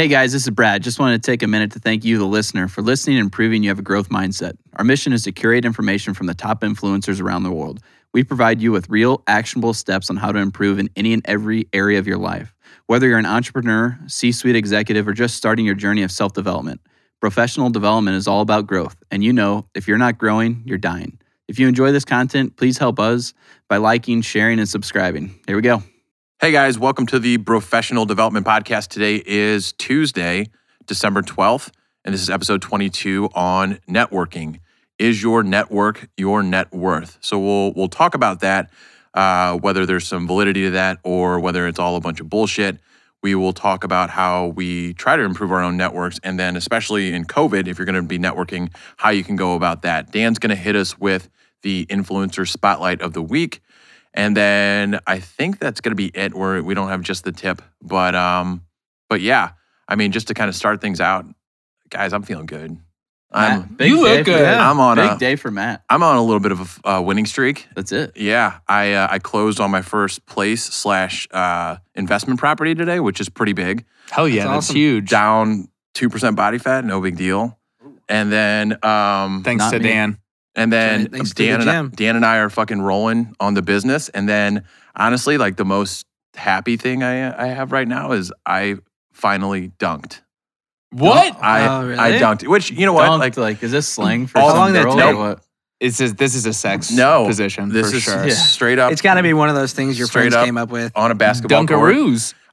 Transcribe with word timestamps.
Hey 0.00 0.08
guys, 0.08 0.32
this 0.32 0.44
is 0.44 0.50
Brad. 0.50 0.82
Just 0.82 0.98
wanted 0.98 1.22
to 1.22 1.30
take 1.30 1.42
a 1.42 1.46
minute 1.46 1.72
to 1.72 1.78
thank 1.78 2.06
you, 2.06 2.16
the 2.16 2.24
listener, 2.24 2.68
for 2.68 2.80
listening 2.80 3.18
and 3.18 3.30
proving 3.30 3.62
you 3.62 3.68
have 3.68 3.80
a 3.80 3.82
growth 3.82 4.08
mindset. 4.08 4.54
Our 4.76 4.82
mission 4.82 5.12
is 5.12 5.24
to 5.24 5.32
curate 5.32 5.66
information 5.66 6.14
from 6.14 6.26
the 6.26 6.32
top 6.32 6.62
influencers 6.62 7.20
around 7.20 7.42
the 7.42 7.52
world. 7.52 7.80
We 8.14 8.24
provide 8.24 8.62
you 8.62 8.72
with 8.72 8.88
real, 8.88 9.22
actionable 9.26 9.74
steps 9.74 10.08
on 10.08 10.16
how 10.16 10.32
to 10.32 10.38
improve 10.38 10.78
in 10.78 10.88
any 10.96 11.12
and 11.12 11.20
every 11.26 11.68
area 11.74 11.98
of 11.98 12.06
your 12.06 12.16
life. 12.16 12.54
Whether 12.86 13.08
you're 13.08 13.18
an 13.18 13.26
entrepreneur, 13.26 13.98
C 14.06 14.32
suite 14.32 14.56
executive, 14.56 15.06
or 15.06 15.12
just 15.12 15.36
starting 15.36 15.66
your 15.66 15.74
journey 15.74 16.02
of 16.02 16.10
self 16.10 16.32
development, 16.32 16.80
professional 17.20 17.68
development 17.68 18.16
is 18.16 18.26
all 18.26 18.40
about 18.40 18.66
growth. 18.66 18.96
And 19.10 19.22
you 19.22 19.34
know, 19.34 19.66
if 19.74 19.86
you're 19.86 19.98
not 19.98 20.16
growing, 20.16 20.62
you're 20.64 20.78
dying. 20.78 21.18
If 21.46 21.58
you 21.58 21.68
enjoy 21.68 21.92
this 21.92 22.06
content, 22.06 22.56
please 22.56 22.78
help 22.78 22.98
us 22.98 23.34
by 23.68 23.76
liking, 23.76 24.22
sharing, 24.22 24.60
and 24.60 24.66
subscribing. 24.66 25.38
Here 25.46 25.56
we 25.56 25.60
go. 25.60 25.82
Hey 26.40 26.52
guys, 26.52 26.78
welcome 26.78 27.04
to 27.08 27.18
the 27.18 27.36
Professional 27.36 28.06
Development 28.06 28.46
Podcast. 28.46 28.88
Today 28.88 29.22
is 29.26 29.74
Tuesday, 29.74 30.46
December 30.86 31.20
12th, 31.20 31.70
and 32.02 32.14
this 32.14 32.22
is 32.22 32.30
episode 32.30 32.62
22 32.62 33.28
on 33.34 33.78
networking. 33.86 34.60
Is 34.98 35.22
your 35.22 35.42
network 35.42 36.08
your 36.16 36.42
net 36.42 36.72
worth? 36.72 37.18
So 37.20 37.38
we'll 37.38 37.74
we'll 37.74 37.90
talk 37.90 38.14
about 38.14 38.40
that, 38.40 38.70
uh, 39.12 39.58
whether 39.58 39.84
there's 39.84 40.08
some 40.08 40.26
validity 40.26 40.62
to 40.62 40.70
that 40.70 40.96
or 41.04 41.40
whether 41.40 41.68
it's 41.68 41.78
all 41.78 41.94
a 41.96 42.00
bunch 42.00 42.20
of 42.20 42.30
bullshit. 42.30 42.78
We 43.22 43.34
will 43.34 43.52
talk 43.52 43.84
about 43.84 44.08
how 44.08 44.46
we 44.46 44.94
try 44.94 45.16
to 45.16 45.22
improve 45.22 45.52
our 45.52 45.62
own 45.62 45.76
networks, 45.76 46.18
and 46.22 46.40
then 46.40 46.56
especially 46.56 47.12
in 47.12 47.26
COVID, 47.26 47.68
if 47.68 47.76
you're 47.76 47.84
going 47.84 47.96
to 47.96 48.02
be 48.02 48.18
networking, 48.18 48.72
how 48.96 49.10
you 49.10 49.24
can 49.24 49.36
go 49.36 49.56
about 49.56 49.82
that. 49.82 50.10
Dan's 50.10 50.38
going 50.38 50.56
to 50.56 50.56
hit 50.56 50.74
us 50.74 50.98
with 50.98 51.28
the 51.60 51.84
influencer 51.90 52.48
spotlight 52.48 53.02
of 53.02 53.12
the 53.12 53.20
week. 53.20 53.60
And 54.14 54.36
then 54.36 54.98
I 55.06 55.20
think 55.20 55.58
that's 55.58 55.80
going 55.80 55.92
to 55.92 55.96
be 55.96 56.10
it. 56.14 56.34
Where 56.34 56.62
we 56.62 56.74
don't 56.74 56.88
have 56.88 57.02
just 57.02 57.24
the 57.24 57.32
tip, 57.32 57.62
but 57.80 58.14
um, 58.14 58.62
but 59.08 59.20
yeah, 59.20 59.50
I 59.88 59.94
mean, 59.96 60.10
just 60.12 60.28
to 60.28 60.34
kind 60.34 60.48
of 60.48 60.56
start 60.56 60.80
things 60.80 61.00
out, 61.00 61.26
guys, 61.90 62.12
I'm 62.12 62.22
feeling 62.22 62.46
good. 62.46 62.76
I'm 63.32 63.76
Matt, 63.78 63.86
You 63.88 64.00
look 64.00 64.24
good. 64.24 64.42
I'm 64.42 64.80
on 64.80 64.96
big 64.96 65.12
a- 65.12 65.16
day 65.18 65.36
for 65.36 65.52
Matt. 65.52 65.84
I'm 65.88 66.02
on 66.02 66.16
a 66.16 66.22
little 66.22 66.40
bit 66.40 66.50
of 66.50 66.80
a 66.84 66.90
uh, 66.96 67.00
winning 67.00 67.26
streak. 67.26 67.68
That's 67.76 67.92
it. 67.92 68.16
Yeah, 68.16 68.58
I 68.66 68.94
uh, 68.94 69.06
I 69.08 69.20
closed 69.20 69.60
on 69.60 69.70
my 69.70 69.82
first 69.82 70.26
place 70.26 70.64
slash 70.64 71.28
uh, 71.30 71.76
investment 71.94 72.40
property 72.40 72.74
today, 72.74 72.98
which 72.98 73.20
is 73.20 73.28
pretty 73.28 73.52
big. 73.52 73.84
Hell 74.10 74.26
yeah, 74.26 74.44
That's 74.44 74.50
that's, 74.50 74.64
awesome. 74.70 74.76
huge. 74.76 75.08
Down 75.10 75.68
two 75.94 76.08
percent 76.10 76.34
body 76.34 76.58
fat, 76.58 76.84
no 76.84 77.00
big 77.00 77.16
deal. 77.16 77.56
And 78.08 78.32
then 78.32 78.84
um, 78.84 79.44
Thanks 79.44 79.70
to 79.70 79.78
me. 79.78 79.88
Dan. 79.88 80.18
And 80.56 80.72
then 80.72 81.08
Right, 81.12 81.34
Dan 81.34 81.60
the 81.60 81.70
and, 81.70 81.92
I. 81.92 81.94
Dan 81.96 82.16
and 82.16 82.26
I 82.26 82.38
are 82.38 82.50
fucking 82.50 82.82
rolling 82.82 83.34
on 83.40 83.54
the 83.54 83.62
business. 83.62 84.08
And 84.10 84.28
then 84.28 84.64
honestly, 84.96 85.38
like 85.38 85.56
the 85.56 85.64
most 85.64 86.06
happy 86.34 86.76
thing 86.76 87.02
I 87.02 87.44
I 87.44 87.48
have 87.48 87.72
right 87.72 87.86
now 87.88 88.12
is 88.12 88.32
I 88.46 88.76
finally 89.12 89.68
dunked. 89.78 90.20
What? 90.92 91.36
I 91.40 91.66
Oh, 91.68 91.86
really? 91.86 91.98
I 91.98 92.12
dunked, 92.18 92.46
which 92.48 92.70
you 92.72 92.84
know 92.84 92.92
what? 92.92 93.08
Dunked, 93.08 93.18
Like 93.20 93.36
like, 93.36 93.62
is 93.62 93.70
this 93.70 93.86
slang 93.88 94.26
for 94.26 94.40
How 94.40 94.48
some 94.48 94.56
long 94.58 94.72
that 94.72 94.82
girl 94.84 95.00
or 95.00 95.16
what? 95.16 95.40
It's 95.78 95.98
a, 96.00 96.08
this 96.12 96.34
is 96.34 96.44
a 96.44 96.52
sex 96.52 96.90
No, 96.90 97.24
position 97.26 97.70
this 97.70 97.90
for 97.90 97.96
is 97.96 98.02
sure. 98.02 98.26
Yeah. 98.26 98.34
straight 98.34 98.78
up 98.78 98.92
It's 98.92 99.00
got 99.00 99.14
to 99.14 99.22
be 99.22 99.32
one 99.32 99.48
of 99.48 99.54
those 99.54 99.72
things 99.72 99.96
your 99.98 100.08
Straight 100.08 100.22
friends 100.32 100.34
up. 100.34 100.44
came 100.44 100.58
up 100.58 100.68
with. 100.70 100.92
on 100.94 101.10
a 101.10 101.14
basketball 101.14 101.66
court. 101.66 101.80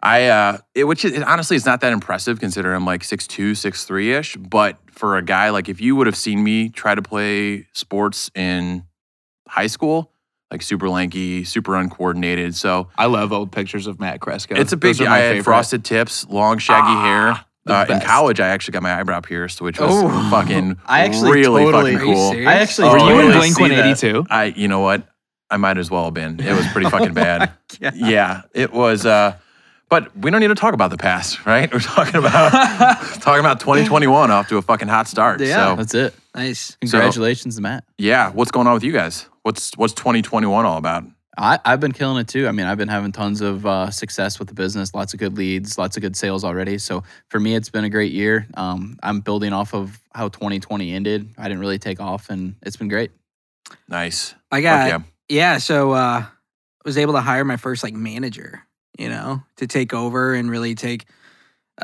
I 0.01 0.27
uh, 0.27 0.57
it, 0.75 0.83
which 0.85 1.03
is, 1.05 1.21
honestly 1.23 1.55
is 1.57 1.65
not 1.65 1.81
that 1.81 1.91
impressive 1.93 2.39
considering 2.39 2.75
I'm 2.75 2.85
like 2.85 3.01
6'2", 3.01 3.51
6'3 3.51 4.19
ish. 4.19 4.35
But 4.37 4.77
for 4.91 5.17
a 5.17 5.21
guy 5.21 5.49
like 5.49 5.69
if 5.69 5.81
you 5.81 5.95
would 5.95 6.07
have 6.07 6.15
seen 6.15 6.43
me 6.43 6.69
try 6.69 6.95
to 6.95 7.01
play 7.01 7.67
sports 7.73 8.29
in 8.35 8.83
high 9.47 9.67
school, 9.67 10.11
like 10.51 10.61
super 10.61 10.87
lanky, 10.89 11.43
super 11.43 11.75
uncoordinated. 11.75 12.55
So 12.55 12.89
I 12.97 13.05
love 13.07 13.33
old 13.33 13.51
pictures 13.51 13.87
of 13.87 13.99
Matt 13.99 14.19
Cresco. 14.21 14.55
it's 14.55 14.71
a 14.71 14.77
big. 14.77 14.95
Those 14.97 15.01
are 15.01 15.09
my 15.09 15.15
I 15.15 15.19
had 15.19 15.29
favorite. 15.31 15.43
frosted 15.43 15.83
tips, 15.85 16.25
long 16.29 16.57
shaggy 16.59 16.85
Ah, 16.87 17.03
hair. 17.03 17.45
Uh, 17.69 17.85
in 17.89 17.99
college, 17.99 18.39
I 18.39 18.47
actually 18.47 18.71
got 18.71 18.83
my 18.83 18.97
eyebrow 18.97 19.19
pierced, 19.19 19.59
which 19.59 19.77
was 19.77 19.89
Oh. 19.91 20.29
fucking 20.31 20.77
I 20.85 21.01
actually 21.01 21.31
really 21.31 21.65
totally- 21.65 21.95
fucking 21.97 22.13
cool. 22.13 22.31
I 22.47 22.53
actually 22.53 22.87
Oh, 22.87 22.91
Were 22.93 22.99
you 22.99 23.19
in 23.29 23.37
Blink 23.37 23.59
182? 23.59 24.25
I, 24.29 24.45
you 24.45 24.69
know 24.69 24.79
what? 24.79 25.05
I 25.49 25.57
might 25.57 25.77
as 25.77 25.91
well 25.91 26.05
have 26.05 26.13
been. 26.13 26.39
It 26.39 26.53
was 26.53 26.65
pretty 26.67 26.89
fucking 26.89 27.13
bad. 27.25 27.51
Yeah. 27.81 27.91
Yeah, 27.93 28.41
it 28.53 28.71
was. 28.71 29.05
Uh, 29.05 29.35
but 29.89 30.15
we 30.17 30.31
don't 30.31 30.39
need 30.39 30.47
to 30.47 30.55
talk 30.55 30.73
about 30.73 30.91
the 30.91 30.97
past, 30.97 31.45
right? 31.45 31.71
We're 31.73 31.79
talking 31.79 32.15
about 32.15 32.51
talking 33.21 33.39
about 33.39 33.59
2021 33.59 34.31
off 34.31 34.47
to 34.49 34.57
a 34.57 34.61
fucking 34.61 34.87
hot 34.87 35.07
start. 35.07 35.39
Yeah. 35.41 35.69
So 35.71 35.75
That's 35.75 35.93
it. 35.93 36.15
Nice. 36.35 36.75
Congratulations 36.81 37.55
to 37.55 37.61
Matt. 37.61 37.83
yeah, 37.97 38.31
what's 38.31 38.51
going 38.51 38.67
on 38.67 38.73
with 38.73 38.83
you 38.83 38.91
guys? 38.91 39.27
What's 39.43 39.75
what's 39.77 39.93
2021 39.93 40.65
all 40.65 40.77
about? 40.77 41.03
I, 41.39 41.59
I've 41.63 41.79
been 41.79 41.91
killing 41.91 42.19
it 42.19 42.27
too. 42.27 42.47
I 42.47 42.51
mean, 42.51 42.65
I've 42.65 42.79
been 42.79 42.87
having 42.87 43.11
tons 43.11 43.41
of 43.41 43.63
uh, 43.65 43.91
success 43.91 44.39
with 44.39 44.47
the 44.47 44.55
business, 44.55 44.95
lots 44.95 45.13
of 45.13 45.19
good 45.19 45.37
leads, 45.37 45.77
lots 45.77 45.95
of 45.95 46.01
good 46.01 46.15
sales 46.15 46.43
already. 46.43 46.79
So 46.79 47.03
for 47.29 47.39
me, 47.39 47.53
it's 47.55 47.69
been 47.69 47.83
a 47.83 47.89
great 47.89 48.11
year. 48.11 48.47
Um, 48.55 48.97
I'm 49.03 49.19
building 49.19 49.53
off 49.53 49.75
of 49.75 50.01
how 50.15 50.29
2020 50.29 50.91
ended. 50.91 51.29
I 51.37 51.43
didn't 51.43 51.59
really 51.59 51.77
take 51.77 51.99
off, 51.99 52.31
and 52.31 52.55
it's 52.63 52.75
been 52.75 52.87
great. 52.87 53.11
Nice. 53.87 54.33
I 54.51 54.61
got 54.61 54.87
yeah. 54.87 54.99
yeah. 55.29 55.57
So 55.59 55.91
uh, 55.91 56.25
was 56.85 56.97
able 56.97 57.13
to 57.13 57.21
hire 57.21 57.45
my 57.45 57.57
first 57.57 57.83
like 57.83 57.93
manager. 57.93 58.63
You 58.97 59.09
know, 59.09 59.43
to 59.57 59.67
take 59.67 59.93
over 59.93 60.33
and 60.33 60.49
really 60.49 60.75
take. 60.75 61.05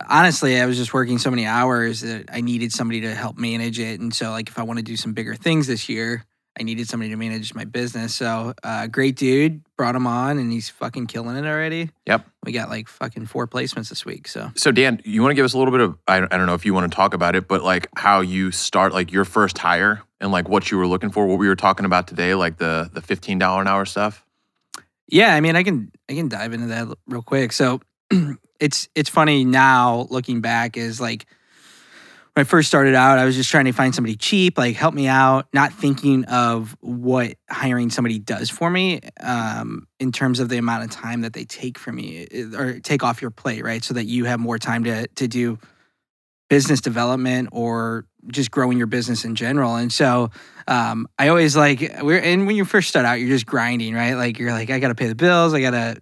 Honestly, 0.09 0.59
I 0.59 0.65
was 0.65 0.77
just 0.77 0.93
working 0.93 1.19
so 1.19 1.29
many 1.29 1.45
hours 1.45 2.01
that 2.01 2.25
I 2.33 2.41
needed 2.41 2.73
somebody 2.73 3.01
to 3.01 3.13
help 3.13 3.37
manage 3.37 3.79
it, 3.79 3.99
and 3.99 4.13
so 4.13 4.31
like 4.31 4.49
if 4.49 4.57
I 4.57 4.63
want 4.63 4.79
to 4.79 4.83
do 4.83 4.97
some 4.97 5.13
bigger 5.13 5.35
things 5.35 5.67
this 5.67 5.87
year, 5.87 6.25
I 6.59 6.63
needed 6.63 6.87
somebody 6.87 7.09
to 7.09 7.15
manage 7.15 7.53
my 7.55 7.65
business. 7.65 8.13
So, 8.13 8.53
uh, 8.63 8.87
great 8.87 9.15
dude, 9.15 9.61
brought 9.75 9.95
him 9.95 10.05
on, 10.05 10.37
and 10.37 10.51
he's 10.51 10.69
fucking 10.69 11.07
killing 11.07 11.35
it 11.35 11.45
already. 11.45 11.89
Yep. 12.05 12.27
We 12.45 12.51
got 12.51 12.69
like 12.69 12.87
fucking 12.87 13.25
four 13.25 13.47
placements 13.47 13.89
this 13.89 14.05
week. 14.05 14.27
So 14.27 14.51
So 14.55 14.71
Dan, 14.71 15.01
you 15.03 15.21
want 15.21 15.31
to 15.31 15.35
give 15.35 15.45
us 15.45 15.53
a 15.53 15.57
little 15.57 15.71
bit 15.71 15.81
of 15.81 15.97
I, 16.07 16.17
I 16.17 16.37
don't 16.37 16.45
know 16.45 16.53
if 16.53 16.65
you 16.65 16.73
want 16.73 16.91
to 16.91 16.95
talk 16.95 17.13
about 17.13 17.35
it, 17.35 17.47
but 17.47 17.63
like 17.63 17.87
how 17.95 18.21
you 18.21 18.51
start 18.51 18.93
like 18.93 19.11
your 19.11 19.25
first 19.25 19.57
hire 19.57 20.03
and 20.19 20.31
like 20.31 20.47
what 20.47 20.69
you 20.69 20.77
were 20.77 20.87
looking 20.87 21.09
for, 21.09 21.25
what 21.25 21.39
we 21.39 21.47
were 21.47 21.55
talking 21.55 21.85
about 21.85 22.07
today, 22.07 22.35
like 22.35 22.57
the 22.57 22.89
the 22.93 23.01
$15 23.01 23.61
an 23.61 23.67
hour 23.67 23.85
stuff. 23.85 24.23
Yeah, 25.13 25.35
I 25.35 25.41
mean, 25.41 25.55
I 25.55 25.61
can 25.61 25.91
I 26.09 26.15
can 26.15 26.27
dive 26.27 26.53
into 26.53 26.67
that 26.67 26.87
real 27.07 27.21
quick. 27.21 27.51
So 27.51 27.81
it's 28.59 28.89
it's 28.95 29.11
funny 29.11 29.45
now 29.45 30.07
looking 30.09 30.41
back 30.41 30.75
is 30.75 30.99
like 30.99 31.27
when 32.33 32.41
I 32.41 32.43
first 32.45 32.67
started 32.67 32.95
out, 32.95 33.19
I 33.19 33.25
was 33.25 33.35
just 33.35 33.51
trying 33.51 33.65
to 33.65 33.73
find 33.73 33.93
somebody 33.93 34.15
cheap, 34.15 34.57
like 34.57 34.75
help 34.75 34.95
me 34.95 35.05
out, 35.07 35.45
not 35.53 35.71
thinking 35.71 36.25
of 36.25 36.75
what 36.79 37.35
hiring 37.47 37.91
somebody 37.91 38.17
does 38.17 38.49
for 38.49 38.71
me 38.71 39.01
um, 39.19 39.87
in 39.99 40.11
terms 40.11 40.39
of 40.39 40.49
the 40.49 40.57
amount 40.57 40.83
of 40.83 40.89
time 40.89 41.21
that 41.21 41.33
they 41.33 41.45
take 41.45 41.77
from 41.77 41.97
me 41.97 42.27
eh, 42.31 42.45
or 42.57 42.79
take 42.79 43.03
off 43.03 43.21
your 43.21 43.29
plate, 43.29 43.63
right? 43.63 43.83
So 43.83 43.93
that 43.93 44.05
you 44.05 44.25
have 44.25 44.39
more 44.39 44.57
time 44.57 44.83
to 44.85 45.07
to 45.07 45.27
do 45.27 45.59
business 46.53 46.81
development 46.81 47.49
or 47.51 48.05
just 48.27 48.51
growing 48.51 48.77
your 48.77 48.85
business 48.85 49.25
in 49.25 49.33
general. 49.33 49.75
And 49.75 49.91
so 49.91 50.29
um, 50.67 51.07
I 51.17 51.29
always 51.29 51.57
like 51.57 51.79
we're 52.03 52.19
and 52.19 52.45
when 52.45 52.55
you 52.55 52.63
first 52.63 52.89
start 52.89 53.07
out, 53.07 53.15
you're 53.15 53.29
just 53.29 53.47
grinding, 53.47 53.95
right? 53.95 54.13
Like 54.13 54.37
you're 54.37 54.51
like, 54.51 54.69
I 54.69 54.77
gotta 54.77 54.93
pay 54.93 55.07
the 55.07 55.15
bills, 55.15 55.55
I 55.55 55.61
gotta 55.61 55.97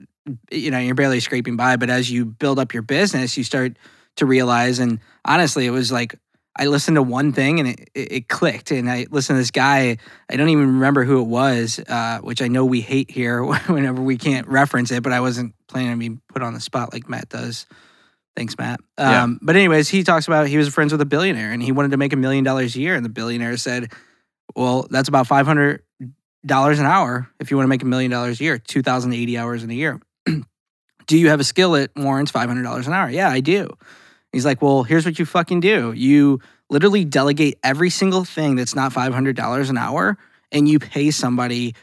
you 0.51 0.69
know, 0.69 0.77
you're 0.77 0.93
barely 0.93 1.21
scraping 1.21 1.55
by. 1.55 1.77
But 1.77 1.89
as 1.89 2.11
you 2.11 2.25
build 2.25 2.59
up 2.59 2.73
your 2.73 2.83
business, 2.83 3.37
you 3.37 3.45
start 3.45 3.77
to 4.17 4.25
realize 4.25 4.79
and 4.79 4.99
honestly, 5.23 5.65
it 5.65 5.71
was 5.71 5.89
like 5.89 6.15
I 6.57 6.65
listened 6.65 6.95
to 6.95 7.01
one 7.01 7.31
thing 7.31 7.61
and 7.61 7.69
it, 7.69 7.89
it, 7.95 8.27
clicked. 8.27 8.71
And 8.71 8.91
I 8.91 9.07
listened 9.09 9.37
to 9.37 9.41
this 9.41 9.51
guy, 9.51 9.97
I 10.29 10.35
don't 10.35 10.49
even 10.49 10.67
remember 10.67 11.05
who 11.05 11.21
it 11.21 11.27
was, 11.27 11.79
uh, 11.87 12.19
which 12.19 12.41
I 12.41 12.49
know 12.49 12.65
we 12.65 12.81
hate 12.81 13.09
here 13.09 13.41
whenever 13.67 14.01
we 14.01 14.17
can't 14.17 14.45
reference 14.47 14.91
it, 14.91 15.01
but 15.01 15.13
I 15.13 15.21
wasn't 15.21 15.55
planning 15.69 15.93
to 15.93 16.09
be 16.09 16.17
put 16.27 16.41
on 16.41 16.53
the 16.53 16.59
spot 16.59 16.91
like 16.91 17.07
Matt 17.07 17.29
does. 17.29 17.67
Thanks, 18.35 18.57
Matt. 18.57 18.79
Yeah. 18.97 19.23
Um, 19.23 19.39
But, 19.41 19.55
anyways, 19.55 19.89
he 19.89 20.03
talks 20.03 20.27
about 20.27 20.47
he 20.47 20.57
was 20.57 20.69
friends 20.69 20.91
with 20.91 21.01
a 21.01 21.05
billionaire 21.05 21.51
and 21.51 21.61
he 21.61 21.71
wanted 21.71 21.91
to 21.91 21.97
make 21.97 22.13
a 22.13 22.17
million 22.17 22.43
dollars 22.43 22.75
a 22.75 22.79
year. 22.79 22.95
And 22.95 23.03
the 23.03 23.09
billionaire 23.09 23.57
said, 23.57 23.91
Well, 24.55 24.87
that's 24.89 25.09
about 25.09 25.27
$500 25.27 25.79
an 26.43 26.85
hour 26.85 27.29
if 27.39 27.51
you 27.51 27.57
want 27.57 27.65
to 27.65 27.69
make 27.69 27.83
a 27.83 27.87
million 27.87 28.11
dollars 28.11 28.39
a 28.39 28.43
year, 28.43 28.57
2,080 28.57 29.37
hours 29.37 29.63
in 29.63 29.69
a 29.69 29.73
year. 29.73 29.99
do 31.07 31.17
you 31.17 31.29
have 31.29 31.39
a 31.39 31.43
skill 31.43 31.73
that 31.73 31.91
warrants 31.95 32.31
$500 32.31 32.87
an 32.87 32.93
hour? 32.93 33.09
Yeah, 33.09 33.29
I 33.29 33.41
do. 33.41 33.69
He's 34.31 34.45
like, 34.45 34.61
well, 34.61 34.83
here's 34.83 35.05
what 35.05 35.19
you 35.19 35.25
fucking 35.25 35.59
do. 35.59 35.91
You 35.91 36.39
literally 36.69 37.03
delegate 37.03 37.59
every 37.63 37.89
single 37.89 38.23
thing 38.23 38.55
that's 38.55 38.75
not 38.75 38.93
$500 38.93 39.69
an 39.69 39.77
hour 39.77 40.17
and 40.51 40.67
you 40.67 40.79
pay 40.79 41.11
somebody 41.11 41.75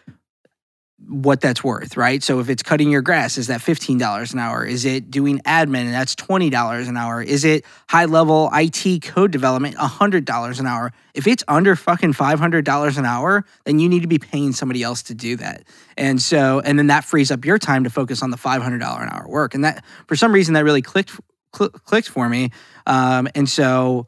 what 1.08 1.40
that's 1.40 1.64
worth, 1.64 1.96
right? 1.96 2.22
So 2.22 2.38
if 2.38 2.50
it's 2.50 2.62
cutting 2.62 2.90
your 2.90 3.00
grass, 3.00 3.38
is 3.38 3.46
that 3.46 3.60
$15 3.60 4.32
an 4.32 4.38
hour? 4.38 4.64
Is 4.64 4.84
it 4.84 5.10
doing 5.10 5.38
admin 5.40 5.87
and 5.87 5.94
that's 5.94 6.14
$20 6.14 6.88
an 6.88 6.96
hour? 6.96 7.22
Is 7.22 7.44
it 7.44 7.64
high 7.88 8.05
level 8.05 8.50
IT 8.52 9.02
code 9.02 9.31
development, 9.31 9.76
$100 9.76 10.60
an 10.60 10.66
hour? 10.66 10.93
If 11.14 11.26
it's 11.26 11.43
under 11.49 11.75
fucking 11.76 12.12
$500 12.12 12.99
an 12.99 13.06
hour, 13.06 13.44
then 13.64 13.78
you 13.78 13.88
need 13.88 14.02
to 14.02 14.08
be 14.08 14.19
paying 14.19 14.52
somebody 14.52 14.82
else 14.82 15.02
to 15.05 15.14
do 15.14 15.37
that. 15.37 15.64
And 15.96 16.20
so, 16.20 16.60
and 16.60 16.78
then 16.78 16.88
that 16.88 17.05
frees 17.05 17.31
up 17.31 17.44
your 17.44 17.58
time 17.58 17.84
to 17.84 17.90
focus 17.90 18.22
on 18.22 18.31
the 18.31 18.37
$500 18.37 18.75
an 18.75 18.81
hour 18.82 19.26
work. 19.26 19.54
And 19.54 19.64
that, 19.64 19.84
for 20.06 20.14
some 20.14 20.32
reason, 20.32 20.54
that 20.54 20.64
really 20.64 20.82
clicked, 20.82 21.19
cl- 21.56 21.70
clicked 21.70 22.11
for 22.11 22.28
me. 22.28 22.50
Um, 22.87 23.28
and 23.34 23.49
so, 23.49 24.06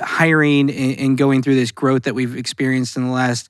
hiring 0.00 0.70
and, 0.70 0.98
and 0.98 1.18
going 1.18 1.42
through 1.42 1.54
this 1.54 1.70
growth 1.70 2.02
that 2.02 2.14
we've 2.14 2.36
experienced 2.36 2.96
in 2.96 3.04
the 3.04 3.12
last, 3.12 3.48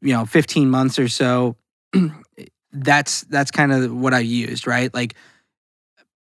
you 0.00 0.12
know, 0.12 0.24
15 0.24 0.70
months 0.70 0.98
or 0.98 1.08
so, 1.08 1.56
that's 2.72 3.22
that's 3.22 3.50
kind 3.50 3.72
of 3.72 3.92
what 3.94 4.14
I 4.14 4.20
used, 4.20 4.66
right? 4.66 4.92
Like 4.92 5.14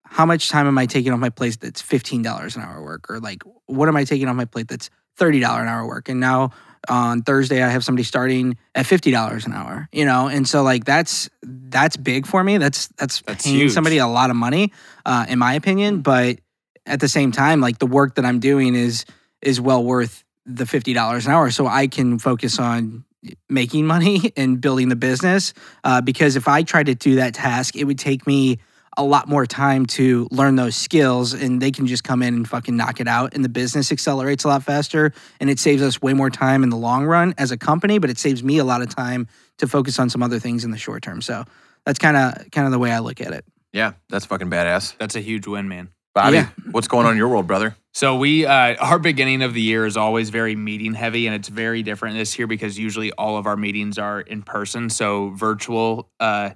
how 0.05 0.27
much 0.27 0.49
time 0.49 0.67
am 0.67 0.77
I 0.77 0.87
taking 0.87 1.13
off 1.13 1.21
my 1.21 1.31
plate 1.31 1.61
that's 1.61 1.81
fifteen 1.81 2.23
dollars 2.23 2.57
an 2.57 2.63
hour 2.63 2.83
work, 2.83 3.09
or 3.09 3.21
like 3.21 3.43
what 3.67 3.89
am 3.89 3.97
I 3.97 4.05
taking 4.05 4.29
off 4.29 4.37
my 4.37 4.45
plate 4.45 4.69
that's 4.69 4.91
thirty 5.17 5.41
dollar 5.41 5.63
an 5.63 5.69
hour 5.69 5.87
work? 5.87 6.09
And 6.09 6.19
now 6.19 6.51
on 6.89 7.23
Thursday 7.23 7.63
I 7.63 7.69
have 7.69 7.85
somebody 7.85 8.03
starting 8.03 8.57
at 8.75 8.87
fifty 8.87 9.11
dollars 9.11 9.47
an 9.47 9.53
hour, 9.53 9.89
you 9.93 10.05
know, 10.05 10.27
and 10.27 10.49
so 10.49 10.63
like 10.63 10.85
that's 10.85 11.31
that's 11.43 11.97
big 11.97 12.27
for 12.27 12.43
me. 12.43 12.59
That's 12.59 12.89
that's, 12.99 13.21
That's 13.23 13.45
paying 13.45 13.57
huge. 13.57 13.73
somebody 13.73 13.99
a 13.99 14.09
lot 14.09 14.31
of 14.31 14.37
money, 14.37 14.73
uh, 15.07 15.27
in 15.29 15.39
my 15.39 15.55
opinion. 15.55 16.01
But 16.01 16.41
at 16.87 16.99
the 16.99 17.09
same 17.09 17.31
time, 17.31 17.61
like 17.61 17.79
the 17.79 17.87
work 17.87 18.17
that 18.17 18.25
I'm 18.25 18.41
doing 18.41 18.75
is 18.75 19.05
is 19.43 19.61
well 19.61 19.85
worth 19.85 20.25
the 20.47 20.67
fifty 20.67 20.93
dollars 20.93 21.27
an 21.27 21.33
hour, 21.33 21.51
so 21.51 21.67
I 21.69 21.87
can 21.87 22.19
focus 22.19 22.59
on 22.59 23.05
making 23.49 23.87
money 23.87 24.33
and 24.37 24.61
building 24.61 24.89
the 24.89 24.97
business. 24.97 25.53
Uh, 25.85 26.01
because 26.01 26.37
if 26.37 26.49
I 26.49 26.63
tried 26.63 26.87
to 26.87 26.95
do 26.95 27.17
that 27.17 27.35
task, 27.35 27.77
it 27.77 27.85
would 27.85 27.99
take 27.99 28.27
me 28.27 28.59
a 28.97 29.05
lot 29.05 29.29
more 29.29 29.47
time 29.47 29.87
to 29.87 30.27
learn 30.31 30.57
those 30.57 30.75
skills, 30.75 31.33
and 31.33 31.63
they 31.63 31.71
can 31.71 31.87
just 31.87 32.03
come 32.03 32.23
in 32.23 32.35
and 32.35 32.49
fucking 32.49 32.77
knock 32.77 33.01
it 33.01 33.07
out, 33.07 33.35
and 33.35 33.45
the 33.45 33.49
business 33.49 33.93
accelerates 33.93 34.45
a 34.45 34.49
lot 34.49 34.63
faster, 34.63 35.13
and 35.39 35.49
it 35.49 35.59
saves 35.59 35.81
us 35.81 36.03
way 36.03 36.13
more 36.13 36.29
time 36.29 36.63
in 36.63 36.71
the 36.71 36.77
long 36.77 37.07
run 37.07 37.33
as 37.39 37.53
a 37.53 37.57
company. 37.57 37.99
But 37.99 38.11
it 38.11 38.19
saves 38.19 38.43
me 38.43 38.59
a 38.59 38.65
lot 38.65 38.83
of 38.83 38.95
time 38.95 39.29
to 39.59 39.69
focus 39.69 39.99
on 39.99 40.11
some 40.11 40.23
other 40.23 40.39
things 40.39 40.65
in 40.65 40.71
the 40.71 40.79
short 40.79 41.03
term. 41.03 41.23
So 41.23 41.45
that's 41.87 41.99
kind 41.99 42.17
of 42.17 42.51
kind 42.51 42.67
of 42.67 42.73
the 42.73 42.79
way 42.79 42.91
I 42.91 42.99
look 42.99 43.21
at 43.21 43.33
it. 43.33 43.45
Yeah, 43.73 43.93
that's 44.09 44.27
fucking 44.27 44.51
badass. 44.51 44.97
That's 44.99 45.15
a 45.15 45.21
huge 45.21 45.47
win, 45.47 45.69
man. 45.69 45.91
Bobby, 46.15 46.37
Yeah. 46.39 46.49
what's 46.73 46.89
going 46.89 47.07
on 47.07 47.13
in 47.13 47.19
your 47.19 47.29
world, 47.29 47.47
brother? 47.47 47.77
So 47.93 48.17
we 48.17 48.47
uh, 48.47 48.77
our 48.77 48.99
beginning 48.99 49.43
of 49.43 49.55
the 49.55 49.61
year 49.61 49.87
is 49.87 49.97
always 49.97 50.31
very 50.31 50.57
meeting 50.57 50.95
heavy, 50.95 51.27
and 51.27 51.35
it's 51.35 51.49
very 51.49 51.83
different 51.83 52.17
this 52.17 52.39
year 52.39 52.47
because 52.47 52.79
usually 52.79 53.13
all 53.13 53.37
of 53.37 53.47
our 53.47 53.57
meetings 53.57 53.99
are 53.99 54.21
in 54.21 54.43
person. 54.43 54.91
So 54.91 55.31
virtual, 55.31 56.09
uh, 56.21 56.51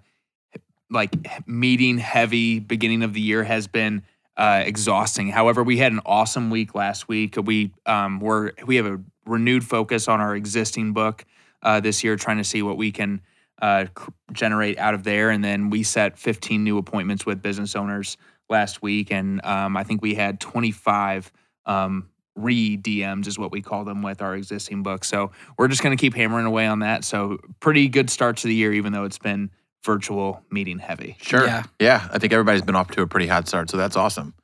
like 0.91 1.13
meeting 1.47 1.99
heavy 1.99 2.61
beginning 2.61 3.03
of 3.03 3.15
the 3.15 3.21
year 3.21 3.43
has 3.45 3.67
been 3.67 4.03
uh, 4.37 4.63
exhausting. 4.65 5.29
However, 5.29 5.63
we 5.63 5.79
had 5.79 5.93
an 5.93 6.01
awesome 6.07 6.51
week 6.51 6.75
last 6.75 7.09
week. 7.09 7.37
We 7.37 7.73
um, 7.87 8.21
were 8.21 8.53
we 8.67 8.77
have 8.77 8.87
a 8.87 9.01
renewed 9.27 9.65
focus 9.65 10.09
on 10.09 10.21
our 10.21 10.37
existing 10.37 10.93
book 10.93 11.25
uh, 11.63 11.81
this 11.81 12.05
year, 12.05 12.17
trying 12.17 12.39
to 12.39 12.45
see 12.45 12.63
what 12.63 12.77
we 12.77 12.93
can 12.93 13.21
uh, 13.63 13.87
generate 14.33 14.79
out 14.79 14.95
of 14.95 15.05
there, 15.05 15.31
and 15.31 15.43
then 15.43 15.71
we 15.71 15.83
set 15.83 16.19
15 16.19 16.63
new 16.63 16.79
appointments 16.79 17.25
with 17.25 17.41
business 17.43 17.75
owners 17.75 18.17
last 18.49 18.83
week, 18.83 19.11
and 19.11 19.45
um, 19.45 19.77
I 19.77 19.85
think 19.85 20.03
we 20.03 20.15
had 20.15 20.41
25 20.41 21.33
um, 21.67 22.09
re 22.37 22.77
DMs 22.77 23.27
is 23.27 23.39
what 23.39 23.53
we 23.53 23.63
call 23.63 23.85
them 23.85 24.03
with 24.03 24.21
our 24.23 24.35
existing 24.35 24.83
book. 24.83 25.05
So 25.05 25.31
we're 25.59 25.69
just 25.69 25.83
going 25.83 25.97
to 25.97 26.01
keep 26.01 26.15
hammering 26.15 26.47
away 26.47 26.67
on 26.67 26.81
that. 26.81 27.05
So 27.05 27.39
pretty 27.61 27.89
good 27.89 28.11
start 28.11 28.39
to 28.39 28.49
the 28.49 28.55
year, 28.55 28.73
even 28.73 28.93
though 28.93 29.05
it's 29.05 29.19
been 29.19 29.51
virtual 29.85 30.43
meeting 30.51 30.79
heavy. 30.79 31.17
Sure. 31.21 31.47
Yeah. 31.47 31.63
Yeah, 31.79 32.09
I 32.11 32.19
think 32.19 32.33
everybody's 32.33 32.63
been 32.63 32.77
off 32.77 32.91
to 32.93 33.03
a 33.03 33.07
pretty 33.07 33.27
hot 33.27 33.49
start, 33.49 33.71
so 33.71 33.77
that's 33.77 33.97
awesome. 33.97 34.35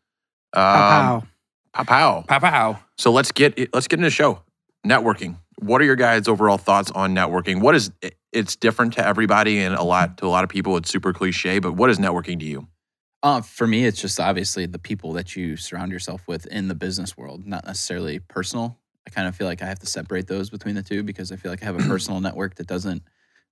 Um, 0.52 0.62
Pow, 0.62 1.22
pow. 1.72 1.84
pow, 1.84 1.84
pow. 1.84 2.24
Pow 2.26 2.38
pow. 2.38 2.78
So 2.98 3.12
let's 3.12 3.32
get 3.32 3.72
let's 3.72 3.88
get 3.88 3.98
into 3.98 4.06
the 4.06 4.14
show. 4.14 4.42
Networking. 4.86 5.36
What 5.58 5.82
are 5.82 5.84
your 5.84 5.96
guys' 5.96 6.26
overall 6.26 6.56
thoughts 6.58 6.90
on 6.90 7.14
networking? 7.14 7.60
What 7.60 7.74
is 7.74 7.90
it's 8.32 8.56
different 8.56 8.94
to 8.94 9.06
everybody 9.06 9.60
and 9.60 9.74
a 9.74 9.82
lot 9.82 10.18
to 10.18 10.26
a 10.26 10.28
lot 10.28 10.44
of 10.44 10.50
people. 10.50 10.76
It's 10.76 10.90
super 10.90 11.12
cliche, 11.12 11.58
but 11.58 11.72
what 11.74 11.90
is 11.90 11.98
networking 11.98 12.38
to 12.40 12.46
you? 12.46 12.66
Uh, 13.22 13.40
for 13.42 13.66
me, 13.66 13.84
it's 13.84 14.00
just 14.00 14.18
obviously 14.18 14.66
the 14.66 14.78
people 14.78 15.12
that 15.12 15.36
you 15.36 15.56
surround 15.56 15.92
yourself 15.92 16.26
with 16.26 16.46
in 16.46 16.68
the 16.68 16.74
business 16.74 17.16
world, 17.16 17.46
not 17.46 17.66
necessarily 17.66 18.18
personal. 18.18 18.78
I 19.06 19.10
kind 19.10 19.28
of 19.28 19.36
feel 19.36 19.46
like 19.46 19.62
I 19.62 19.66
have 19.66 19.78
to 19.80 19.86
separate 19.86 20.26
those 20.26 20.48
between 20.48 20.74
the 20.74 20.82
two 20.82 21.02
because 21.02 21.30
I 21.30 21.36
feel 21.36 21.52
like 21.52 21.62
I 21.62 21.66
have 21.66 21.78
a 21.78 21.88
personal 21.88 22.20
network 22.20 22.54
that 22.56 22.66
doesn't 22.66 23.02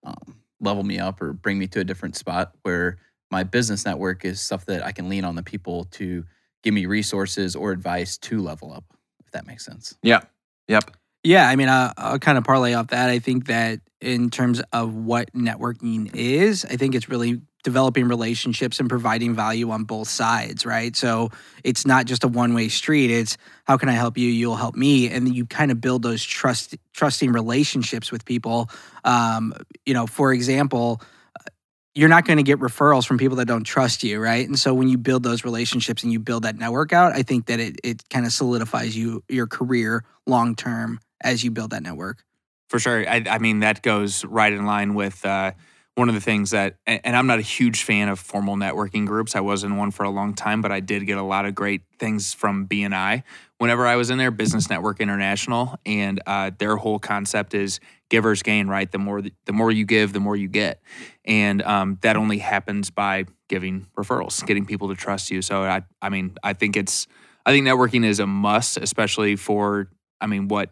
um, 0.05 0.37
level 0.61 0.83
me 0.83 0.99
up 0.99 1.21
or 1.21 1.33
bring 1.33 1.59
me 1.59 1.67
to 1.69 1.81
a 1.81 1.85
different 1.85 2.17
spot. 2.17 2.53
Where 2.63 2.99
my 3.31 3.43
business 3.43 3.85
network 3.85 4.25
is 4.25 4.41
stuff 4.41 4.65
that 4.67 4.85
I 4.85 4.93
can 4.93 5.09
lean 5.09 5.25
on 5.25 5.35
the 5.35 5.43
people 5.43 5.85
to 5.93 6.25
give 6.63 6.73
me 6.75 6.87
resources 6.87 7.55
or 7.55 7.73
advice 7.73 8.17
to 8.19 8.41
level 8.41 8.73
up, 8.73 8.85
if 9.25 9.31
that 9.33 9.47
makes 9.47 9.65
sense. 9.65 9.97
Yep. 10.03 10.31
Yep. 10.69 10.97
Yeah, 11.25 11.49
I 11.49 11.57
mean, 11.57 11.69
uh, 11.69 11.93
I'll 11.99 12.19
kind 12.19 12.39
of 12.39 12.45
parlay 12.45 12.75
off 12.75 12.89
that. 12.89 13.11
I 13.11 13.19
think 13.19 13.49
that 13.49 13.81
in 14.01 14.31
terms 14.31 14.63
of 14.73 14.95
what 14.95 15.33
networking 15.35 16.11
is, 16.15 16.65
I 16.65 16.77
think 16.77 16.95
it's 16.95 17.09
really 17.09 17.41
developing 17.69 18.09
relationships 18.09 18.81
and 18.81 18.89
providing 18.89 19.35
value 19.35 19.71
on 19.71 19.85
both 19.85 20.09
sides, 20.09 20.65
right? 20.65 20.97
So 20.97 21.29
it's 21.63 21.85
not 21.85 22.07
just 22.07 22.25
a 22.25 22.29
one 22.29 22.55
way 22.55 22.71
street. 22.71 23.11
It's 23.11 23.37
how 23.67 23.77
can 23.77 23.91
I 23.91 23.93
help 23.93 24.17
you? 24.17 24.31
You'll 24.31 24.57
help 24.57 24.75
me, 24.75 25.11
and 25.11 25.35
you 25.37 25.45
kind 25.45 25.71
of 25.71 25.79
build 25.79 26.03
those 26.03 26.25
trust 26.25 26.77
trusting 26.95 27.31
relationships 27.31 28.11
with 28.11 28.25
people. 28.25 28.71
Um, 29.05 29.53
you 29.85 29.93
know, 29.95 30.07
for 30.07 30.33
example. 30.33 31.03
You're 31.95 32.11
not 32.11 32.27
going 32.27 32.37
to 32.37 32.45
get 32.45 32.61
referrals 32.61 33.05
from 33.09 33.19
people 33.19 33.39
that 33.39 33.47
don't 33.47 33.65
trust 33.65 34.05
you, 34.05 34.21
right? 34.21 34.47
And 34.47 34.57
so 34.57 34.73
when 34.73 34.87
you 34.87 34.97
build 34.99 35.25
those 35.25 35.43
relationships 35.43 36.05
and 36.05 36.13
you 36.13 36.21
build 36.21 36.45
that 36.45 36.57
network 36.57 36.93
out, 36.93 37.13
I 37.13 37.23
think 37.25 37.47
that 37.47 37.59
it 37.59 37.81
it 37.83 38.09
kind 38.09 38.25
of 38.25 38.31
solidifies 38.31 38.97
you 38.97 39.25
your 39.29 39.49
career 39.49 40.05
long 40.25 40.55
term 40.55 41.01
as 41.21 41.43
you 41.43 41.51
build 41.51 41.71
that 41.71 41.83
network. 41.83 42.23
For 42.69 42.79
sure. 42.79 43.09
I, 43.09 43.25
I 43.29 43.39
mean, 43.39 43.61
that 43.61 43.83
goes 43.83 44.25
right 44.25 44.53
in 44.53 44.65
line 44.65 44.95
with 44.95 45.25
uh, 45.27 45.53
one 45.99 46.09
of 46.09 46.15
the 46.15 46.21
things 46.21 46.53
that, 46.53 46.77
and 46.87 47.17
I'm 47.17 47.27
not 47.27 47.39
a 47.39 47.43
huge 47.43 47.83
fan 47.83 48.09
of 48.09 48.19
formal 48.19 48.57
networking 48.57 49.07
groups. 49.07 49.37
I 49.37 49.41
was 49.41 49.65
in 49.65 49.77
one 49.77 49.91
for 49.91 50.05
a 50.05 50.11
long 50.11 50.33
time, 50.33 50.63
but 50.63 50.73
I 50.73 50.81
did 50.81 51.07
get 51.07 51.19
a 51.19 51.23
lot 51.23 51.45
of 51.45 51.55
great 51.55 51.83
things 51.99 52.33
from 52.33 52.67
BNI 52.67 53.25
whenever 53.59 53.87
I 53.87 53.97
was 53.97 54.11
in 54.11 54.19
there, 54.19 54.31
Business 54.31 54.71
Network 54.71 55.01
International, 55.01 55.79
and 55.85 56.21
uh, 56.27 56.51
their 56.59 56.77
whole 56.77 56.99
concept 56.99 57.55
is 57.55 57.81
givers 58.09 58.43
gain. 58.43 58.69
Right, 58.69 58.91
the 58.91 58.99
more 58.99 59.23
the 59.23 59.53
more 59.53 59.71
you 59.71 59.85
give, 59.85 60.13
the 60.13 60.21
more 60.21 60.37
you 60.37 60.49
get, 60.49 60.81
and 61.25 61.63
um, 61.63 61.99
that 62.03 62.17
only 62.17 62.39
happens 62.39 62.91
by 62.91 63.25
giving 63.49 63.87
referrals, 63.97 64.45
getting 64.47 64.65
people 64.65 64.89
to 64.89 64.95
trust 64.95 65.31
you. 65.31 65.43
So 65.43 65.63
I, 65.65 65.83
I 66.01 66.09
mean, 66.09 66.37
I 66.43 66.53
think 66.53 66.77
it's, 66.77 67.07
I 67.47 67.51
think 67.51 67.67
networking 67.67 68.05
is 68.05 68.21
a 68.21 68.27
must, 68.27 68.77
especially 68.77 69.37
for, 69.37 69.91
I 70.21 70.27
mean, 70.27 70.49
what 70.49 70.71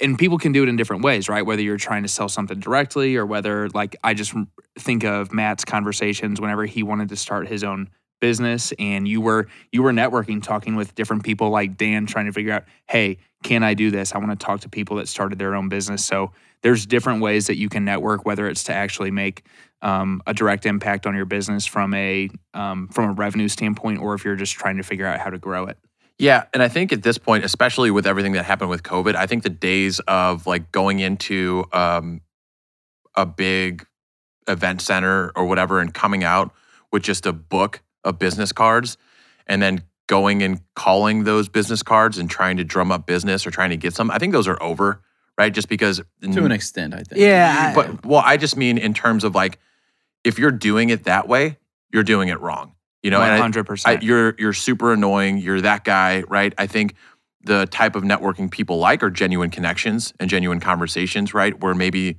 and 0.00 0.18
people 0.18 0.38
can 0.38 0.52
do 0.52 0.62
it 0.62 0.68
in 0.68 0.76
different 0.76 1.02
ways, 1.02 1.28
right? 1.28 1.44
Whether 1.44 1.62
you're 1.62 1.76
trying 1.76 2.02
to 2.02 2.08
sell 2.08 2.28
something 2.28 2.58
directly 2.58 3.16
or 3.16 3.24
whether, 3.24 3.68
like, 3.70 3.96
I 4.02 4.14
just 4.14 4.34
think 4.78 5.04
of 5.04 5.32
Matt's 5.32 5.64
conversations 5.64 6.40
whenever 6.40 6.64
he 6.64 6.82
wanted 6.82 7.08
to 7.10 7.16
start 7.16 7.46
his 7.48 7.62
own 7.62 7.88
business 8.20 8.72
and 8.78 9.08
you 9.08 9.20
were 9.20 9.48
you 9.72 9.82
were 9.82 9.92
networking 9.92 10.40
talking 10.40 10.76
with 10.76 10.94
different 10.94 11.24
people 11.24 11.50
like 11.50 11.76
Dan 11.76 12.06
trying 12.06 12.26
to 12.26 12.32
figure 12.32 12.52
out 12.52 12.62
hey 12.88 13.18
can 13.42 13.64
I 13.64 13.74
do 13.74 13.90
this? 13.90 14.14
I 14.14 14.18
want 14.18 14.30
to 14.30 14.36
talk 14.36 14.60
to 14.60 14.68
people 14.68 14.98
that 14.98 15.08
started 15.08 15.36
their 15.36 15.56
own 15.56 15.68
business. 15.68 16.04
So 16.04 16.30
there's 16.62 16.86
different 16.86 17.20
ways 17.20 17.48
that 17.48 17.56
you 17.56 17.68
can 17.68 17.84
network 17.84 18.24
whether 18.24 18.48
it's 18.48 18.62
to 18.64 18.72
actually 18.72 19.10
make 19.10 19.44
um, 19.82 20.22
a 20.28 20.32
direct 20.32 20.64
impact 20.64 21.08
on 21.08 21.16
your 21.16 21.24
business 21.24 21.66
from 21.66 21.92
a 21.94 22.30
um, 22.54 22.86
from 22.88 23.10
a 23.10 23.12
revenue 23.12 23.48
standpoint 23.48 23.98
or 23.98 24.14
if 24.14 24.24
you're 24.24 24.36
just 24.36 24.52
trying 24.54 24.76
to 24.76 24.84
figure 24.84 25.06
out 25.06 25.18
how 25.18 25.28
to 25.28 25.38
grow 25.38 25.66
it 25.66 25.76
Yeah, 26.22 26.44
and 26.54 26.62
I 26.62 26.68
think 26.68 26.92
at 26.92 27.02
this 27.02 27.18
point, 27.18 27.44
especially 27.44 27.90
with 27.90 28.06
everything 28.06 28.34
that 28.34 28.44
happened 28.44 28.70
with 28.70 28.84
COVID, 28.84 29.16
I 29.16 29.26
think 29.26 29.42
the 29.42 29.50
days 29.50 29.98
of 30.06 30.46
like 30.46 30.70
going 30.70 31.00
into 31.00 31.64
um, 31.72 32.20
a 33.16 33.26
big 33.26 33.84
event 34.46 34.82
center 34.82 35.32
or 35.34 35.46
whatever 35.46 35.80
and 35.80 35.92
coming 35.92 36.22
out 36.22 36.54
with 36.92 37.02
just 37.02 37.26
a 37.26 37.32
book 37.32 37.82
of 38.04 38.20
business 38.20 38.52
cards 38.52 38.96
and 39.48 39.60
then 39.60 39.82
going 40.06 40.44
and 40.44 40.60
calling 40.76 41.24
those 41.24 41.48
business 41.48 41.82
cards 41.82 42.18
and 42.18 42.30
trying 42.30 42.56
to 42.58 42.62
drum 42.62 42.92
up 42.92 43.04
business 43.04 43.44
or 43.44 43.50
trying 43.50 43.70
to 43.70 43.76
get 43.76 43.92
some, 43.92 44.08
I 44.08 44.18
think 44.18 44.32
those 44.32 44.46
are 44.46 44.62
over, 44.62 45.02
right? 45.36 45.52
Just 45.52 45.68
because 45.68 46.00
To 46.20 46.44
an 46.44 46.52
extent, 46.52 46.94
I 46.94 47.02
think. 47.02 47.20
Yeah, 47.20 47.74
but 47.74 48.06
well, 48.06 48.22
I 48.24 48.36
just 48.36 48.56
mean 48.56 48.78
in 48.78 48.94
terms 48.94 49.24
of 49.24 49.34
like 49.34 49.58
if 50.22 50.38
you're 50.38 50.52
doing 50.52 50.90
it 50.90 51.02
that 51.02 51.26
way, 51.26 51.58
you're 51.92 52.04
doing 52.04 52.28
it 52.28 52.40
wrong. 52.40 52.76
You 53.02 53.10
know, 53.10 53.20
100% 53.20 53.82
I, 53.86 53.98
you're 54.00 54.34
you're 54.38 54.52
super 54.52 54.92
annoying. 54.92 55.38
You're 55.38 55.60
that 55.62 55.84
guy, 55.84 56.22
right? 56.28 56.54
I 56.56 56.66
think 56.66 56.94
the 57.44 57.66
type 57.66 57.96
of 57.96 58.04
networking 58.04 58.50
people 58.50 58.78
like 58.78 59.02
are 59.02 59.10
genuine 59.10 59.50
connections 59.50 60.12
and 60.20 60.30
genuine 60.30 60.60
conversations, 60.60 61.34
right? 61.34 61.58
Where 61.60 61.74
maybe 61.74 62.18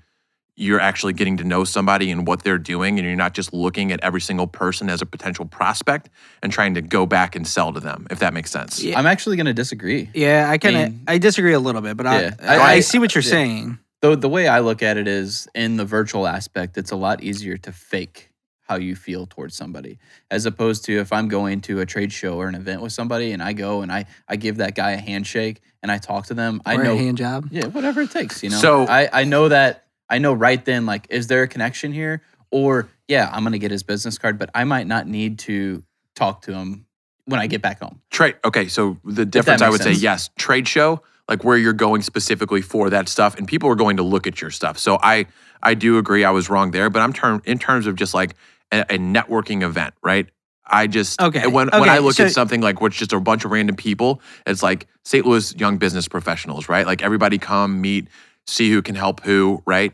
you're 0.56 0.82
actually 0.82 1.14
getting 1.14 1.38
to 1.38 1.44
know 1.44 1.64
somebody 1.64 2.12
and 2.12 2.28
what 2.28 2.44
they're 2.44 2.60
doing, 2.60 3.00
and 3.00 3.08
you're 3.08 3.16
not 3.16 3.34
just 3.34 3.54
looking 3.54 3.92
at 3.92 4.00
every 4.04 4.22
single 4.22 4.46
person 4.46 4.90
as 4.90 5.02
a 5.02 5.06
potential 5.06 5.46
prospect 5.46 6.10
and 6.44 6.52
trying 6.52 6.76
to 6.76 6.82
go 6.82 7.06
back 7.08 7.36
and 7.36 7.48
sell 7.48 7.74
to 7.74 7.80
them, 7.80 8.06
if 8.12 8.20
that 8.20 8.34
makes 8.36 8.52
sense. 8.52 8.84
Yeah. 8.84 9.00
I'm 9.00 9.08
actually 9.08 9.36
going 9.38 9.48
to 9.48 9.54
disagree. 9.54 10.12
Yeah, 10.14 10.48
I 10.50 10.58
kind 10.60 10.76
of 10.76 10.82
mean- 10.92 11.04
I 11.08 11.18
disagree 11.18 11.54
a 11.54 11.60
little 11.60 11.82
bit, 11.82 11.98
but 11.98 12.06
Yeah. 12.06 12.32
I, 12.42 12.56
I, 12.56 12.58
I- 12.58 12.72
I 12.74 12.80
see 12.82 13.00
what 13.00 13.16
you're 13.16 13.24
yeah. 13.24 13.30
saying. 13.32 13.80
The, 14.02 14.16
the 14.18 14.30
way 14.30 14.48
I 14.50 14.60
look 14.60 14.84
at 14.84 14.98
it 14.98 15.08
is 15.08 15.48
in 15.56 15.78
the 15.78 15.86
virtual 15.86 16.28
aspect, 16.28 16.78
it's 16.78 16.92
a 16.92 16.98
lot 16.98 17.24
easier 17.24 17.56
to 17.58 17.72
fake 17.72 18.30
how 18.64 18.76
you 18.76 18.96
feel 18.96 19.26
towards 19.26 19.56
somebody 19.56 20.00
as 20.32 20.46
opposed 20.46 20.86
to 20.86 20.98
if 21.00 21.12
I'm 21.14 21.28
going 21.28 21.62
to 21.62 21.80
a 21.82 21.86
trade 21.86 22.12
show 22.12 22.36
or 22.38 22.48
an 22.48 22.56
event 22.56 22.82
with 22.82 22.94
somebody 22.94 23.32
and 23.32 23.44
I 23.44 23.54
go 23.54 23.82
and 23.82 23.92
I, 23.92 24.06
I 24.28 24.38
give 24.38 24.58
that 24.58 24.74
guy 24.76 24.92
a 24.92 24.98
handshake 24.98 25.62
and 25.82 25.92
I 25.92 25.98
talk 25.98 26.28
to 26.28 26.34
them. 26.34 26.62
I 26.66 26.78
know 26.78 26.94
a 26.94 26.98
hand 26.98 27.18
job. 27.18 27.50
Yeah, 27.52 27.68
whatever 27.68 28.02
it 28.02 28.12
takes, 28.12 28.42
you 28.42 28.50
know. 28.50 28.58
So- 28.58 28.86
I, 28.88 29.10
I 29.12 29.24
know 29.26 29.50
that 29.50 29.86
I 30.10 30.18
know 30.20 30.34
right 30.34 30.64
then, 30.64 30.86
like, 30.86 31.08
is 31.10 31.28
there 31.28 31.44
a 31.44 31.48
connection 31.48 31.92
here? 31.92 32.22
Or 32.52 32.88
yeah, 33.08 33.30
I'm 33.34 33.44
gonna 33.44 33.58
get 33.58 33.72
his 33.72 33.84
business 33.84 34.18
card, 34.18 34.38
but 34.38 34.50
I 34.54 34.64
might 34.64 34.86
not 34.88 35.08
need 35.08 35.40
to 35.40 35.84
talk 36.16 36.44
to 36.44 36.54
him 36.54 36.86
when 37.26 37.40
I 37.40 37.48
get 37.48 37.62
back 37.62 37.80
home. 37.82 38.00
Trade. 38.12 38.36
Okay, 38.46 38.68
so 38.68 38.98
the 39.04 39.26
difference 39.26 39.62
I 39.62 39.70
makes 39.70 39.84
would 39.86 39.96
say 39.96 40.00
yes, 40.00 40.30
trade 40.38 40.68
show, 40.68 41.02
like 41.28 41.44
where 41.44 41.58
you're 41.58 41.74
going 41.74 42.02
specifically 42.02 42.62
for 42.62 42.90
that 42.92 43.10
stuff, 43.10 43.38
and 43.38 43.48
people 43.48 43.70
are 43.70 43.76
going 43.76 43.98
to 43.98 44.04
look 44.04 44.28
at 44.28 44.40
your 44.42 44.52
stuff. 44.52 44.78
So 44.78 45.00
I 45.02 45.26
I 45.64 45.74
do 45.74 45.98
agree 45.98 46.24
I 46.24 46.32
was 46.32 46.50
wrong 46.50 46.72
there, 46.72 46.90
but 46.90 47.02
I'm 47.02 47.14
term 47.14 47.42
in 47.46 47.58
terms 47.58 47.88
of 47.88 47.96
just 47.96 48.14
like 48.14 48.36
a, 48.74 48.82
a 48.96 48.98
networking 48.98 49.62
event, 49.64 49.94
right? 50.04 50.28
I 50.66 50.88
just 50.88 51.22
Okay, 51.22 51.46
when 51.48 51.70
when 51.70 51.90
I 51.90 51.98
look 52.00 52.16
so- 52.16 52.26
at 52.26 52.32
something 52.32 52.62
like 52.62 52.82
what's 52.82 52.96
just 52.96 53.14
a 53.14 53.20
bunch 53.20 53.46
of 53.46 53.52
random 53.52 53.76
people, 53.76 54.22
it's 54.48 54.64
like 54.64 54.88
St. 55.04 55.26
Louis 55.26 55.54
young 55.58 55.78
business 55.78 56.08
professionals, 56.08 56.70
right? 56.70 56.86
Like 56.86 57.02
everybody 57.02 57.38
come 57.38 57.82
meet, 57.82 58.08
see 58.48 58.72
who 58.72 58.82
can 58.82 58.96
help 58.96 59.22
who, 59.24 59.62
right? 59.66 59.94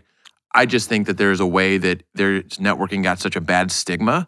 I 0.53 0.65
just 0.65 0.87
think 0.89 1.07
that 1.07 1.17
there's 1.17 1.39
a 1.39 1.45
way 1.45 1.77
that 1.77 2.03
there's 2.13 2.43
networking 2.57 3.03
got 3.03 3.19
such 3.19 3.35
a 3.35 3.41
bad 3.41 3.71
stigma 3.71 4.27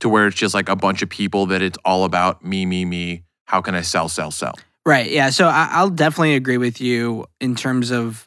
to 0.00 0.08
where 0.08 0.26
it's 0.26 0.36
just 0.36 0.54
like 0.54 0.68
a 0.68 0.76
bunch 0.76 1.02
of 1.02 1.08
people 1.10 1.46
that 1.46 1.60
it's 1.62 1.78
all 1.84 2.04
about 2.04 2.44
me, 2.44 2.64
me, 2.66 2.84
me. 2.84 3.24
How 3.46 3.60
can 3.60 3.74
I 3.74 3.80
sell, 3.82 4.08
sell, 4.08 4.30
sell? 4.30 4.54
Right. 4.86 5.10
Yeah. 5.10 5.30
So 5.30 5.46
I, 5.48 5.68
I'll 5.72 5.90
definitely 5.90 6.34
agree 6.34 6.58
with 6.58 6.80
you 6.80 7.26
in 7.40 7.54
terms 7.54 7.90
of 7.90 8.26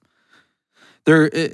there. 1.06 1.30
Uh, 1.34 1.40
uh, 1.40 1.48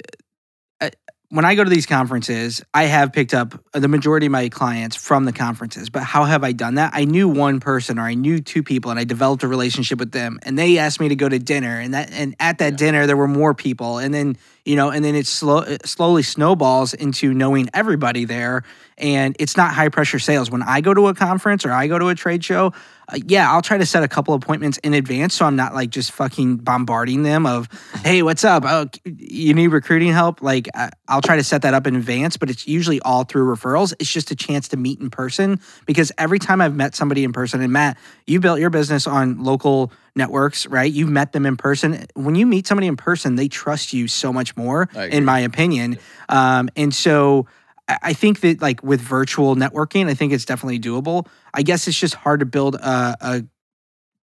when 1.30 1.44
I 1.44 1.54
go 1.54 1.64
to 1.64 1.68
these 1.68 1.84
conferences, 1.84 2.62
I 2.72 2.84
have 2.84 3.12
picked 3.12 3.34
up 3.34 3.62
uh, 3.74 3.80
the 3.80 3.88
majority 3.88 4.26
of 4.26 4.32
my 4.32 4.48
clients 4.48 4.96
from 4.96 5.24
the 5.24 5.32
conferences. 5.32 5.90
But 5.90 6.02
how 6.02 6.24
have 6.24 6.42
I 6.42 6.52
done 6.52 6.76
that? 6.76 6.92
I 6.94 7.04
knew 7.04 7.28
one 7.28 7.60
person 7.60 7.98
or 7.98 8.02
I 8.02 8.14
knew 8.14 8.40
two 8.40 8.62
people, 8.62 8.90
and 8.90 8.98
I 8.98 9.04
developed 9.04 9.42
a 9.42 9.48
relationship 9.48 9.98
with 9.98 10.12
them. 10.12 10.38
And 10.44 10.58
they 10.58 10.78
asked 10.78 11.00
me 11.00 11.08
to 11.08 11.16
go 11.16 11.28
to 11.28 11.38
dinner, 11.38 11.78
and 11.78 11.92
that 11.92 12.10
and 12.12 12.34
at 12.40 12.58
that 12.58 12.78
dinner 12.78 13.06
there 13.06 13.16
were 13.16 13.28
more 13.28 13.52
people, 13.52 13.98
and 13.98 14.14
then 14.14 14.38
you 14.68 14.76
know, 14.76 14.90
and 14.90 15.02
then 15.02 15.14
it 15.14 15.26
slow 15.26 15.60
it 15.60 15.86
slowly 15.86 16.22
snowballs 16.22 16.92
into 16.92 17.32
knowing 17.32 17.70
everybody 17.72 18.26
there. 18.26 18.64
And 18.98 19.34
it's 19.38 19.56
not 19.56 19.72
high 19.72 19.88
pressure 19.88 20.18
sales. 20.18 20.50
When 20.50 20.62
I 20.62 20.82
go 20.82 20.92
to 20.92 21.06
a 21.06 21.14
conference 21.14 21.64
or 21.64 21.72
I 21.72 21.86
go 21.86 21.98
to 21.98 22.08
a 22.08 22.14
trade 22.14 22.44
show, 22.44 22.74
uh, 23.08 23.18
yeah, 23.26 23.50
I'll 23.50 23.62
try 23.62 23.78
to 23.78 23.86
set 23.86 24.02
a 24.02 24.08
couple 24.08 24.34
appointments 24.34 24.76
in 24.78 24.92
advance 24.92 25.34
so 25.34 25.46
I'm 25.46 25.56
not 25.56 25.72
like 25.72 25.88
just 25.88 26.12
fucking 26.12 26.58
bombarding 26.58 27.22
them 27.22 27.46
of, 27.46 27.68
hey, 28.04 28.22
what's 28.22 28.44
up? 28.44 28.64
Oh, 28.66 28.86
you 29.04 29.54
need 29.54 29.68
recruiting 29.68 30.12
help? 30.12 30.42
Like, 30.42 30.68
I- 30.74 30.90
I'll 31.06 31.22
try 31.22 31.36
to 31.36 31.44
set 31.44 31.62
that 31.62 31.72
up 31.72 31.86
in 31.86 31.96
advance, 31.96 32.36
but 32.36 32.50
it's 32.50 32.66
usually 32.66 33.00
all 33.00 33.24
through 33.24 33.54
referrals. 33.54 33.94
It's 33.98 34.12
just 34.12 34.30
a 34.30 34.36
chance 34.36 34.68
to 34.68 34.76
meet 34.76 35.00
in 35.00 35.08
person 35.08 35.60
because 35.86 36.12
every 36.18 36.38
time 36.38 36.60
I've 36.60 36.74
met 36.74 36.94
somebody 36.94 37.24
in 37.24 37.32
person, 37.32 37.62
and 37.62 37.72
Matt, 37.72 37.96
you 38.26 38.40
built 38.40 38.60
your 38.60 38.68
business 38.68 39.06
on 39.06 39.42
local 39.42 39.92
networks, 40.14 40.66
right? 40.66 40.90
You've 40.92 41.10
met 41.10 41.32
them 41.32 41.46
in 41.46 41.56
person. 41.56 42.06
When 42.14 42.34
you 42.34 42.46
meet 42.46 42.66
somebody 42.66 42.86
in 42.86 42.96
person, 42.96 43.36
they 43.36 43.48
trust 43.48 43.92
you 43.92 44.08
so 44.08 44.32
much 44.32 44.56
more, 44.56 44.88
in 45.12 45.24
my 45.24 45.40
opinion. 45.40 45.98
Um, 46.28 46.68
and 46.76 46.94
so, 46.94 47.46
I 47.88 47.98
I 48.02 48.12
think 48.12 48.40
that 48.40 48.60
like 48.60 48.82
with 48.82 49.00
virtual 49.00 49.56
networking, 49.56 50.08
I 50.08 50.14
think 50.14 50.32
it's 50.32 50.44
definitely 50.44 50.80
doable. 50.80 51.26
I 51.54 51.62
guess 51.62 51.88
it's 51.88 51.98
just 51.98 52.14
hard 52.14 52.40
to 52.40 52.46
build 52.46 52.74
a 52.74 53.16
a, 53.20 53.44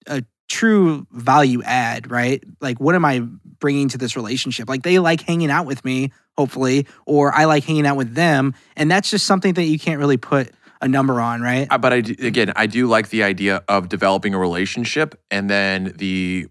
a 0.06 0.24
true 0.48 1.06
value 1.12 1.62
add, 1.62 2.10
right? 2.10 2.42
Like, 2.60 2.78
what 2.80 2.94
am 2.94 3.04
I 3.04 3.20
bringing 3.60 3.88
to 3.90 3.98
this 3.98 4.16
relationship? 4.16 4.68
Like, 4.68 4.82
they 4.82 4.98
like 4.98 5.22
hanging 5.22 5.50
out 5.50 5.66
with 5.66 5.84
me, 5.84 6.12
hopefully, 6.36 6.86
or 7.06 7.32
I 7.32 7.44
like 7.44 7.64
hanging 7.64 7.86
out 7.86 7.96
with 7.96 8.14
them, 8.14 8.54
and 8.76 8.90
that's 8.90 9.10
just 9.10 9.26
something 9.26 9.54
that 9.54 9.64
you 9.64 9.78
can't 9.78 9.98
really 9.98 10.18
put 10.18 10.52
a 10.84 10.88
number 10.88 11.20
on, 11.20 11.40
right? 11.40 11.66
Uh, 11.70 11.78
But 11.78 11.92
I 11.92 12.00
do, 12.02 12.14
again, 12.26 12.52
I 12.54 12.66
do 12.66 12.86
like 12.86 13.08
the 13.08 13.22
idea 13.24 13.62
of 13.68 13.88
developing 13.88 14.34
a 14.34 14.38
relationship 14.38 15.14
and 15.30 15.48
then 15.50 15.94
the 15.96 16.46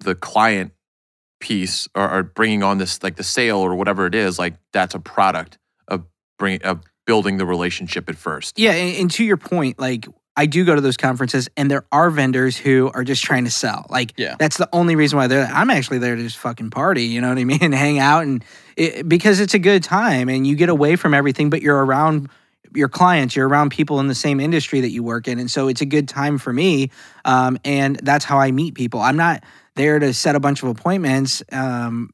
the 0.00 0.14
client 0.14 0.72
piece 1.40 1.88
or, 1.94 2.08
or 2.10 2.22
bringing 2.22 2.62
on 2.62 2.78
this 2.78 3.02
like 3.02 3.16
the 3.16 3.24
sale 3.24 3.58
or 3.58 3.74
whatever 3.74 4.06
it 4.06 4.14
is. 4.14 4.38
Like 4.38 4.54
that's 4.72 4.94
a 4.94 5.00
product 5.00 5.58
of 5.88 6.04
bring 6.38 6.62
of 6.62 6.82
building 7.06 7.38
the 7.38 7.46
relationship 7.46 8.08
at 8.08 8.16
first. 8.16 8.58
Yeah, 8.58 8.72
and, 8.72 8.96
and 8.96 9.10
to 9.12 9.24
your 9.24 9.36
point, 9.38 9.78
like 9.78 10.06
I 10.36 10.46
do 10.46 10.64
go 10.64 10.74
to 10.76 10.80
those 10.80 10.96
conferences, 10.96 11.48
and 11.56 11.68
there 11.68 11.84
are 11.90 12.10
vendors 12.10 12.56
who 12.56 12.90
are 12.94 13.02
just 13.02 13.24
trying 13.24 13.44
to 13.44 13.50
sell. 13.50 13.86
Like, 13.90 14.12
Yeah. 14.16 14.36
that's 14.38 14.56
the 14.56 14.68
only 14.72 14.94
reason 14.94 15.16
why 15.18 15.26
they're. 15.26 15.46
I'm 15.46 15.68
actually 15.68 15.98
there 15.98 16.14
to 16.14 16.22
just 16.22 16.36
fucking 16.38 16.70
party. 16.70 17.04
You 17.04 17.20
know 17.20 17.28
what 17.28 17.38
I 17.38 17.44
mean? 17.44 17.58
And 17.60 17.74
hang 17.86 17.98
out, 17.98 18.22
and 18.22 18.44
it, 18.76 19.08
because 19.08 19.40
it's 19.40 19.54
a 19.54 19.58
good 19.58 19.82
time, 19.82 20.28
and 20.28 20.46
you 20.46 20.54
get 20.54 20.68
away 20.68 20.94
from 20.94 21.12
everything, 21.12 21.50
but 21.50 21.60
you're 21.60 21.84
around 21.84 22.28
your 22.74 22.88
clients. 22.88 23.36
You're 23.36 23.48
around 23.48 23.70
people 23.70 24.00
in 24.00 24.06
the 24.06 24.14
same 24.14 24.40
industry 24.40 24.80
that 24.80 24.90
you 24.90 25.02
work 25.02 25.28
in, 25.28 25.38
and 25.38 25.50
so 25.50 25.68
it's 25.68 25.80
a 25.80 25.86
good 25.86 26.08
time 26.08 26.38
for 26.38 26.52
me. 26.52 26.90
Um, 27.24 27.58
and 27.64 27.96
that's 27.96 28.24
how 28.24 28.38
I 28.38 28.50
meet 28.50 28.74
people. 28.74 29.00
I'm 29.00 29.16
not 29.16 29.44
there 29.74 29.98
to 29.98 30.12
set 30.12 30.34
a 30.34 30.40
bunch 30.40 30.62
of 30.62 30.68
appointments. 30.68 31.42
Um, 31.52 32.10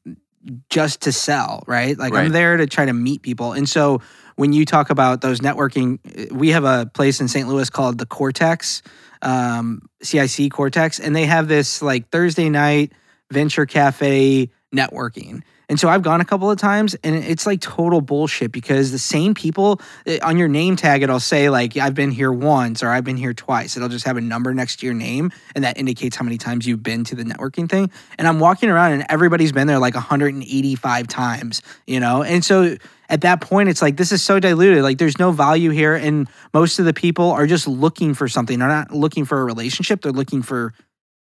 just 0.69 1.01
to 1.01 1.11
sell, 1.11 1.63
right? 1.67 1.97
Like 1.97 2.13
Right. 2.13 2.25
I'm 2.25 2.31
there 2.31 2.57
to 2.57 2.67
try 2.67 2.85
to 2.85 2.93
meet 2.93 3.21
people. 3.21 3.53
And 3.53 3.67
so 3.67 4.01
when 4.35 4.53
you 4.53 4.65
talk 4.65 4.89
about 4.89 5.21
those 5.21 5.39
networking, 5.39 6.31
we 6.31 6.49
have 6.49 6.63
a 6.63 6.85
place 6.93 7.19
in 7.19 7.27
St. 7.27 7.47
Louis 7.47 7.69
called 7.69 7.97
the 7.97 8.05
Cortex, 8.05 8.81
um, 9.21 9.81
CIC 10.03 10.51
Cortex, 10.51 10.99
and 10.99 11.15
they 11.15 11.25
have 11.25 11.47
this 11.47 11.81
like 11.81 12.09
Thursday 12.09 12.49
night 12.49 12.93
venture 13.31 13.65
cafe 13.65 14.51
networking. 14.75 15.41
And 15.67 15.79
so 15.79 15.89
I've 15.89 16.03
gone 16.03 16.21
a 16.21 16.25
couple 16.25 16.51
of 16.51 16.57
times 16.59 16.95
and 17.03 17.15
it's 17.15 17.45
like 17.45 17.59
total 17.59 18.01
bullshit 18.01 18.51
because 18.51 18.91
the 18.91 18.99
same 18.99 19.33
people 19.33 19.81
eh, 20.05 20.19
on 20.21 20.37
your 20.37 20.47
name 20.47 20.75
tag, 20.75 21.01
it'll 21.01 21.19
say 21.19 21.49
like, 21.49 21.75
I've 21.77 21.95
been 21.95 22.11
here 22.11 22.31
once 22.31 22.83
or 22.83 22.89
I've 22.89 23.03
been 23.03 23.17
here 23.17 23.33
twice. 23.33 23.75
It'll 23.75 23.89
just 23.89 24.05
have 24.05 24.17
a 24.17 24.21
number 24.21 24.53
next 24.53 24.77
to 24.77 24.85
your 24.85 24.93
name 24.93 25.31
and 25.55 25.63
that 25.63 25.77
indicates 25.77 26.15
how 26.15 26.23
many 26.23 26.37
times 26.37 26.67
you've 26.67 26.83
been 26.83 27.03
to 27.05 27.15
the 27.15 27.23
networking 27.23 27.69
thing. 27.69 27.91
And 28.17 28.27
I'm 28.27 28.39
walking 28.39 28.69
around 28.69 28.93
and 28.93 29.05
everybody's 29.09 29.51
been 29.51 29.67
there 29.67 29.79
like 29.79 29.95
185 29.95 31.07
times, 31.07 31.61
you 31.87 31.99
know? 31.99 32.21
And 32.21 32.45
so 32.45 32.77
at 33.09 33.21
that 33.21 33.41
point, 33.41 33.69
it's 33.69 33.81
like, 33.81 33.97
this 33.97 34.11
is 34.11 34.23
so 34.23 34.39
diluted. 34.39 34.83
Like, 34.83 34.97
there's 34.97 35.19
no 35.19 35.31
value 35.31 35.69
here. 35.69 35.95
And 35.95 36.27
most 36.53 36.79
of 36.79 36.85
the 36.85 36.93
people 36.93 37.31
are 37.31 37.45
just 37.45 37.67
looking 37.67 38.13
for 38.13 38.27
something. 38.27 38.57
They're 38.57 38.67
not 38.67 38.91
looking 38.91 39.25
for 39.25 39.41
a 39.41 39.45
relationship, 39.45 40.01
they're 40.01 40.11
looking 40.11 40.41
for 40.41 40.73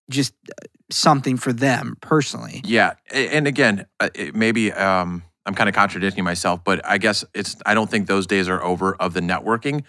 just 0.09 0.33
something 0.91 1.37
for 1.37 1.53
them 1.53 1.97
personally. 2.01 2.61
Yeah, 2.65 2.93
and 3.13 3.47
again, 3.47 3.85
uh, 3.99 4.09
maybe 4.33 4.71
um, 4.71 5.23
I'm 5.45 5.55
kind 5.55 5.69
of 5.69 5.75
contradicting 5.75 6.23
myself, 6.23 6.63
but 6.63 6.85
I 6.85 6.97
guess 6.97 7.23
it's. 7.33 7.55
I 7.65 7.73
don't 7.73 7.89
think 7.89 8.07
those 8.07 8.27
days 8.27 8.47
are 8.49 8.63
over 8.63 8.95
of 8.95 9.13
the 9.13 9.21
networking. 9.21 9.83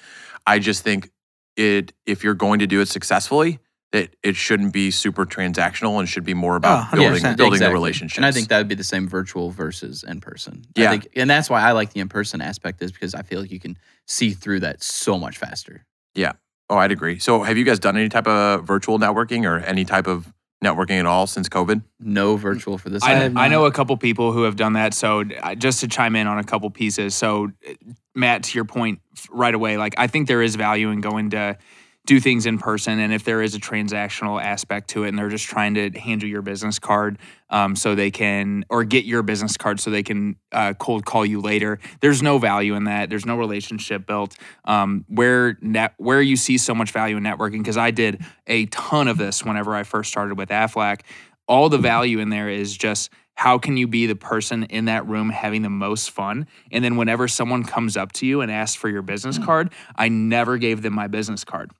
I 0.46 0.58
just 0.58 0.82
think 0.82 1.10
it. 1.56 1.92
If 2.06 2.24
you're 2.24 2.34
going 2.34 2.58
to 2.60 2.66
do 2.66 2.80
it 2.80 2.88
successfully, 2.88 3.58
that 3.92 4.14
it 4.22 4.36
shouldn't 4.36 4.72
be 4.72 4.90
super 4.90 5.24
transactional 5.24 5.98
and 5.98 6.08
should 6.08 6.24
be 6.24 6.34
more 6.34 6.56
about 6.56 6.88
Oh, 6.92 6.96
building 6.96 7.22
100%. 7.22 7.36
building 7.36 7.50
the 7.50 7.56
Exactly. 7.56 7.72
relationships. 7.74 8.16
And 8.18 8.26
I 8.26 8.32
think 8.32 8.48
that 8.48 8.58
would 8.58 8.68
be 8.68 8.74
the 8.74 8.84
same 8.84 9.08
virtual 9.08 9.50
versus 9.50 10.02
in 10.02 10.20
person. 10.20 10.64
Yeah. 10.74 10.88
I 10.88 10.90
think, 10.98 11.08
and 11.16 11.30
that's 11.30 11.48
why 11.48 11.62
I 11.62 11.72
like 11.72 11.92
the 11.92 12.00
in 12.00 12.08
person 12.08 12.40
aspect 12.42 12.82
is 12.82 12.90
because 12.90 13.14
I 13.14 13.22
feel 13.22 13.40
like 13.40 13.50
you 13.52 13.60
can 13.60 13.78
see 14.06 14.30
through 14.30 14.60
that 14.60 14.82
so 14.82 15.18
much 15.18 15.38
faster. 15.38 15.84
Yeah. 16.14 16.32
Oh, 16.68 16.76
I'd 16.76 16.90
agree. 16.90 17.20
So, 17.20 17.44
have 17.44 17.56
you 17.56 17.64
guys 17.64 17.78
done 17.78 17.96
any 17.96 18.08
type 18.08 18.26
of 18.26 18.64
virtual 18.64 18.98
networking 18.98 19.44
or 19.48 19.58
any 19.60 19.84
type 19.84 20.08
of 20.08 20.32
networking 20.64 20.98
at 20.98 21.06
all 21.06 21.26
since 21.26 21.48
COVID? 21.48 21.82
No 22.00 22.36
virtual 22.36 22.78
for 22.78 22.88
this. 22.88 23.02
I 23.02 23.26
I, 23.26 23.44
I 23.44 23.48
know 23.48 23.66
a 23.66 23.72
couple 23.72 23.96
people 23.96 24.32
who 24.32 24.42
have 24.42 24.56
done 24.56 24.74
that. 24.74 24.94
So 24.94 25.24
uh, 25.42 25.54
just 25.54 25.80
to 25.80 25.88
chime 25.88 26.16
in 26.16 26.26
on 26.26 26.38
a 26.38 26.44
couple 26.44 26.70
pieces. 26.70 27.14
So 27.14 27.50
uh, 27.68 27.72
Matt, 28.14 28.44
to 28.44 28.54
your 28.54 28.64
point 28.64 29.00
right 29.30 29.54
away, 29.54 29.76
like 29.76 29.94
I 29.98 30.06
think 30.06 30.28
there 30.28 30.42
is 30.42 30.56
value 30.56 30.90
in 30.90 31.00
going 31.00 31.30
to 31.30 31.58
do 32.06 32.20
things 32.20 32.46
in 32.46 32.58
person, 32.58 32.98
and 32.98 33.12
if 33.12 33.24
there 33.24 33.42
is 33.42 33.54
a 33.54 33.58
transactional 33.58 34.42
aspect 34.42 34.90
to 34.90 35.04
it, 35.04 35.08
and 35.08 35.18
they're 35.18 35.28
just 35.28 35.46
trying 35.46 35.74
to 35.74 35.90
hand 35.90 36.22
you 36.22 36.28
your 36.28 36.42
business 36.42 36.78
card, 36.78 37.18
um, 37.50 37.76
so 37.76 37.94
they 37.94 38.10
can 38.10 38.64
or 38.70 38.84
get 38.84 39.04
your 39.04 39.22
business 39.22 39.56
card 39.56 39.80
so 39.80 39.90
they 39.90 40.02
can 40.02 40.36
uh, 40.52 40.72
cold 40.74 41.04
call 41.04 41.26
you 41.26 41.40
later. 41.40 41.78
There's 42.00 42.22
no 42.22 42.38
value 42.38 42.74
in 42.74 42.84
that. 42.84 43.10
There's 43.10 43.26
no 43.26 43.36
relationship 43.36 44.06
built. 44.06 44.36
Um, 44.64 45.04
where 45.08 45.58
net 45.60 45.94
where 45.98 46.22
you 46.22 46.36
see 46.36 46.58
so 46.58 46.74
much 46.74 46.92
value 46.92 47.16
in 47.16 47.22
networking 47.22 47.58
because 47.58 47.76
I 47.76 47.90
did 47.90 48.24
a 48.46 48.66
ton 48.66 49.08
of 49.08 49.18
this 49.18 49.44
whenever 49.44 49.74
I 49.74 49.82
first 49.82 50.10
started 50.10 50.38
with 50.38 50.48
Aflac 50.48 51.00
all 51.48 51.68
the 51.68 51.78
value 51.78 52.18
in 52.18 52.30
there 52.30 52.48
is 52.48 52.76
just 52.76 53.10
how 53.34 53.58
can 53.58 53.76
you 53.76 53.86
be 53.86 54.06
the 54.06 54.16
person 54.16 54.64
in 54.64 54.86
that 54.86 55.06
room 55.06 55.30
having 55.30 55.62
the 55.62 55.70
most 55.70 56.10
fun 56.10 56.46
and 56.72 56.84
then 56.84 56.96
whenever 56.96 57.28
someone 57.28 57.62
comes 57.62 57.96
up 57.96 58.12
to 58.12 58.26
you 58.26 58.40
and 58.40 58.50
asks 58.50 58.76
for 58.76 58.88
your 58.88 59.02
business 59.02 59.38
card 59.38 59.72
i 59.96 60.08
never 60.08 60.58
gave 60.58 60.82
them 60.82 60.94
my 60.94 61.06
business 61.06 61.44
card 61.44 61.70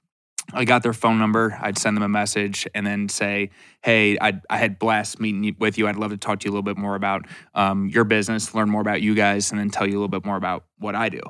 i 0.53 0.65
got 0.65 0.83
their 0.83 0.93
phone 0.93 1.19
number. 1.19 1.59
I'd 1.61 1.79
send 1.79 1.97
them 1.97 2.05
a 2.05 2.09
message 2.09 2.67
and 2.75 2.87
then 2.87 3.09
say 3.09 3.51
hey 3.83 4.19
i, 4.21 4.41
I 4.49 4.59
had 4.59 4.79
blast 4.79 5.21
meeting 5.21 5.57
with 5.59 5.79
you. 5.79 5.89
I'd 5.89 5.97
love 5.97 6.11
to 6.11 6.17
talk 6.17 6.41
to 6.41 6.45
you 6.45 6.51
a 6.51 6.53
little 6.53 6.63
bit 6.63 6.77
more 6.77 6.95
about 6.95 7.27
um, 7.55 7.89
your 7.89 8.05
business 8.05 8.55
learn 8.55 8.71
more 8.71 8.81
about 8.81 9.03
you 9.03 9.15
guys 9.15 9.51
and 9.51 9.61
then 9.61 9.71
tell 9.71 9.87
you 9.87 9.93
a 9.93 9.99
little 9.99 10.09
bit 10.09 10.25
more 10.25 10.37
about 10.37 10.65
what 10.79 10.95
i 10.95 11.09
do. 11.09 11.21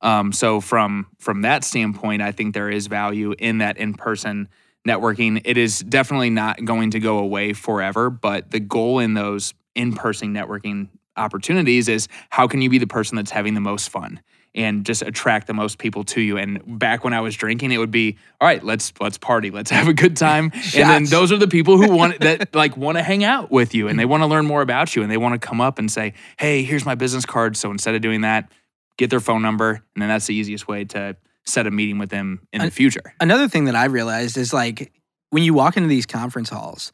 Um, 0.00 0.32
so 0.32 0.60
from 0.60 1.06
from 1.18 1.42
that 1.42 1.64
standpoint 1.64 2.22
i 2.22 2.32
think 2.32 2.54
there 2.54 2.70
is 2.70 2.86
value 2.86 3.34
in 3.38 3.58
that 3.58 3.76
in-person 3.76 4.48
networking. 4.86 5.40
It 5.44 5.56
is 5.56 5.80
definitely 5.80 6.30
not 6.30 6.64
going 6.64 6.90
to 6.92 7.00
go 7.00 7.18
away 7.18 7.52
forever, 7.52 8.10
but 8.10 8.50
the 8.50 8.60
goal 8.60 8.98
in 8.98 9.14
those 9.14 9.54
in 9.74 9.94
person 9.94 10.34
networking 10.34 10.88
opportunities 11.16 11.88
is 11.88 12.08
how 12.30 12.48
can 12.48 12.62
you 12.62 12.70
be 12.70 12.78
the 12.78 12.86
person 12.86 13.16
that's 13.16 13.30
having 13.30 13.54
the 13.54 13.60
most 13.60 13.90
fun 13.90 14.20
and 14.54 14.84
just 14.84 15.02
attract 15.02 15.46
the 15.46 15.54
most 15.54 15.78
people 15.78 16.04
to 16.04 16.20
you. 16.20 16.36
And 16.36 16.78
back 16.78 17.04
when 17.04 17.12
i 17.12 17.20
was 17.20 17.34
drinking 17.34 17.72
it 17.72 17.78
would 17.78 17.90
be 17.90 18.18
all 18.40 18.46
right 18.46 18.62
let's 18.62 18.92
let's 19.00 19.18
party. 19.18 19.50
Let's 19.50 19.70
have 19.78 19.88
a 19.88 19.94
good 19.94 20.16
time. 20.16 20.52
And 20.54 20.90
then 20.90 21.04
those 21.04 21.32
are 21.32 21.36
the 21.38 21.48
people 21.48 21.78
who 21.78 21.94
want 21.94 22.20
that 22.20 22.54
like 22.54 22.76
want 22.76 22.98
to 22.98 23.02
hang 23.02 23.24
out 23.24 23.50
with 23.50 23.74
you 23.74 23.88
and 23.88 23.98
they 23.98 24.04
want 24.04 24.22
to 24.22 24.26
learn 24.26 24.46
more 24.46 24.62
about 24.62 24.94
you 24.94 25.02
and 25.02 25.10
they 25.10 25.16
want 25.16 25.40
to 25.40 25.46
come 25.46 25.60
up 25.60 25.78
and 25.78 25.90
say 25.90 26.14
hey 26.38 26.62
here's 26.62 26.84
my 26.84 26.94
business 26.94 27.24
card. 27.24 27.56
So 27.56 27.70
instead 27.70 27.94
of 27.94 28.02
doing 28.02 28.22
that 28.22 28.50
get 28.98 29.10
their 29.10 29.20
phone 29.20 29.42
number 29.42 29.70
and 29.70 30.02
then 30.02 30.08
that's 30.08 30.26
the 30.26 30.34
easiest 30.34 30.68
way 30.68 30.84
to 30.84 31.16
set 31.44 31.66
a 31.66 31.70
meeting 31.70 31.98
with 31.98 32.10
them 32.10 32.46
in 32.52 32.60
the 32.62 32.70
future. 32.70 33.14
Another 33.20 33.48
thing 33.48 33.64
that 33.64 33.74
I 33.74 33.86
realized 33.86 34.36
is 34.36 34.52
like 34.52 34.92
when 35.30 35.42
you 35.42 35.54
walk 35.54 35.76
into 35.76 35.88
these 35.88 36.06
conference 36.06 36.50
halls, 36.50 36.92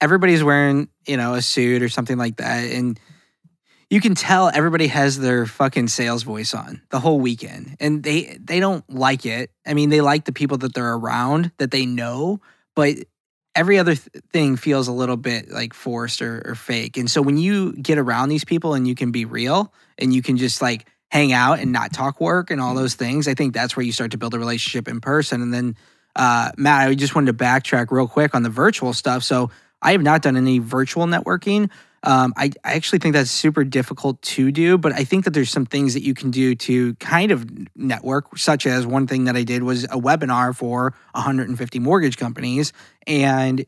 everybody's 0.00 0.42
wearing, 0.42 0.88
you 1.06 1.16
know, 1.16 1.34
a 1.34 1.42
suit 1.42 1.82
or 1.82 1.88
something 1.88 2.18
like 2.18 2.36
that. 2.36 2.64
And 2.70 2.98
you 3.94 4.00
can 4.00 4.16
tell 4.16 4.50
everybody 4.52 4.88
has 4.88 5.20
their 5.20 5.46
fucking 5.46 5.86
sales 5.86 6.24
voice 6.24 6.52
on 6.52 6.82
the 6.90 6.98
whole 6.98 7.20
weekend 7.20 7.76
and 7.78 8.02
they 8.02 8.36
they 8.40 8.58
don't 8.58 8.84
like 8.92 9.24
it. 9.24 9.52
I 9.64 9.74
mean 9.74 9.88
they 9.88 10.00
like 10.00 10.24
the 10.24 10.32
people 10.32 10.58
that 10.58 10.74
they're 10.74 10.94
around 10.94 11.52
that 11.58 11.70
they 11.70 11.86
know 11.86 12.40
but 12.74 12.96
every 13.54 13.78
other 13.78 13.94
th- 13.94 14.24
thing 14.32 14.56
feels 14.56 14.88
a 14.88 14.92
little 14.92 15.16
bit 15.16 15.48
like 15.48 15.72
forced 15.72 16.22
or, 16.22 16.42
or 16.44 16.54
fake. 16.56 16.96
And 16.96 17.08
so 17.08 17.22
when 17.22 17.38
you 17.38 17.72
get 17.74 17.98
around 17.98 18.30
these 18.30 18.44
people 18.44 18.74
and 18.74 18.88
you 18.88 18.96
can 18.96 19.12
be 19.12 19.26
real 19.26 19.72
and 19.96 20.12
you 20.12 20.22
can 20.22 20.38
just 20.38 20.60
like 20.60 20.88
hang 21.12 21.32
out 21.32 21.60
and 21.60 21.70
not 21.70 21.92
talk 21.92 22.20
work 22.20 22.50
and 22.50 22.60
all 22.60 22.74
those 22.74 22.96
things 22.96 23.28
i 23.28 23.34
think 23.34 23.54
that's 23.54 23.76
where 23.76 23.86
you 23.86 23.92
start 23.92 24.10
to 24.10 24.18
build 24.18 24.34
a 24.34 24.40
relationship 24.40 24.88
in 24.88 25.00
person. 25.00 25.40
And 25.40 25.54
then 25.54 25.76
uh, 26.16 26.50
matt 26.56 26.88
i 26.88 26.94
just 26.94 27.14
wanted 27.14 27.38
to 27.38 27.44
backtrack 27.44 27.92
real 27.92 28.08
quick 28.08 28.34
on 28.34 28.42
the 28.42 28.50
virtual 28.50 28.92
stuff. 28.92 29.22
So 29.22 29.52
i 29.80 29.92
have 29.92 30.02
not 30.02 30.22
done 30.22 30.36
any 30.36 30.58
virtual 30.58 31.06
networking 31.06 31.70
um, 32.04 32.34
I, 32.36 32.50
I 32.62 32.74
actually 32.74 32.98
think 32.98 33.14
that's 33.14 33.30
super 33.30 33.64
difficult 33.64 34.20
to 34.22 34.52
do, 34.52 34.76
but 34.76 34.92
I 34.92 35.04
think 35.04 35.24
that 35.24 35.30
there's 35.30 35.50
some 35.50 35.64
things 35.64 35.94
that 35.94 36.02
you 36.02 36.12
can 36.12 36.30
do 36.30 36.54
to 36.54 36.94
kind 36.96 37.32
of 37.32 37.46
network, 37.74 38.36
such 38.38 38.66
as 38.66 38.86
one 38.86 39.06
thing 39.06 39.24
that 39.24 39.36
I 39.36 39.42
did 39.42 39.62
was 39.62 39.84
a 39.84 39.98
webinar 39.98 40.54
for 40.54 40.94
150 41.12 41.78
mortgage 41.78 42.18
companies. 42.18 42.74
And, 43.06 43.64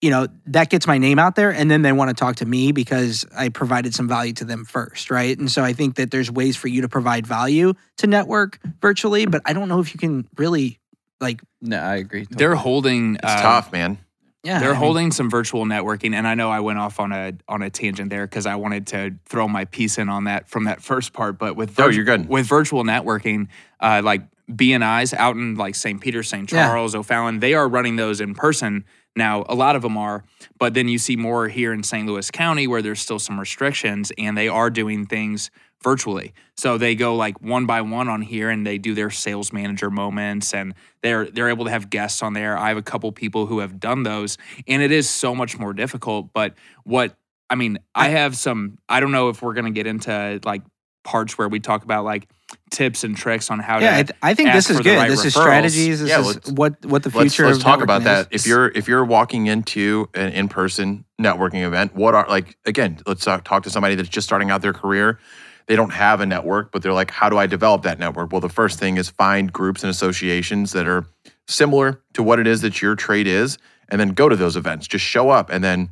you 0.00 0.08
know, 0.08 0.28
that 0.46 0.70
gets 0.70 0.86
my 0.86 0.96
name 0.96 1.18
out 1.18 1.36
there. 1.36 1.52
And 1.52 1.70
then 1.70 1.82
they 1.82 1.92
want 1.92 2.08
to 2.08 2.14
talk 2.14 2.36
to 2.36 2.46
me 2.46 2.72
because 2.72 3.26
I 3.36 3.50
provided 3.50 3.94
some 3.94 4.08
value 4.08 4.32
to 4.34 4.46
them 4.46 4.64
first. 4.64 5.10
Right. 5.10 5.38
And 5.38 5.50
so 5.50 5.62
I 5.62 5.74
think 5.74 5.96
that 5.96 6.10
there's 6.10 6.30
ways 6.30 6.56
for 6.56 6.68
you 6.68 6.80
to 6.80 6.88
provide 6.88 7.26
value 7.26 7.74
to 7.98 8.06
network 8.06 8.58
virtually, 8.80 9.26
but 9.26 9.42
I 9.44 9.52
don't 9.52 9.68
know 9.68 9.80
if 9.80 9.92
you 9.92 9.98
can 10.00 10.26
really 10.38 10.78
like, 11.20 11.42
No, 11.60 11.78
I 11.78 11.96
agree. 11.96 12.26
They're 12.30 12.54
holding. 12.54 13.16
It's 13.16 13.24
uh, 13.24 13.42
tough, 13.42 13.70
man. 13.70 13.98
Yeah. 14.42 14.58
They're 14.60 14.70
I 14.70 14.72
mean, 14.72 14.80
holding 14.80 15.10
some 15.12 15.28
virtual 15.30 15.64
networking, 15.66 16.14
and 16.14 16.26
I 16.26 16.34
know 16.34 16.50
I 16.50 16.60
went 16.60 16.78
off 16.78 16.98
on 17.00 17.12
a 17.12 17.32
on 17.48 17.62
a 17.62 17.70
tangent 17.70 18.10
there 18.10 18.26
because 18.26 18.46
I 18.46 18.54
wanted 18.56 18.86
to 18.88 19.14
throw 19.26 19.46
my 19.48 19.64
piece 19.66 19.98
in 19.98 20.08
on 20.08 20.24
that 20.24 20.48
from 20.48 20.64
that 20.64 20.80
first 20.82 21.12
part. 21.12 21.38
But 21.38 21.56
with 21.56 21.76
No, 21.78 21.84
virtu- 21.84 21.96
you're 21.96 22.04
good. 22.04 22.28
with 22.28 22.46
virtual 22.46 22.84
networking, 22.84 23.48
uh, 23.80 24.00
like 24.04 24.22
BNI's 24.50 25.14
out 25.14 25.36
in 25.36 25.54
like 25.56 25.74
St. 25.74 26.00
Peter, 26.00 26.22
St. 26.22 26.50
Yeah. 26.50 26.66
Charles, 26.66 26.94
O'Fallon, 26.94 27.40
they 27.40 27.54
are 27.54 27.68
running 27.68 27.96
those 27.96 28.20
in 28.20 28.34
person 28.34 28.84
now. 29.20 29.44
A 29.48 29.54
lot 29.54 29.76
of 29.76 29.82
them 29.82 29.96
are, 29.96 30.24
but 30.58 30.74
then 30.74 30.88
you 30.88 30.98
see 30.98 31.14
more 31.14 31.46
here 31.46 31.72
in 31.72 31.82
St. 31.82 32.06
Louis 32.08 32.30
County 32.30 32.66
where 32.66 32.82
there's 32.82 33.00
still 33.00 33.18
some 33.20 33.38
restrictions, 33.38 34.10
and 34.18 34.36
they 34.36 34.48
are 34.48 34.70
doing 34.70 35.06
things 35.06 35.50
virtually. 35.82 36.34
So 36.56 36.78
they 36.78 36.94
go 36.94 37.14
like 37.14 37.40
one 37.40 37.66
by 37.66 37.80
one 37.82 38.08
on 38.08 38.22
here 38.22 38.50
and 38.50 38.66
they 38.66 38.78
do 38.78 38.94
their 38.94 39.10
sales 39.10 39.52
manager 39.52 39.90
moments 39.90 40.52
and 40.52 40.74
they're 41.02 41.24
they're 41.30 41.48
able 41.48 41.64
to 41.64 41.70
have 41.70 41.88
guests 41.88 42.22
on 42.22 42.34
there. 42.34 42.56
I 42.56 42.68
have 42.68 42.76
a 42.76 42.82
couple 42.82 43.10
people 43.12 43.46
who 43.46 43.60
have 43.60 43.80
done 43.80 44.02
those 44.02 44.36
and 44.66 44.82
it 44.82 44.92
is 44.92 45.08
so 45.08 45.34
much 45.34 45.58
more 45.58 45.72
difficult, 45.72 46.32
but 46.34 46.54
what 46.84 47.16
I 47.48 47.54
mean, 47.54 47.78
I 47.94 48.08
have 48.08 48.36
some 48.36 48.78
I 48.88 49.00
don't 49.00 49.12
know 49.12 49.30
if 49.30 49.42
we're 49.42 49.54
going 49.54 49.64
to 49.64 49.70
get 49.70 49.86
into 49.86 50.40
like 50.44 50.62
parts 51.02 51.38
where 51.38 51.48
we 51.48 51.60
talk 51.60 51.82
about 51.82 52.04
like 52.04 52.28
tips 52.70 53.04
and 53.04 53.16
tricks 53.16 53.50
on 53.50 53.58
how 53.58 53.78
yeah, 53.80 53.98
to 53.98 54.04
th- 54.04 54.18
I 54.22 54.34
think 54.34 54.48
ask 54.50 54.68
this 54.68 54.76
is 54.76 54.82
good. 54.82 54.96
right 54.96 55.10
this 55.10 55.24
is 55.24 55.34
strategies. 55.34 56.00
This 56.00 56.08
Yeah, 56.08 56.20
is 56.20 56.36
what 56.52 56.84
what 56.86 57.02
the 57.02 57.10
Let's, 57.10 57.34
future. 57.34 57.46
let's 57.46 57.58
talk 57.62 57.82
about 57.82 58.02
networking 58.02 58.04
that. 58.04 58.28
is. 58.32 58.42
If 58.42 58.48
you're 58.48 58.68
if 58.68 58.88
you're 58.88 59.04
walking 59.04 59.46
into 59.46 60.08
an 60.14 60.32
in-person 60.32 61.04
networking 61.20 61.66
event, 61.66 61.94
what 61.94 62.14
are 62.14 62.26
like 62.28 62.56
again? 62.66 62.98
Let's 63.06 63.24
talk, 63.24 63.44
talk 63.44 63.64
to 63.64 63.70
somebody 63.70 63.94
that's 63.96 64.08
just 64.08 64.26
starting 64.26 64.50
out 64.50 64.62
their 64.62 64.72
career. 64.72 65.18
They 65.66 65.76
don't 65.76 65.90
have 65.92 66.20
a 66.20 66.26
network, 66.26 66.72
but 66.72 66.82
they're 66.82 66.92
like, 66.92 67.10
how 67.10 67.28
do 67.28 67.38
I 67.38 67.46
develop 67.46 67.82
that 67.82 67.98
network? 67.98 68.32
Well, 68.32 68.40
the 68.40 68.48
first 68.48 68.78
thing 68.80 68.96
is 68.96 69.08
find 69.10 69.52
groups 69.52 69.82
and 69.84 69.90
associations 69.90 70.72
that 70.72 70.88
are 70.88 71.06
similar 71.46 72.00
to 72.14 72.22
what 72.22 72.40
it 72.40 72.46
is 72.46 72.60
that 72.62 72.82
your 72.82 72.96
trade 72.96 73.26
is, 73.28 73.56
and 73.88 74.00
then 74.00 74.10
go 74.10 74.28
to 74.28 74.34
those 74.36 74.56
events. 74.56 74.88
Just 74.88 75.04
show 75.04 75.30
up, 75.30 75.50
and 75.50 75.62
then 75.62 75.90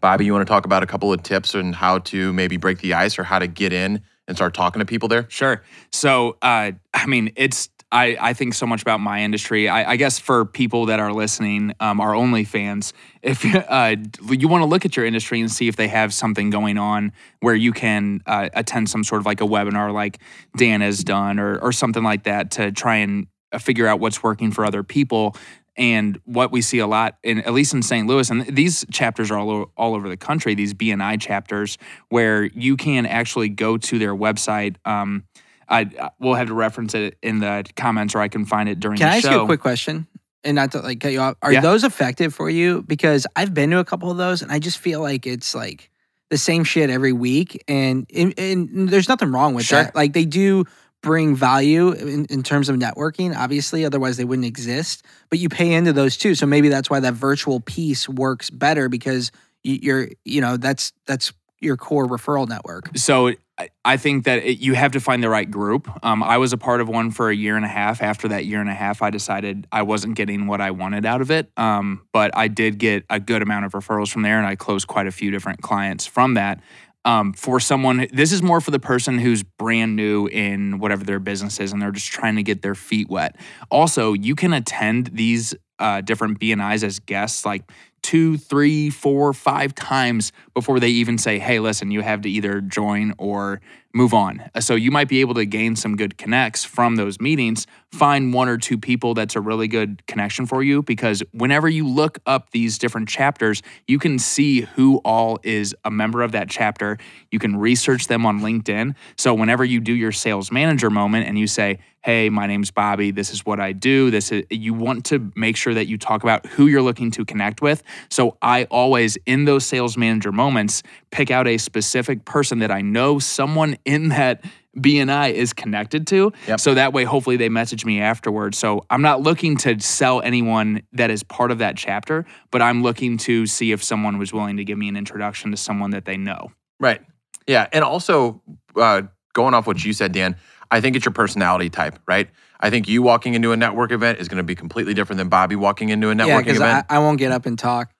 Bobby, 0.00 0.24
you 0.26 0.32
want 0.32 0.46
to 0.46 0.50
talk 0.50 0.64
about 0.66 0.82
a 0.82 0.86
couple 0.86 1.12
of 1.12 1.22
tips 1.22 1.54
on 1.54 1.72
how 1.72 1.98
to 2.00 2.32
maybe 2.32 2.56
break 2.58 2.78
the 2.80 2.92
ice 2.94 3.18
or 3.18 3.24
how 3.24 3.38
to 3.38 3.46
get 3.46 3.72
in 3.72 4.02
and 4.26 4.36
start 4.36 4.54
talking 4.54 4.80
to 4.80 4.86
people 4.86 5.08
there? 5.08 5.26
Sure. 5.28 5.62
So, 5.92 6.36
uh, 6.42 6.72
I 6.92 7.06
mean, 7.06 7.32
it's 7.36 7.68
I, 7.94 8.16
I 8.20 8.32
think 8.32 8.54
so 8.54 8.66
much 8.66 8.82
about 8.82 8.98
my 8.98 9.22
industry. 9.22 9.68
I, 9.68 9.92
I 9.92 9.96
guess 9.96 10.18
for 10.18 10.44
people 10.44 10.86
that 10.86 10.98
are 10.98 11.12
listening, 11.12 11.74
um, 11.78 12.00
our 12.00 12.12
only 12.12 12.42
fans, 12.42 12.92
if 13.22 13.44
uh, 13.68 13.94
you 14.28 14.48
want 14.48 14.62
to 14.62 14.66
look 14.66 14.84
at 14.84 14.96
your 14.96 15.06
industry 15.06 15.40
and 15.40 15.50
see 15.50 15.68
if 15.68 15.76
they 15.76 15.86
have 15.86 16.12
something 16.12 16.50
going 16.50 16.76
on 16.76 17.12
where 17.38 17.54
you 17.54 17.72
can 17.72 18.20
uh, 18.26 18.48
attend 18.52 18.90
some 18.90 19.04
sort 19.04 19.20
of 19.20 19.26
like 19.26 19.40
a 19.40 19.44
webinar, 19.44 19.94
like 19.94 20.18
Dan 20.56 20.80
has 20.80 21.04
done, 21.04 21.38
or 21.38 21.58
or 21.58 21.70
something 21.70 22.02
like 22.02 22.24
that, 22.24 22.50
to 22.52 22.72
try 22.72 22.96
and 22.96 23.28
uh, 23.52 23.58
figure 23.58 23.86
out 23.86 24.00
what's 24.00 24.22
working 24.24 24.50
for 24.50 24.64
other 24.64 24.82
people. 24.82 25.36
And 25.76 26.20
what 26.24 26.52
we 26.52 26.60
see 26.62 26.78
a 26.78 26.86
lot, 26.86 27.18
in 27.24 27.40
at 27.40 27.52
least 27.52 27.74
in 27.74 27.82
St. 27.82 28.06
Louis, 28.06 28.30
and 28.30 28.42
these 28.46 28.84
chapters 28.92 29.30
are 29.32 29.38
all 29.38 29.50
over, 29.50 29.64
all 29.76 29.94
over 29.94 30.08
the 30.08 30.16
country. 30.16 30.54
These 30.54 30.72
BNI 30.74 31.20
chapters, 31.20 31.78
where 32.10 32.44
you 32.44 32.76
can 32.76 33.06
actually 33.06 33.48
go 33.48 33.76
to 33.78 33.98
their 33.98 34.14
website. 34.14 34.76
Um, 34.84 35.24
I 35.68 35.80
I- 35.80 36.10
we'll 36.20 36.34
have 36.34 36.46
to 36.48 36.54
reference 36.54 36.94
it 36.94 37.18
in 37.22 37.40
the 37.40 37.64
comments, 37.74 38.14
or 38.14 38.20
I 38.20 38.28
can 38.28 38.44
find 38.44 38.68
it 38.68 38.78
during 38.78 38.98
Can 38.98 39.08
the 39.08 39.14
I 39.14 39.16
ask 39.16 39.28
you 39.30 39.40
a 39.40 39.46
quick 39.46 39.60
question? 39.60 40.06
And 40.44 40.54
not 40.56 40.72
to 40.72 40.80
like 40.80 41.00
cut 41.00 41.10
you 41.12 41.20
off. 41.20 41.36
Are 41.42 41.52
Yeah. 41.52 41.60
those 41.60 41.82
effective 41.84 42.34
for 42.34 42.48
you? 42.50 42.82
Because 42.86 43.26
I've 43.34 43.52
been 43.54 43.70
to 43.70 43.78
a 43.78 43.84
couple 43.84 44.10
of 44.10 44.16
those, 44.16 44.42
and 44.42 44.52
I 44.52 44.58
just 44.60 44.78
feel 44.78 45.00
like 45.00 45.26
it's 45.26 45.54
like 45.54 45.90
the 46.30 46.38
same 46.38 46.62
shit 46.64 46.88
every 46.90 47.12
week, 47.12 47.64
and 47.66 48.06
and, 48.14 48.32
and 48.38 48.88
there's 48.90 49.08
nothing 49.08 49.32
wrong 49.32 49.54
with 49.54 49.64
Sure. 49.64 49.82
that. 49.84 49.94
Like 49.96 50.12
they 50.12 50.24
do 50.26 50.66
bring 51.04 51.36
value 51.36 51.92
in, 51.92 52.24
in 52.26 52.42
terms 52.42 52.68
of 52.70 52.76
networking. 52.76 53.36
Obviously, 53.36 53.84
otherwise 53.84 54.16
they 54.16 54.24
wouldn't 54.24 54.46
exist. 54.46 55.04
But 55.28 55.38
you 55.38 55.48
pay 55.50 55.74
into 55.74 55.92
those 55.92 56.16
too, 56.16 56.34
so 56.34 56.46
maybe 56.46 56.70
that's 56.70 56.88
why 56.88 56.98
that 57.00 57.12
virtual 57.14 57.60
piece 57.60 58.08
works 58.08 58.48
better 58.50 58.88
because 58.88 59.30
you- 59.62 59.78
you're 59.82 60.08
you 60.24 60.40
know 60.40 60.56
that's 60.56 60.92
that's 61.06 61.32
your 61.60 61.76
core 61.76 62.06
referral 62.06 62.48
network. 62.48 62.90
So 62.96 63.28
I- 63.56 63.68
I 63.84 63.96
think 63.96 64.24
that 64.24 64.38
it, 64.44 64.58
you 64.58 64.74
have 64.74 64.92
to 64.92 65.00
find 65.00 65.22
the 65.22 65.28
right 65.28 65.48
group. 65.48 65.88
Um, 66.04 66.22
I 66.22 66.38
was 66.38 66.52
a 66.52 66.58
part 66.58 66.80
of 66.80 66.88
one 66.88 67.10
for 67.12 67.30
a 67.30 67.34
year 67.36 67.54
and 67.56 67.64
a 67.64 67.68
half. 67.68 68.02
After 68.02 68.26
that 68.28 68.46
year 68.46 68.60
and 68.60 68.68
a 68.68 68.74
half, 68.74 69.00
I 69.00 69.10
decided 69.10 69.66
I 69.70 69.82
wasn't 69.82 70.16
getting 70.16 70.46
what 70.48 70.60
I 70.60 70.72
wanted 70.72 71.06
out 71.06 71.20
of 71.20 71.30
it. 71.30 71.50
Um, 71.56 72.00
but 72.12 72.32
I 72.36 72.48
did 72.48 72.78
get 72.78 73.04
a 73.08 73.20
good 73.20 73.42
amount 73.42 73.64
of 73.66 73.72
referrals 73.72 74.10
from 74.10 74.22
there, 74.22 74.38
and 74.38 74.46
I 74.46 74.56
closed 74.56 74.88
quite 74.88 75.06
a 75.06 75.12
few 75.12 75.30
different 75.30 75.62
clients 75.62 76.04
from 76.04 76.34
that. 76.34 76.60
Um, 77.06 77.34
for 77.34 77.60
someone, 77.60 78.06
this 78.12 78.32
is 78.32 78.42
more 78.42 78.62
for 78.62 78.70
the 78.70 78.78
person 78.78 79.18
who's 79.18 79.42
brand 79.42 79.94
new 79.94 80.26
in 80.26 80.78
whatever 80.78 81.04
their 81.04 81.18
business 81.18 81.60
is, 81.60 81.72
and 81.72 81.82
they're 81.82 81.92
just 81.92 82.10
trying 82.10 82.36
to 82.36 82.42
get 82.42 82.62
their 82.62 82.74
feet 82.74 83.10
wet. 83.10 83.36
Also, 83.70 84.14
you 84.14 84.34
can 84.34 84.54
attend 84.54 85.08
these 85.08 85.54
uh, 85.78 86.00
different 86.00 86.40
BNIs 86.40 86.82
as 86.82 87.00
guests, 87.00 87.44
like 87.44 87.70
two, 88.02 88.36
three, 88.36 88.90
four, 88.90 89.32
five 89.32 89.74
times 89.74 90.32
before 90.52 90.78
they 90.78 90.90
even 90.90 91.18
say, 91.18 91.38
hey, 91.38 91.58
listen, 91.58 91.90
you 91.90 92.02
have 92.02 92.20
to 92.22 92.30
either 92.30 92.60
join 92.60 93.14
or 93.18 93.60
move 93.94 94.12
on. 94.12 94.42
Uh, 94.54 94.60
So 94.60 94.74
you 94.74 94.90
might 94.90 95.08
be 95.08 95.20
able 95.20 95.34
to 95.34 95.46
gain 95.46 95.76
some 95.76 95.96
good 95.96 96.18
connects 96.18 96.64
from 96.64 96.96
those 96.96 97.20
meetings. 97.20 97.66
Find 97.92 98.34
one 98.34 98.48
or 98.48 98.58
two 98.58 98.76
people 98.76 99.14
that's 99.14 99.36
a 99.36 99.40
really 99.40 99.68
good 99.68 100.04
connection 100.06 100.46
for 100.46 100.62
you 100.62 100.82
because 100.82 101.22
whenever 101.32 101.68
you 101.68 101.86
look 101.86 102.18
up 102.26 102.50
these 102.50 102.76
different 102.76 103.08
chapters, 103.08 103.62
you 103.86 103.98
can 103.98 104.18
see 104.18 104.62
who 104.62 104.96
all 105.04 105.38
is 105.44 105.74
a 105.84 105.90
member 105.90 106.22
of 106.22 106.32
that 106.32 106.50
chapter. 106.50 106.98
You 107.30 107.38
can 107.38 107.56
research 107.56 108.08
them 108.08 108.26
on 108.26 108.40
LinkedIn. 108.40 108.96
So 109.16 109.32
whenever 109.32 109.64
you 109.64 109.80
do 109.80 109.92
your 109.94 110.12
sales 110.12 110.50
manager 110.50 110.90
moment 110.90 111.28
and 111.28 111.38
you 111.38 111.46
say, 111.46 111.78
hey, 112.04 112.28
my 112.28 112.46
name's 112.46 112.70
Bobby, 112.70 113.10
this 113.10 113.32
is 113.32 113.46
what 113.46 113.58
I 113.58 113.72
do, 113.72 114.10
this 114.10 114.30
is 114.30 114.44
you 114.50 114.74
want 114.74 115.06
to 115.06 115.32
make 115.34 115.56
sure 115.56 115.72
that 115.72 115.86
you 115.86 115.96
talk 115.96 116.22
about 116.22 116.44
who 116.44 116.66
you're 116.66 116.82
looking 116.82 117.10
to 117.12 117.24
connect 117.24 117.62
with. 117.62 117.82
So 118.10 118.36
I 118.42 118.64
always 118.64 119.16
in 119.24 119.46
those 119.46 119.64
sales 119.64 119.96
manager 119.96 120.30
moments 120.30 120.82
pick 121.10 121.30
out 121.30 121.48
a 121.48 121.56
specific 121.56 122.26
person 122.26 122.58
that 122.58 122.70
I 122.70 122.82
know 122.82 123.18
someone 123.18 123.78
in 123.86 124.10
that 124.10 124.44
BNI 124.76 125.32
is 125.32 125.54
connected 125.54 126.06
to. 126.08 126.30
Yep. 126.46 126.60
So 126.60 126.74
that 126.74 126.92
way 126.92 127.04
hopefully 127.04 127.38
they 127.38 127.48
message 127.48 127.86
me 127.86 128.00
afterwards. 128.00 128.58
So 128.58 128.84
I'm 128.90 129.02
not 129.02 129.22
looking 129.22 129.56
to 129.58 129.80
sell 129.80 130.20
anyone 130.20 130.82
that 130.92 131.10
is 131.10 131.22
part 131.22 131.50
of 131.50 131.58
that 131.58 131.78
chapter, 131.78 132.26
but 132.50 132.60
I'm 132.60 132.82
looking 132.82 133.16
to 133.18 133.46
see 133.46 133.72
if 133.72 133.82
someone 133.82 134.18
was 134.18 134.30
willing 134.30 134.58
to 134.58 134.64
give 134.64 134.76
me 134.76 134.88
an 134.88 134.96
introduction 134.96 135.52
to 135.52 135.56
someone 135.56 135.90
that 135.92 136.04
they 136.04 136.18
know. 136.18 136.52
Right. 136.78 137.00
Yeah. 137.46 137.66
And 137.72 137.82
also, 137.82 138.42
uh, 138.76 139.02
going 139.34 139.52
off 139.52 139.66
what 139.66 139.84
you 139.84 139.92
said, 139.92 140.12
Dan, 140.12 140.36
I 140.70 140.80
think 140.80 140.96
it's 140.96 141.04
your 141.04 141.12
personality 141.12 141.70
type, 141.70 141.98
right? 142.06 142.28
I 142.60 142.70
think 142.70 142.88
you 142.88 143.02
walking 143.02 143.34
into 143.34 143.52
a 143.52 143.56
network 143.56 143.92
event 143.92 144.18
is 144.18 144.28
going 144.28 144.38
to 144.38 144.42
be 144.44 144.54
completely 144.54 144.94
different 144.94 145.18
than 145.18 145.28
Bobby 145.28 145.56
walking 145.56 145.90
into 145.90 146.08
a 146.10 146.14
Yeah, 146.14 146.24
networking 146.26 146.44
because 146.44 146.60
I, 146.60 146.70
event. 146.70 146.86
I 146.90 146.98
won't 147.00 147.18
get 147.18 147.30
up 147.32 147.46
and 147.46 147.58
talk. 147.58 147.90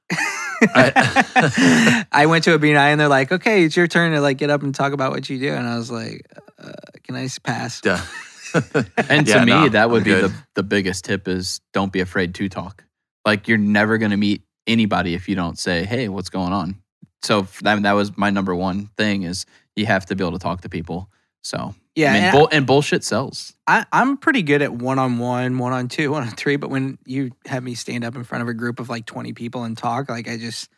I- 0.74 2.04
I 2.12 2.26
went 2.26 2.44
to 2.44 2.54
a 2.54 2.58
BNI 2.58 2.92
and 2.92 3.00
they're 3.00 3.08
like, 3.08 3.30
"Okay, 3.32 3.64
it's 3.64 3.76
your 3.76 3.86
turn 3.86 4.12
to 4.12 4.20
like 4.20 4.38
get 4.38 4.50
up 4.50 4.62
and 4.62 4.74
talk 4.74 4.92
about 4.92 5.10
what 5.12 5.28
you 5.28 5.38
do," 5.38 5.52
and 5.52 5.66
I 5.66 5.76
was 5.76 5.90
like, 5.90 6.26
uh, 6.58 6.72
"Can 7.02 7.16
I 7.16 7.24
s- 7.24 7.38
pass?" 7.38 7.80
Duh. 7.80 7.98
And 9.08 9.26
Yeah, 9.26 9.40
to 9.40 9.46
me, 9.46 9.52
no, 9.52 9.68
that 9.70 9.90
would 9.90 9.98
I'm 9.98 10.04
be 10.04 10.10
good. 10.10 10.30
the, 10.30 10.34
the 10.54 10.62
biggest 10.62 11.04
tip 11.04 11.26
is 11.26 11.60
don't 11.72 11.92
be 11.92 11.98
afraid 12.00 12.34
to 12.36 12.48
talk. 12.48 12.84
Like 13.26 13.48
you're 13.48 13.58
never 13.58 13.98
going 13.98 14.12
to 14.12 14.16
meet 14.16 14.42
anybody 14.66 15.14
if 15.14 15.28
you 15.28 15.34
don't 15.34 15.58
say, 15.58 15.84
"Hey, 15.84 16.08
what's 16.08 16.30
going 16.30 16.52
on?" 16.52 16.76
So 17.22 17.40
f- 17.40 17.60
that 17.60 17.82
that 17.82 17.92
was 17.92 18.16
my 18.16 18.30
number 18.30 18.54
one 18.54 18.90
thing 18.96 19.24
is 19.24 19.44
you 19.76 19.86
have 19.86 20.06
to 20.06 20.14
be 20.14 20.22
able 20.24 20.32
to 20.32 20.38
talk 20.38 20.60
to 20.62 20.68
people. 20.68 21.10
So 21.42 21.74
Yeah, 21.96 22.10
I 22.10 22.14
mean, 22.14 22.22
and 22.24 22.32
bull, 22.32 22.48
and 22.50 22.66
bullshit 22.66 23.04
sells. 23.04 23.54
I, 23.68 23.84
I'm 23.92 24.16
pretty 24.16 24.42
good 24.42 24.62
at 24.62 24.72
one 24.72 24.98
on 24.98 25.18
one, 25.18 25.58
one 25.58 25.72
on 25.72 25.88
two, 25.88 26.10
one 26.10 26.22
on 26.24 26.30
three. 26.30 26.56
But 26.56 26.70
when 26.70 26.98
you 27.06 27.30
have 27.46 27.62
me 27.62 27.74
stand 27.74 28.02
up 28.04 28.16
in 28.16 28.24
front 28.24 28.42
of 28.42 28.48
a 28.48 28.54
group 28.54 28.80
of 28.80 28.88
like 28.88 29.06
20 29.06 29.32
people 29.32 29.62
and 29.64 29.78
talk, 29.78 30.08
like 30.08 30.28
I 30.28 30.36
just 30.36 30.68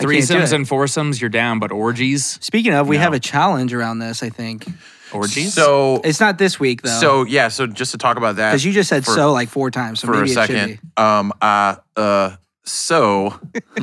I 0.00 0.04
can't 0.04 0.12
do 0.12 0.18
Threesomes 0.18 0.44
it. 0.44 0.52
and 0.54 0.66
foursomes, 0.68 1.20
you're 1.20 1.28
down, 1.28 1.58
but 1.58 1.70
orgies, 1.70 2.38
Speaking 2.40 2.72
of, 2.72 2.88
we 2.88 2.96
No. 2.96 3.02
have 3.02 3.12
a 3.12 3.20
challenge 3.20 3.74
around 3.74 3.98
this. 3.98 4.22
I 4.22 4.30
think 4.30 4.66
orgies. 5.12 5.52
So 5.52 6.00
it's 6.02 6.20
not 6.20 6.38
this 6.38 6.58
week 6.58 6.80
though. 6.82 6.98
so 6.98 7.24
yeah. 7.24 7.48
So 7.48 7.66
just 7.66 7.92
to 7.92 7.98
talk 7.98 8.16
about 8.16 8.36
that 8.36 8.50
because 8.52 8.64
you 8.64 8.72
just 8.72 8.88
said 8.88 9.04
for- 9.04 9.12
so 9.14 9.32
like 9.32 9.48
four 9.50 9.70
times, 9.70 10.00
so 10.00 10.06
for 10.06 10.14
a 10.14 10.16
maybe 10.18 10.30
it 10.30 10.34
second. 10.34 10.68
be. 10.68 10.78
Um. 10.96 11.32
Uh. 11.42 11.76
Uh. 11.94 12.36
So 12.64 13.38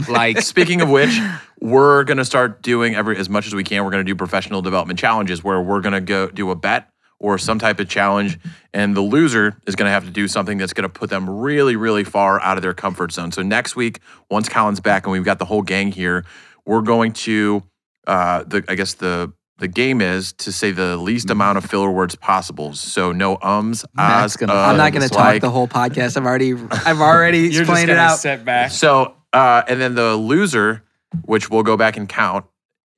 like 0.09 0.41
Speaking 0.41 0.81
of 0.81 0.89
which, 0.89 1.15
we're 1.61 2.03
gonna 2.03 2.25
start 2.25 2.61
doing 2.61 2.95
every 2.95 3.17
as 3.17 3.29
much 3.29 3.47
as 3.47 3.55
we 3.55 3.63
can. 3.63 3.83
We're 3.83 3.91
gonna 3.91 4.03
do 4.03 4.15
professional 4.15 4.61
development 4.61 4.99
challenges 4.99 5.43
where 5.43 5.61
we're 5.61 5.81
gonna 5.81 6.01
go 6.01 6.27
do 6.29 6.51
a 6.51 6.55
bet 6.55 6.89
or 7.19 7.37
some 7.37 7.57
type 7.59 7.79
of 7.79 7.87
challenge, 7.87 8.37
and 8.73 8.95
the 8.95 9.01
loser 9.01 9.57
is 9.65 9.75
gonna 9.75 9.89
have 9.89 10.03
to 10.05 10.11
do 10.11 10.27
something 10.27 10.57
that's 10.57 10.73
gonna 10.73 10.89
put 10.89 11.09
them 11.09 11.29
really, 11.29 11.75
really 11.75 12.03
far 12.03 12.41
out 12.41 12.57
of 12.57 12.61
their 12.61 12.73
comfort 12.73 13.11
zone. 13.11 13.31
So 13.31 13.41
next 13.41 13.75
week, 13.75 13.99
once 14.29 14.49
Colin's 14.49 14.79
back 14.81 15.05
and 15.05 15.13
we've 15.13 15.23
got 15.23 15.39
the 15.39 15.45
whole 15.45 15.61
gang 15.61 15.91
here, 15.91 16.25
we're 16.65 16.81
going 16.81 17.13
to 17.13 17.63
uh 18.07 18.43
the 18.43 18.63
I 18.67 18.75
guess 18.75 18.93
the 18.95 19.31
the 19.57 19.69
game 19.69 20.01
is 20.01 20.33
to 20.33 20.51
say 20.51 20.71
the 20.71 20.97
least 20.97 21.29
amount 21.29 21.57
of 21.57 21.63
filler 21.63 21.89
words 21.89 22.13
possible. 22.15 22.73
So 22.73 23.13
no 23.13 23.37
ums, 23.41 23.85
ahs, 23.97 24.35
gonna- 24.35 24.51
uhs, 24.51 24.67
I'm 24.67 24.75
not 24.75 24.91
going 24.91 25.03
to 25.03 25.07
talk 25.07 25.17
like- 25.19 25.41
the 25.41 25.49
whole 25.49 25.69
podcast. 25.69 26.17
I've 26.17 26.25
already, 26.25 26.51
I've 26.71 26.99
already 26.99 27.37
you're 27.39 27.49
just 27.51 27.59
explained 27.61 27.89
it 27.89 27.93
gonna 27.93 28.09
out. 28.11 28.19
sit 28.19 28.43
back. 28.43 28.71
So, 28.71 29.15
uh, 29.31 29.63
and 29.69 29.79
then 29.79 29.95
the 29.95 30.17
loser, 30.17 30.83
which 31.23 31.49
we'll 31.49 31.63
go 31.63 31.77
back 31.77 31.97
and 31.97 32.07
count, 32.09 32.45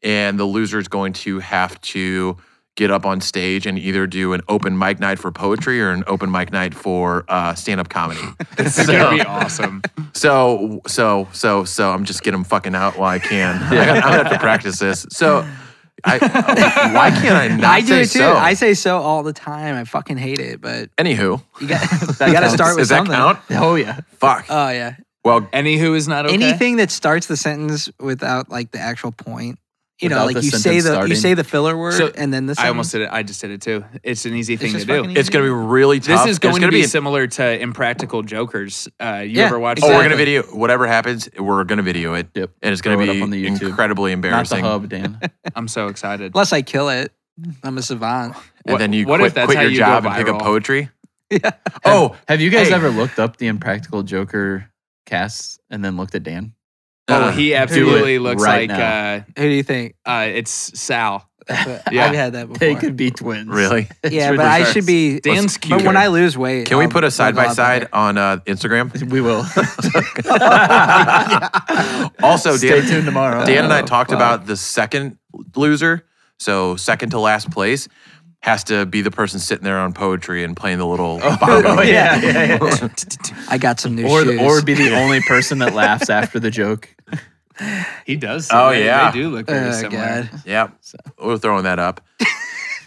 and 0.04 0.40
the 0.40 0.46
loser 0.46 0.80
is 0.80 0.88
going 0.88 1.14
to 1.14 1.40
have 1.40 1.80
to 1.82 2.38
get 2.76 2.92
up 2.92 3.08
on 3.08 3.20
stage 3.20 3.66
and 3.66 3.80
either 3.80 4.06
do 4.06 4.34
an 4.34 4.42
open 4.48 4.78
mic 4.78 5.00
night 5.00 5.18
for 5.18 5.32
poetry 5.32 5.82
or 5.82 5.90
an 5.90 6.04
open 6.06 6.30
mic 6.30 6.52
night 6.52 6.76
for 6.76 7.26
uh, 7.28 7.56
stand 7.56 7.80
up 7.80 7.90
comedy. 7.90 8.22
This 8.56 8.78
is 8.78 8.86
gonna 8.88 9.16
be 9.16 9.22
awesome. 9.22 9.82
So, 10.14 10.82
so, 10.88 11.28
so, 11.32 11.64
so, 11.64 11.92
I'm 11.92 12.04
just 12.04 12.24
getting 12.24 12.40
them 12.40 12.44
fucking 12.44 12.74
out 12.74 12.98
while 12.98 13.10
I 13.10 13.20
can. 13.20 13.56
I 13.64 13.70
got- 13.86 13.96
I'm 13.98 14.02
gonna 14.02 14.24
have 14.24 14.32
to 14.32 14.40
practice 14.40 14.80
this. 14.80 15.06
So, 15.12 15.48
I, 16.04 16.18
why 16.94 17.10
can't 17.12 17.36
I 17.36 17.48
not 17.56 17.64
I 17.66 17.82
do 17.82 17.88
say 17.88 18.02
it 18.02 18.10
too. 18.10 18.20
so? 18.20 18.34
I 18.36 18.54
say 18.56 18.74
so 18.74 18.98
all 18.98 19.22
the 19.24 19.34
time. 19.34 19.76
I 19.76 19.84
fucking 19.84 20.18
hate 20.18 20.40
it, 20.40 20.60
but 20.62 20.96
Anywho, 20.96 21.44
you 21.62 21.68
got, 21.68 21.82
you 21.92 22.34
got 22.34 22.40
to 22.42 22.50
start 22.50 22.76
with 22.76 22.80
does 22.84 22.90
that 22.90 22.98
something. 23.08 23.16
count? 23.16 23.40
Oh 23.52 23.76
yeah. 23.76 24.00
Fuck. 24.14 24.46
Oh 24.50 24.70
yeah. 24.70 24.96
Well, 25.28 25.42
Anywho 25.54 25.96
is 25.96 26.08
not 26.08 26.26
okay. 26.26 26.34
Anything 26.34 26.78
that 26.78 26.90
starts 26.92 27.28
the 27.28 27.38
sentence 27.38 27.90
without 28.00 28.50
like 28.50 28.72
the 28.72 28.80
actual 28.80 29.12
point. 29.12 29.60
You 30.00 30.10
know, 30.10 30.26
like 30.28 30.36
the 30.36 30.44
you 30.44 30.52
say 30.52 30.80
sentence 30.80 30.86
the 31.06 31.10
you 31.10 31.16
say 31.16 31.34
the 31.34 31.44
filler 31.44 31.76
word 31.76 31.94
So, 31.96 32.12
and 32.16 32.32
then 32.32 32.46
the 32.46 32.52
I 32.52 32.54
sentence. 32.54 32.68
almost 32.70 32.92
did 32.92 33.02
it. 33.02 33.10
I 33.12 33.24
just 33.24 33.42
did 33.42 33.50
it 33.50 33.62
too. 33.64 33.84
It's 34.04 34.26
an 34.28 34.36
easy 34.36 34.56
thing 34.56 34.68
to 34.74 34.74
just 34.78 34.86
do. 34.88 35.02
fucking 35.02 35.18
it's 35.18 35.30
gonna 35.30 35.46
be 35.46 35.50
really 35.50 36.00
tough. 36.00 36.24
This 36.24 36.26
is 36.26 36.30
It's 36.38 36.40
going 36.40 36.54
to 36.54 36.62
gonna 36.62 36.72
be, 36.72 36.82
be 36.82 36.88
similar 36.88 37.26
to 37.26 37.60
Impractical 37.60 38.22
Jokers. 38.22 38.88
Uh, 39.00 39.24
you 39.26 39.38
Yeah, 39.40 39.46
ever 39.48 39.58
watch 39.58 39.80
Oh, 39.82 39.88
that? 39.88 39.94
we're 39.96 40.04
gonna 40.04 40.14
Exactly. 40.16 40.38
video 40.38 40.56
whatever 40.56 40.86
happens. 40.86 41.28
We're 41.36 41.64
gonna 41.64 41.82
video 41.82 42.14
it, 42.14 42.28
Yep. 42.36 42.52
and 42.62 42.72
it's 42.74 42.82
gonna 42.84 42.96
Throw 42.98 43.06
it 43.06 43.12
be 43.14 43.18
up 43.18 43.24
on 43.24 43.30
the 43.32 43.44
YouTube. 43.44 43.70
incredibly 43.70 44.12
Not 44.16 44.22
the 44.22 44.28
embarrassing. 44.28 44.64
hub, 44.64 44.88
Dan. 44.88 45.20
I'm 45.56 45.68
so 45.68 45.88
excited. 45.88 46.32
Unless 46.36 46.54
I 46.54 46.62
kill 46.62 46.90
it, 46.90 47.12
I'm 47.64 47.80
a 47.80 47.82
savant. 47.82 48.36
And 48.66 48.74
What- 48.74 48.78
then 48.78 48.94
you 48.94 49.08
what 49.08 49.18
quit, 49.20 49.30
if 49.30 49.34
that's 49.34 49.46
quit 49.48 49.58
how 49.58 49.64
your 49.64 49.72
you 49.72 49.80
go 49.80 49.86
job 49.86 50.06
and 50.06 50.16
pick 50.16 50.28
up 50.28 50.36
viral? 50.36 50.44
poetry. 50.44 50.90
Yeah. 51.32 51.52
Oh, 51.84 52.16
Have 52.30 52.40
you 52.40 52.50
guys 52.52 52.70
Hey. 52.70 52.76
ever 52.76 52.90
looked 52.90 53.18
up 53.20 53.36
the 53.38 53.48
Impractical 53.48 54.02
Joker 54.04 54.70
casts 55.08 55.58
and 55.72 55.84
then 55.84 55.98
looked 55.98 56.14
at 56.14 56.22
Dan? 56.24 56.54
Oh, 57.08 57.16
uh, 57.16 57.32
he 57.32 57.56
absolutely 57.56 58.20
looks 58.20 58.44
right 58.44 58.70
like 58.70 58.78
now. 58.78 59.14
uh, 59.16 59.20
Who 59.38 59.44
do 59.44 59.50
you 59.56 59.64
think? 59.64 59.96
uh, 60.06 60.28
it's 60.30 60.52
Sal. 60.52 61.28
I've 61.50 62.14
had 62.14 62.34
that 62.34 62.48
before. 62.52 62.58
They 62.60 62.76
could 62.76 62.98
be 62.98 63.10
twins. 63.10 63.48
really? 63.48 63.88
yeah, 64.10 64.32
but 64.32 64.42
I 64.46 64.66
should 64.66 64.86
be. 64.86 65.22
Dan's 65.22 65.58
But 65.58 65.70
when 65.70 65.80
cuter. 65.82 65.98
I 65.98 66.08
lose 66.08 66.38
weight, 66.38 66.68
Can 66.68 66.78
we 66.78 66.84
I'll- 66.84 66.90
put 66.92 67.06
a 67.06 67.08
I'll 67.08 67.12
side 67.12 67.36
go 67.36 67.42
by 67.44 67.48
out 67.48 67.56
side 67.56 67.80
better. 67.84 67.96
on 67.96 68.18
uh, 68.18 68.38
Instagram? 68.46 69.10
We 69.10 69.22
will. 69.22 69.46
Also, 72.22 72.58
Stay 72.58 72.70
Dan, 72.82 72.88
tuned 72.90 73.06
tomorrow. 73.06 73.46
Dan 73.46 73.64
and 73.66 73.74
I 73.74 73.82
Oh, 73.82 73.86
talked 73.86 74.12
wow. 74.12 74.18
about 74.18 74.46
the 74.46 74.58
second 74.58 75.18
loser. 75.56 76.06
So 76.40 76.76
second 76.76 77.12
to 77.12 77.20
last 77.20 77.50
place 77.52 77.88
has 78.42 78.64
to 78.66 78.86
be 78.86 79.02
the 79.02 79.12
person 79.12 79.40
sitting 79.40 79.64
there 79.64 79.80
on 79.80 79.94
poetry 79.94 80.44
and 80.44 80.56
playing 80.56 80.78
the 80.78 80.86
little 80.86 81.20
oh, 81.22 81.38
bongo. 81.40 81.68
Oh, 81.78 81.82
yeah, 81.82 82.20
yeah, 82.22 82.60
yeah. 82.62 82.88
I 83.50 83.58
got 83.58 83.80
some 83.80 83.96
new 83.96 84.08
or 84.08 84.24
shoes. 84.24 84.40
or 84.40 84.62
be 84.62 84.74
the 84.74 84.96
only 84.96 85.22
person 85.22 85.60
that 85.60 85.74
laughs 85.74 86.10
after 86.12 86.40
the 86.40 86.52
joke. 86.52 86.94
He 88.06 88.16
does. 88.16 88.50
Oh, 88.52 88.70
they, 88.70 88.86
yeah. 88.86 89.10
they 89.12 89.20
do 89.20 89.30
look 89.30 89.50
oh, 89.50 89.54
very 89.54 89.70
Oh, 89.70 89.72
similar. 89.72 90.30
God. 90.32 90.42
Yep. 90.46 90.72
We're 91.22 91.38
throwing 91.38 91.64
that 91.64 91.80
up. 91.80 92.02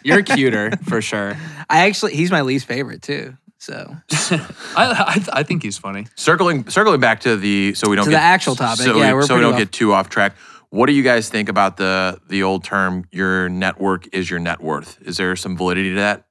You're 0.03 0.23
cuter 0.23 0.71
for 0.89 1.03
sure. 1.03 1.37
I 1.69 1.87
actually, 1.89 2.15
he's 2.15 2.31
my 2.31 2.41
least 2.43 2.67
favorite 2.67 3.03
too. 3.03 3.37
So 3.59 3.95
I, 4.11 4.41
I 4.75 5.41
I 5.41 5.43
think 5.43 5.63
he's 5.63 5.77
funny. 5.77 6.07
Circling 6.17 6.71
circling 6.71 6.99
back 7.01 7.21
to 7.21 7.37
the 7.37 7.75
so 7.75 7.91
we 7.91 7.97
don't 7.97 8.07
To 8.07 8.11
get 8.11 8.17
the 8.17 8.23
actual 8.23 8.57
topic, 8.57 8.87
So, 8.87 8.97
yeah, 8.97 9.09
we, 9.09 9.13
we're 9.13 9.23
so 9.23 9.35
we 9.35 9.43
don't 9.43 9.53
off- 9.53 9.59
get 9.59 9.71
too 9.73 9.93
off 9.93 10.09
track. 10.09 10.35
What 10.71 10.87
do 10.87 10.93
you 10.93 11.03
guys 11.03 11.29
think 11.29 11.49
about 11.49 11.77
the 11.77 12.21
the 12.29 12.43
old 12.45 12.65
term 12.65 13.05
your 13.11 13.49
network 13.49 14.09
is 14.15 14.31
your 14.31 14.39
net 14.39 14.61
worth? 14.61 14.99
Is 15.03 15.17
there 15.17 15.35
some 15.37 15.57
validity 15.57 15.91
to 15.91 15.97
that? 15.97 16.27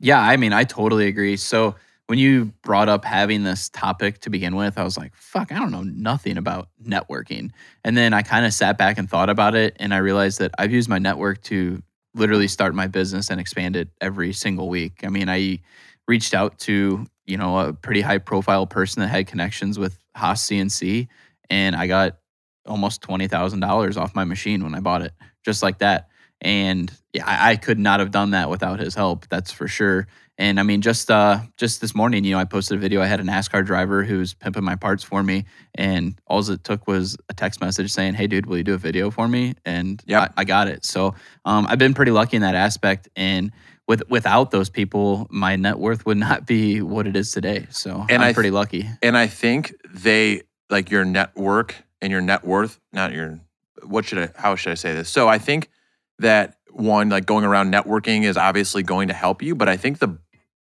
Yeah, 0.00 0.20
I 0.20 0.36
mean, 0.36 0.52
I 0.52 0.64
totally 0.64 1.06
agree. 1.06 1.36
So 1.36 1.76
when 2.06 2.18
you 2.18 2.52
brought 2.62 2.88
up 2.88 3.04
having 3.04 3.44
this 3.44 3.68
topic 3.68 4.20
to 4.20 4.30
begin 4.30 4.56
with, 4.56 4.76
I 4.76 4.84
was 4.84 4.98
like, 4.98 5.14
fuck, 5.14 5.52
I 5.52 5.58
don't 5.58 5.70
know 5.70 5.82
nothing 5.82 6.36
about 6.36 6.68
networking. 6.82 7.50
And 7.82 7.96
then 7.96 8.12
I 8.12 8.22
kind 8.22 8.44
of 8.44 8.52
sat 8.52 8.76
back 8.76 8.98
and 8.98 9.08
thought 9.08 9.30
about 9.30 9.54
it, 9.54 9.76
and 9.78 9.94
I 9.94 9.98
realized 9.98 10.38
that 10.40 10.52
I've 10.58 10.72
used 10.72 10.88
my 10.88 10.98
network 10.98 11.42
to 11.44 11.82
literally 12.14 12.48
start 12.48 12.74
my 12.74 12.86
business 12.86 13.30
and 13.30 13.40
expand 13.40 13.76
it 13.76 13.88
every 14.00 14.32
single 14.32 14.68
week. 14.68 15.00
I 15.04 15.08
mean, 15.08 15.28
I 15.28 15.60
reached 16.06 16.34
out 16.34 16.58
to, 16.60 17.06
you 17.26 17.36
know, 17.36 17.58
a 17.58 17.72
pretty 17.72 18.02
high 18.02 18.18
profile 18.18 18.66
person 18.66 19.00
that 19.00 19.08
had 19.08 19.26
connections 19.26 19.78
with 19.78 19.98
Haas 20.16 20.46
CNC, 20.46 21.08
and 21.50 21.74
I 21.74 21.86
got 21.86 22.18
almost 22.66 23.02
$20,000 23.02 23.96
off 23.96 24.14
my 24.14 24.24
machine 24.24 24.62
when 24.62 24.74
I 24.74 24.80
bought 24.80 25.02
it, 25.02 25.12
just 25.44 25.62
like 25.62 25.78
that. 25.78 26.08
And 26.40 26.92
yeah, 27.12 27.24
I, 27.26 27.52
I 27.52 27.56
could 27.56 27.78
not 27.78 28.00
have 28.00 28.10
done 28.10 28.30
that 28.30 28.50
without 28.50 28.80
his 28.80 28.94
help. 28.94 29.28
That's 29.28 29.52
for 29.52 29.68
sure. 29.68 30.06
And 30.36 30.58
I 30.58 30.64
mean, 30.64 30.80
just 30.80 31.10
uh, 31.10 31.40
just 31.56 31.80
this 31.80 31.94
morning, 31.94 32.24
you 32.24 32.32
know, 32.32 32.40
I 32.40 32.44
posted 32.44 32.76
a 32.76 32.80
video. 32.80 33.00
I 33.00 33.06
had 33.06 33.20
a 33.20 33.22
NASCAR 33.22 33.64
driver 33.64 34.02
who's 34.02 34.34
pimping 34.34 34.64
my 34.64 34.74
parts 34.74 35.04
for 35.04 35.22
me, 35.22 35.44
and 35.76 36.18
all 36.26 36.40
it 36.50 36.64
took 36.64 36.88
was 36.88 37.16
a 37.28 37.34
text 37.34 37.60
message 37.60 37.92
saying, 37.92 38.14
"Hey, 38.14 38.26
dude, 38.26 38.46
will 38.46 38.56
you 38.56 38.64
do 38.64 38.74
a 38.74 38.78
video 38.78 39.12
for 39.12 39.28
me?" 39.28 39.54
And 39.64 40.02
yeah, 40.06 40.22
I, 40.22 40.28
I 40.38 40.44
got 40.44 40.66
it. 40.66 40.84
So 40.84 41.14
um, 41.44 41.68
I've 41.68 41.78
been 41.78 41.94
pretty 41.94 42.10
lucky 42.10 42.34
in 42.34 42.42
that 42.42 42.56
aspect. 42.56 43.08
And 43.14 43.52
with 43.86 44.02
without 44.08 44.50
those 44.50 44.70
people, 44.70 45.28
my 45.30 45.54
net 45.54 45.78
worth 45.78 46.04
would 46.04 46.16
not 46.16 46.46
be 46.46 46.82
what 46.82 47.06
it 47.06 47.14
is 47.14 47.30
today. 47.30 47.66
So 47.70 48.04
And 48.08 48.20
I'm 48.20 48.28
th- 48.28 48.34
pretty 48.34 48.50
lucky. 48.50 48.88
And 49.02 49.16
I 49.16 49.28
think 49.28 49.72
they 49.88 50.42
like 50.68 50.90
your 50.90 51.04
network 51.04 51.76
and 52.04 52.12
your 52.12 52.20
net 52.20 52.44
worth, 52.44 52.78
not 52.92 53.12
your 53.12 53.40
what 53.82 54.04
should 54.04 54.18
I 54.18 54.30
how 54.36 54.54
should 54.54 54.70
I 54.70 54.74
say 54.74 54.94
this? 54.94 55.08
So 55.08 55.26
I 55.26 55.38
think 55.38 55.70
that 56.18 56.58
one, 56.70 57.08
like 57.08 57.24
going 57.24 57.44
around 57.44 57.72
networking 57.72 58.24
is 58.24 58.36
obviously 58.36 58.82
going 58.82 59.08
to 59.08 59.14
help 59.14 59.42
you, 59.42 59.54
but 59.54 59.68
I 59.68 59.76
think 59.76 59.98
the 59.98 60.18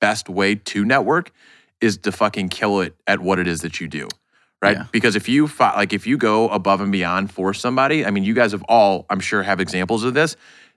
best 0.01 0.29
way 0.29 0.55
to 0.55 0.85
network 0.85 1.31
is 1.81 1.99
to 1.99 2.11
fucking 2.12 2.49
kill 2.49 2.81
it 2.81 2.96
at 3.07 3.20
what 3.20 3.38
it 3.38 3.46
is 3.46 3.61
that 3.61 3.81
you 3.81 3.87
do. 3.87 4.09
Right? 4.62 4.79
Yeah. 4.79 4.87
Because 4.90 5.14
if 5.14 5.29
you 5.29 5.46
fi- 5.46 5.77
like 5.77 5.92
if 5.92 6.07
you 6.07 6.16
go 6.16 6.49
above 6.49 6.81
and 6.81 6.90
beyond 6.90 7.31
for 7.31 7.53
somebody, 7.53 8.07
I 8.07 8.11
mean 8.11 8.25
you 8.25 8.33
guys 8.33 8.53
have 8.53 8.64
all 8.66 9.05
I'm 9.11 9.20
sure 9.20 9.42
have 9.42 9.61
examples 9.61 10.05
of 10.05 10.14
this, 10.14 10.37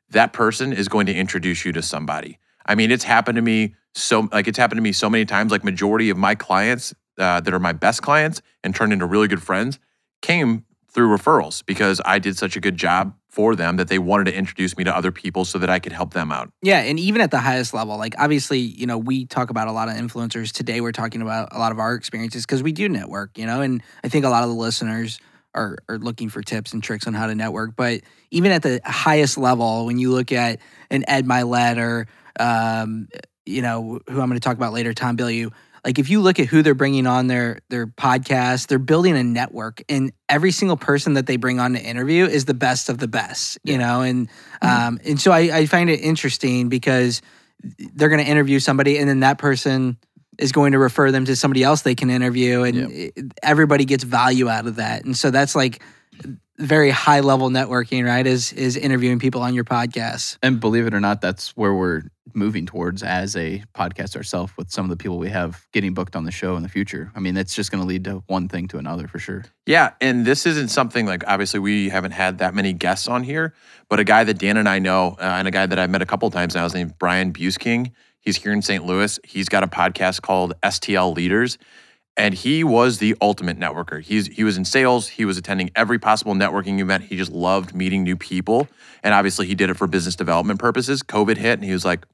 that 0.10 0.34
person 0.34 0.74
is 0.74 0.90
going 0.90 1.06
to 1.06 1.14
introduce 1.16 1.64
you 1.64 1.72
to 1.72 1.82
somebody. 1.82 2.38
I 2.66 2.76
mean, 2.76 2.92
it's 2.92 3.06
happened 3.06 3.38
to 3.38 3.42
me 3.42 3.76
so 3.96 4.28
like 4.34 4.50
it's 4.50 4.58
happened 4.58 4.78
to 4.78 4.84
me 4.84 4.92
so 4.92 5.10
many 5.10 5.26
times 5.26 5.52
like 5.54 5.64
majority 5.64 6.10
of 6.10 6.18
my 6.18 6.36
clients 6.36 6.94
uh, 7.18 7.40
that 7.40 7.54
are 7.54 7.60
my 7.60 7.74
best 7.74 8.02
clients 8.02 8.42
and 8.64 8.76
turned 8.76 8.92
into 8.92 9.06
really 9.06 9.30
good 9.30 9.42
friends 9.42 9.80
came 10.22 10.66
through 10.92 11.16
referrals 11.16 11.64
because 11.66 12.02
I 12.04 12.20
did 12.20 12.38
such 12.38 12.56
a 12.56 12.60
good 12.60 12.76
job 12.76 13.14
for 13.30 13.56
them 13.56 13.78
that 13.78 13.88
they 13.88 14.00
wanted 14.00 14.26
to 14.26 14.34
introduce 14.34 14.76
me 14.76 14.84
to 14.84 14.96
other 14.96 15.12
people 15.12 15.46
so 15.46 15.60
that 15.60 15.70
I 15.70 15.80
could 15.80 15.92
help 15.92 16.14
them 16.14 16.32
out. 16.32 16.52
Yeah, 16.64 16.80
and 16.80 17.00
even 17.00 17.22
at 17.22 17.30
the 17.30 17.38
highest 17.38 17.74
level, 17.74 17.98
like 17.98 18.16
obviously, 18.18 18.60
you 18.60 18.88
know, 18.88 18.98
we 18.98 19.26
talk 19.26 19.52
about 19.52 19.68
a 19.68 19.72
lot 19.72 19.88
of 19.88 19.96
influencers 19.96 20.52
today. 20.52 20.82
We're 20.82 20.92
talking 20.92 21.22
about 21.22 21.50
a 21.52 21.60
lot 21.60 21.72
of 21.72 21.80
our 21.80 21.94
experiences 21.94 22.46
because 22.46 22.64
we 22.64 22.72
do 22.72 22.90
network, 22.90 23.38
you 23.38 23.46
know, 23.46 23.62
and 23.62 23.84
I 24.04 24.10
think 24.10 24.26
a 24.26 24.30
lot 24.30 24.44
of 24.44 24.50
the 24.50 24.56
listeners 24.56 25.20
are 25.54 25.78
are 25.88 26.00
looking 26.00 26.30
for 26.30 26.42
tips 26.42 26.74
and 26.74 26.84
tricks 26.84 27.06
on 27.08 27.14
how 27.14 27.28
to 27.28 27.36
network. 27.36 27.76
But 27.76 28.02
even 28.32 28.52
at 28.52 28.64
the 28.64 28.82
highest 28.84 29.38
level, 29.38 29.86
when 29.86 30.00
you 30.00 30.12
look 30.12 30.32
at 30.32 30.60
an 30.90 31.06
Ed 31.08 31.26
Mylett 31.26 31.78
or 31.78 32.08
um, 32.40 33.08
you 33.46 33.62
know, 33.62 34.00
who 34.08 34.22
I'm 34.22 34.30
going 34.30 34.40
to 34.40 34.40
talk 34.40 34.58
about 34.58 34.74
later, 34.74 34.94
Tom 34.94 35.18
Bilyeu. 35.18 35.52
Like 35.86 36.00
if 36.00 36.10
you 36.10 36.22
look 36.22 36.40
at 36.40 36.48
who 36.48 36.62
they're 36.62 36.74
bringing 36.76 37.08
on 37.08 37.28
their 37.28 37.60
their 37.70 37.88
podcast, 37.88 38.68
they're 38.68 38.80
building 38.80 39.16
a 39.16 39.24
network, 39.24 39.82
and 39.90 40.12
every 40.28 40.52
single 40.52 40.78
person 40.78 41.14
that 41.14 41.26
they 41.26 41.38
bring 41.38 41.60
on 41.60 41.74
to 41.74 41.80
interview 41.82 42.26
is 42.26 42.46
the 42.46 42.54
best 42.54 42.90
of 42.90 42.98
the 42.98 43.08
best, 43.08 43.58
you 43.64 43.78
know. 43.78 44.02
And 44.02 44.30
um, 44.62 45.00
and 45.06 45.20
so 45.20 45.32
I, 45.32 45.40
I 45.60 45.66
find 45.66 45.90
it 45.90 46.02
interesting 46.02 46.70
because 46.70 47.22
they're 47.94 48.10
going 48.10 48.24
to 48.24 48.30
interview 48.30 48.60
somebody, 48.60 48.98
and 48.98 49.08
then 49.10 49.22
that 49.22 49.38
person 49.38 49.98
is 50.38 50.52
going 50.54 50.72
to 50.72 50.80
refer 50.80 51.12
them 51.12 51.26
to 51.26 51.36
somebody 51.36 51.64
else 51.64 51.82
they 51.82 51.96
can 51.96 52.10
interview, 52.10 52.64
and 52.64 52.78
it- 52.92 53.34
everybody 53.44 53.86
gets 53.86 54.04
value 54.04 54.48
out 54.50 54.68
of 54.68 54.76
that. 54.78 55.04
And 55.04 55.16
so 55.18 55.32
that's 55.32 55.56
like 55.56 55.82
very 56.60 56.90
high 56.90 57.22
level 57.22 57.50
networking, 57.50 58.06
right? 58.06 58.26
Is 58.26 58.54
is 58.54 58.76
interviewing 58.76 59.20
people 59.20 59.42
on 59.42 59.54
your 59.54 59.64
podcast. 59.64 60.38
And 60.44 60.60
believe 60.60 60.86
it 60.86 60.94
or 60.94 61.00
not, 61.00 61.22
that's 61.22 61.56
where 61.56 61.74
we're 61.74 62.04
moving 62.34 62.66
towards 62.66 63.02
as 63.02 63.36
a 63.36 63.64
podcast 63.74 64.16
ourselves 64.16 64.54
with 64.58 64.70
some 64.70 64.86
of 64.86 64.90
the 64.90 64.98
people 64.98 65.18
we 65.18 65.30
have 65.30 65.66
getting 65.72 65.94
booked 65.94 66.16
on 66.16 66.26
the 66.26 66.32
show 66.32 66.56
in 66.56 66.64
the 66.64 66.70
future. 66.70 67.12
I 67.16 67.20
mean, 67.20 67.38
it's 67.38 67.56
just 67.56 67.72
going 67.72 67.82
to 67.82 67.88
lead 67.88 68.04
to 68.04 68.24
one 68.28 68.48
thing 68.48 68.68
to 68.70 68.78
another 68.78 69.08
for 69.08 69.20
sure. 69.20 69.46
Yeah, 69.66 69.94
and 70.00 70.26
this 70.26 70.46
isn't 70.46 70.70
something 70.70 71.06
like 71.06 71.24
obviously 71.28 71.60
we 71.60 71.90
haven't 71.90 72.12
had 72.12 72.40
that 72.40 72.54
many 72.54 72.74
guests 72.74 73.08
on 73.08 73.24
here, 73.24 73.54
but 73.90 74.00
a 74.00 74.04
guy 74.04 74.24
that 74.24 74.38
Dan 74.38 74.58
and 74.58 74.70
I 74.70 74.80
know, 74.80 75.18
uh, 75.20 75.24
and 75.24 75.48
a 75.48 75.52
guy 75.52 75.66
that 75.66 75.80
I've 75.80 75.90
met 75.90 76.02
a 76.02 76.06
couple 76.06 76.30
times 76.30 76.56
now, 76.56 76.66
is 76.66 76.74
named 76.74 76.96
Brian 77.00 77.32
Busking. 77.32 77.92
He's 78.20 78.38
here 78.38 78.52
in 78.52 78.62
St. 78.62 78.86
Louis. 78.86 79.20
He's 79.24 79.50
got 79.50 79.64
a 79.64 79.68
podcast 79.68 80.22
called 80.22 80.54
STL 80.62 81.16
Leaders, 81.16 81.58
and 82.20 82.34
he 82.34 82.66
was 82.66 82.98
the 82.98 83.16
ultimate 83.22 83.58
networker. 83.58 84.02
He's 84.04 84.28
he 84.28 84.44
was 84.44 84.58
in 84.58 84.66
sales. 84.66 85.08
He 85.08 85.24
was 85.24 85.38
attending 85.38 85.72
every 85.74 85.98
possible 85.98 86.34
networking 86.36 86.80
event. 86.80 87.06
He 87.06 87.16
just 87.16 87.32
loved 87.32 87.74
meeting 87.74 88.04
new 88.04 88.18
people, 88.18 88.68
and 89.02 89.14
obviously 89.14 89.48
he 89.48 89.56
did 89.56 89.70
it 89.70 89.76
for 89.76 89.88
business 89.88 90.18
development 90.18 90.60
purposes. 90.60 91.02
COVID 91.02 91.38
hit, 91.38 91.54
and 91.54 91.64
he 91.64 91.72
was 91.72 91.86
like, 91.86 92.06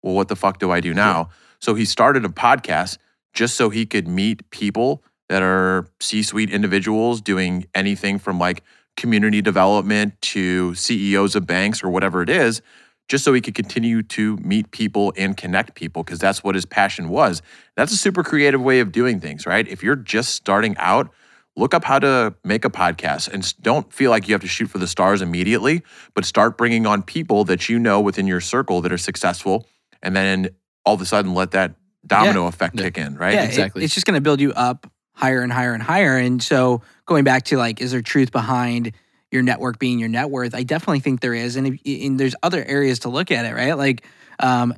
"Well, 0.00 0.14
what 0.14 0.28
the 0.28 0.36
fuck 0.36 0.60
do 0.60 0.70
I 0.70 0.80
do 0.80 0.94
now?" 0.94 1.30
So 1.60 1.74
he 1.74 1.84
started 1.84 2.24
a 2.24 2.28
podcast 2.28 2.98
just 3.34 3.56
so 3.56 3.68
he 3.68 3.84
could 3.84 4.06
meet 4.06 4.48
people 4.50 5.02
that 5.28 5.42
are 5.42 5.90
C-suite 6.00 6.50
individuals 6.50 7.20
doing 7.20 7.66
anything 7.74 8.20
from 8.20 8.38
like 8.38 8.62
community 8.96 9.42
development 9.42 10.20
to 10.22 10.74
CEOs 10.76 11.34
of 11.34 11.48
banks 11.48 11.82
or 11.82 11.90
whatever 11.90 12.22
it 12.22 12.30
is, 12.30 12.62
just 13.08 13.24
so 13.24 13.32
he 13.32 13.40
could 13.40 13.54
continue 13.54 14.02
to 14.02 14.36
meet 14.38 14.70
people 14.70 15.12
and 15.16 15.36
connect 15.36 15.74
people 15.74 16.02
because 16.02 16.18
that's 16.18 16.44
what 16.44 16.54
his 16.54 16.66
passion 16.66 17.08
was. 17.08 17.40
That's 17.76 17.92
a 17.92 17.96
super 17.96 18.22
creative 18.22 18.60
way 18.60 18.80
of 18.80 18.92
doing 18.92 19.18
things, 19.18 19.46
right? 19.46 19.66
If 19.66 19.82
you're 19.82 19.96
just 19.96 20.34
starting 20.34 20.76
out, 20.78 21.10
look 21.56 21.74
up 21.74 21.84
how 21.84 21.98
to 21.98 22.34
make 22.44 22.64
a 22.64 22.70
podcast 22.70 23.28
and 23.32 23.54
don't 23.62 23.92
feel 23.92 24.10
like 24.10 24.28
you 24.28 24.34
have 24.34 24.42
to 24.42 24.46
shoot 24.48 24.66
for 24.68 24.78
the 24.78 24.86
stars 24.86 25.22
immediately, 25.22 25.82
but 26.14 26.24
start 26.24 26.56
bringing 26.58 26.86
on 26.86 27.02
people 27.02 27.44
that 27.44 27.68
you 27.68 27.78
know 27.78 28.00
within 28.00 28.26
your 28.26 28.40
circle 28.40 28.80
that 28.82 28.92
are 28.92 28.98
successful 28.98 29.66
and 30.02 30.14
then 30.14 30.50
all 30.84 30.94
of 30.94 31.00
a 31.00 31.06
sudden 31.06 31.34
let 31.34 31.50
that 31.52 31.74
domino 32.06 32.46
effect 32.46 32.76
Yeah. 32.76 32.82
kick 32.84 32.98
in, 32.98 33.16
right? 33.16 33.34
yeah, 33.34 33.42
it- 33.44 33.46
exactly. 33.48 33.84
it's 33.84 33.94
just 33.94 34.06
going 34.06 34.14
to 34.16 34.20
build 34.20 34.40
you 34.40 34.52
up 34.52 34.86
higher 35.14 35.40
and 35.42 35.52
higher 35.52 35.74
and 35.74 35.82
higher. 35.82 36.16
And 36.16 36.40
so 36.42 36.82
going 37.06 37.24
back 37.24 37.44
to 37.46 37.56
like, 37.56 37.80
is 37.80 37.90
there 37.90 38.02
truth 38.02 38.30
behind 38.30 38.92
your 39.30 39.42
network 39.42 39.78
being 39.78 39.98
your 39.98 40.08
net 40.08 40.30
worth? 40.30 40.54
I 40.54 40.62
definitely 40.62 41.00
think 41.00 41.20
there 41.20 41.34
is, 41.34 41.56
and, 41.56 41.66
if, 41.66 41.80
and 41.84 42.18
there's 42.18 42.34
other 42.42 42.64
areas 42.64 43.00
to 43.00 43.08
look 43.08 43.30
at 43.30 43.44
it, 43.44 43.54
right? 43.54 43.74
Like, 43.74 44.04
um, 44.40 44.74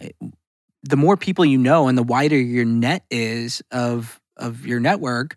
the 0.82 0.96
more 0.96 1.16
people 1.16 1.44
you 1.44 1.58
know, 1.58 1.88
and 1.88 1.96
the 1.96 2.02
wider 2.02 2.38
your 2.38 2.64
net 2.64 3.04
is 3.10 3.62
of 3.70 4.20
of 4.36 4.66
your 4.66 4.80
network. 4.80 5.36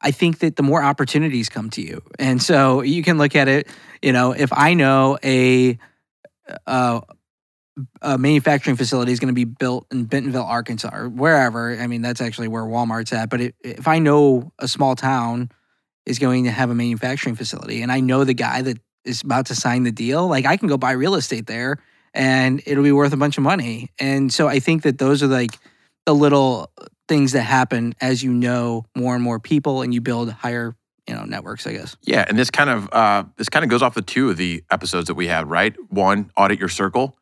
I 0.00 0.10
think 0.10 0.40
that 0.40 0.56
the 0.56 0.64
more 0.64 0.82
opportunities 0.82 1.48
come 1.48 1.70
to 1.70 1.80
you. 1.80 2.02
And 2.18 2.42
so 2.42 2.82
you 2.82 3.04
can 3.04 3.18
look 3.18 3.36
at 3.36 3.46
it, 3.46 3.68
you 4.02 4.12
know, 4.12 4.32
if 4.32 4.52
I 4.52 4.74
know 4.74 5.16
a 5.22 5.78
a 8.02 8.18
manufacturing 8.18 8.76
facility 8.76 9.12
is 9.12 9.20
going 9.20 9.28
to 9.28 9.34
be 9.34 9.44
built 9.44 9.86
in 9.90 10.04
Bentonville, 10.04 10.42
Arkansas, 10.42 10.90
or 10.92 11.08
wherever. 11.08 11.74
I 11.78 11.86
mean, 11.86 12.02
that's 12.02 12.20
actually 12.20 12.48
where 12.48 12.64
Walmart's 12.64 13.12
at. 13.12 13.30
But 13.30 13.40
it, 13.40 13.54
if 13.60 13.88
I 13.88 13.98
know 13.98 14.52
a 14.58 14.68
small 14.68 14.94
town 14.94 15.50
is 16.06 16.18
going 16.18 16.44
to 16.44 16.50
have 16.50 16.70
a 16.70 16.74
manufacturing 16.74 17.34
facility, 17.34 17.82
and 17.82 17.92
I 17.92 18.00
know 18.00 18.24
the 18.24 18.34
guy 18.34 18.62
that 18.62 18.78
is 19.04 19.22
about 19.22 19.46
to 19.46 19.54
sign 19.54 19.82
the 19.82 19.92
deal, 19.92 20.26
like 20.28 20.46
I 20.46 20.56
can 20.56 20.68
go 20.68 20.76
buy 20.76 20.92
real 20.92 21.14
estate 21.14 21.46
there, 21.46 21.78
and 22.14 22.62
it'll 22.66 22.84
be 22.84 22.92
worth 22.92 23.12
a 23.12 23.16
bunch 23.16 23.38
of 23.38 23.42
money. 23.42 23.90
And 23.98 24.32
so 24.32 24.48
I 24.48 24.60
think 24.60 24.82
that 24.82 24.98
those 24.98 25.22
are 25.22 25.28
like 25.28 25.58
the 26.06 26.14
little 26.14 26.70
things 27.08 27.32
that 27.32 27.42
happen 27.42 27.94
as 28.00 28.22
you 28.22 28.32
know 28.32 28.84
more 28.96 29.14
and 29.14 29.22
more 29.22 29.40
people, 29.40 29.82
and 29.82 29.92
you 29.92 30.00
build 30.00 30.30
higher, 30.30 30.76
you 31.06 31.14
know, 31.14 31.24
networks. 31.24 31.66
I 31.66 31.72
guess. 31.72 31.96
Yeah, 32.02 32.24
and 32.28 32.38
this 32.38 32.50
kind 32.50 32.70
of 32.70 32.88
uh, 32.92 33.24
this 33.36 33.48
kind 33.48 33.64
of 33.64 33.70
goes 33.70 33.82
off 33.82 33.94
the 33.94 34.02
two 34.02 34.30
of 34.30 34.36
the 34.36 34.64
episodes 34.70 35.08
that 35.08 35.14
we 35.14 35.26
had, 35.26 35.48
right? 35.48 35.74
One, 35.88 36.30
audit 36.36 36.58
your 36.58 36.68
circle, 36.68 37.16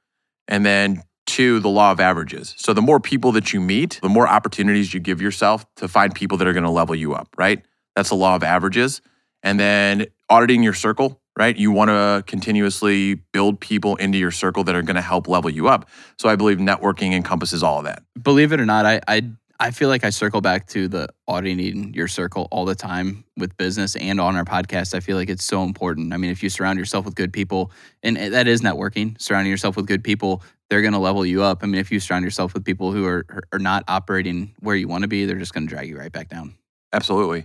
and 0.49 0.65
then 0.65 1.03
two, 1.27 1.61
the 1.61 1.69
law 1.69 1.93
of 1.93 2.01
averages. 2.01 2.55
So 2.59 2.73
the 2.73 2.83
more 2.83 2.99
people 2.99 3.31
that 3.33 3.53
you 3.53 3.61
meet, 3.61 4.01
the 4.03 4.09
more 4.09 4.27
opportunities 4.27 4.93
you 4.93 4.99
give 4.99 5.21
yourself 5.21 5.65
to 5.77 5.87
find 5.87 6.13
people 6.13 6.37
that 6.39 6.49
are 6.49 6.53
going 6.53 6.65
to 6.65 6.71
level 6.71 6.95
you 6.95 7.15
up, 7.15 7.29
right? 7.39 7.63
That's 7.97 8.09
the 8.11 8.17
law 8.17 8.37
of 8.37 8.43
averages. 8.43 9.03
And 9.43 9.59
then 9.59 10.07
auditing 10.29 10.63
your 10.63 10.75
circle, 10.75 11.21
right? 11.39 11.57
You 11.57 11.73
want 11.73 11.89
to 11.89 12.23
continuously 12.27 13.15
build 13.33 13.61
people 13.61 13.97
into 13.97 14.19
your 14.19 14.31
circle 14.31 14.65
that 14.65 14.75
are 14.75 14.83
going 14.83 14.97
to 14.97 15.03
help 15.03 15.29
level 15.29 15.51
you 15.51 15.69
up. 15.69 15.89
So 16.19 16.29
I 16.29 16.37
believe 16.37 16.59
networking 16.59 17.13
encompasses 17.13 17.63
all 17.63 17.79
of 17.79 17.85
that. 17.85 18.03
believe 18.23 18.53
it 18.53 18.61
or 18.61 18.67
not, 18.67 18.85
I, 18.87 19.01
I 19.09 19.23
I 19.63 19.73
feel 19.73 19.91
like 19.91 20.05
I 20.05 20.11
circle 20.11 20.41
back 20.41 20.67
to 20.69 20.89
the 20.89 21.09
auditing 21.29 21.93
your 21.93 22.09
circle 22.09 22.49
all 22.51 22.65
the 22.65 22.75
time 22.75 23.25
with 23.37 23.55
business 23.59 23.95
and 23.95 24.19
on 24.19 24.35
our 24.35 24.45
podcast. 24.47 24.95
I 24.95 25.01
feel 25.01 25.19
like 25.19 25.29
it's 25.29 25.45
so 25.45 25.63
important. 25.65 26.15
I 26.15 26.17
mean, 26.17 26.31
if 26.31 26.43
you 26.43 26.49
surround 26.49 26.79
yourself 26.79 27.05
with 27.05 27.15
good 27.15 27.31
people, 27.31 27.71
and 28.03 28.17
that 28.17 28.49
is 28.49 28.63
networking, 28.63 29.21
surrounding 29.21 29.51
yourself 29.51 29.77
with 29.77 29.87
good 29.87 30.03
people, 30.03 30.43
they're 30.71 30.81
going 30.81 30.95
to 30.95 30.99
level 30.99 31.27
you 31.27 31.43
up. 31.43 31.63
I 31.63 31.67
mean, 31.67 31.79
if 31.79 31.93
you 31.93 32.01
surround 32.01 32.25
yourself 32.25 32.55
with 32.55 32.65
people 32.65 32.91
who 32.93 33.05
are 33.05 33.27
are 33.53 33.59
not 33.59 33.85
operating 33.87 34.55
where 34.61 34.77
you 34.77 34.89
want 34.89 35.03
to 35.03 35.09
be, 35.09 35.27
they're 35.27 35.39
just 35.39 35.53
going 35.53 35.67
to 35.67 35.71
drag 35.71 35.89
you 35.91 35.99
right 35.99 36.11
back 36.11 36.31
down. 36.31 36.55
Absolutely. 36.95 37.45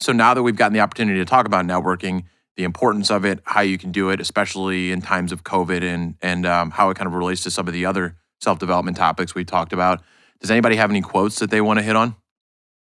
So 0.00 0.12
now 0.12 0.34
that 0.34 0.42
we've 0.42 0.56
gotten 0.56 0.72
the 0.72 0.80
opportunity 0.80 1.18
to 1.18 1.24
talk 1.24 1.46
about 1.46 1.66
networking, 1.66 2.24
the 2.56 2.64
importance 2.64 3.10
of 3.10 3.24
it, 3.24 3.40
how 3.44 3.60
you 3.60 3.78
can 3.78 3.92
do 3.92 4.10
it, 4.10 4.20
especially 4.20 4.92
in 4.92 5.00
times 5.02 5.32
of 5.32 5.44
COVID, 5.44 5.82
and 5.82 6.14
and 6.22 6.46
um, 6.46 6.70
how 6.70 6.90
it 6.90 6.96
kind 6.96 7.06
of 7.06 7.14
relates 7.14 7.42
to 7.44 7.50
some 7.50 7.66
of 7.66 7.74
the 7.74 7.86
other 7.86 8.16
self 8.40 8.58
development 8.58 8.96
topics 8.96 9.34
we 9.34 9.44
talked 9.44 9.72
about. 9.72 10.02
Does 10.40 10.50
anybody 10.50 10.76
have 10.76 10.90
any 10.90 11.02
quotes 11.02 11.38
that 11.40 11.50
they 11.50 11.60
want 11.60 11.78
to 11.78 11.82
hit 11.82 11.96
on? 11.96 12.16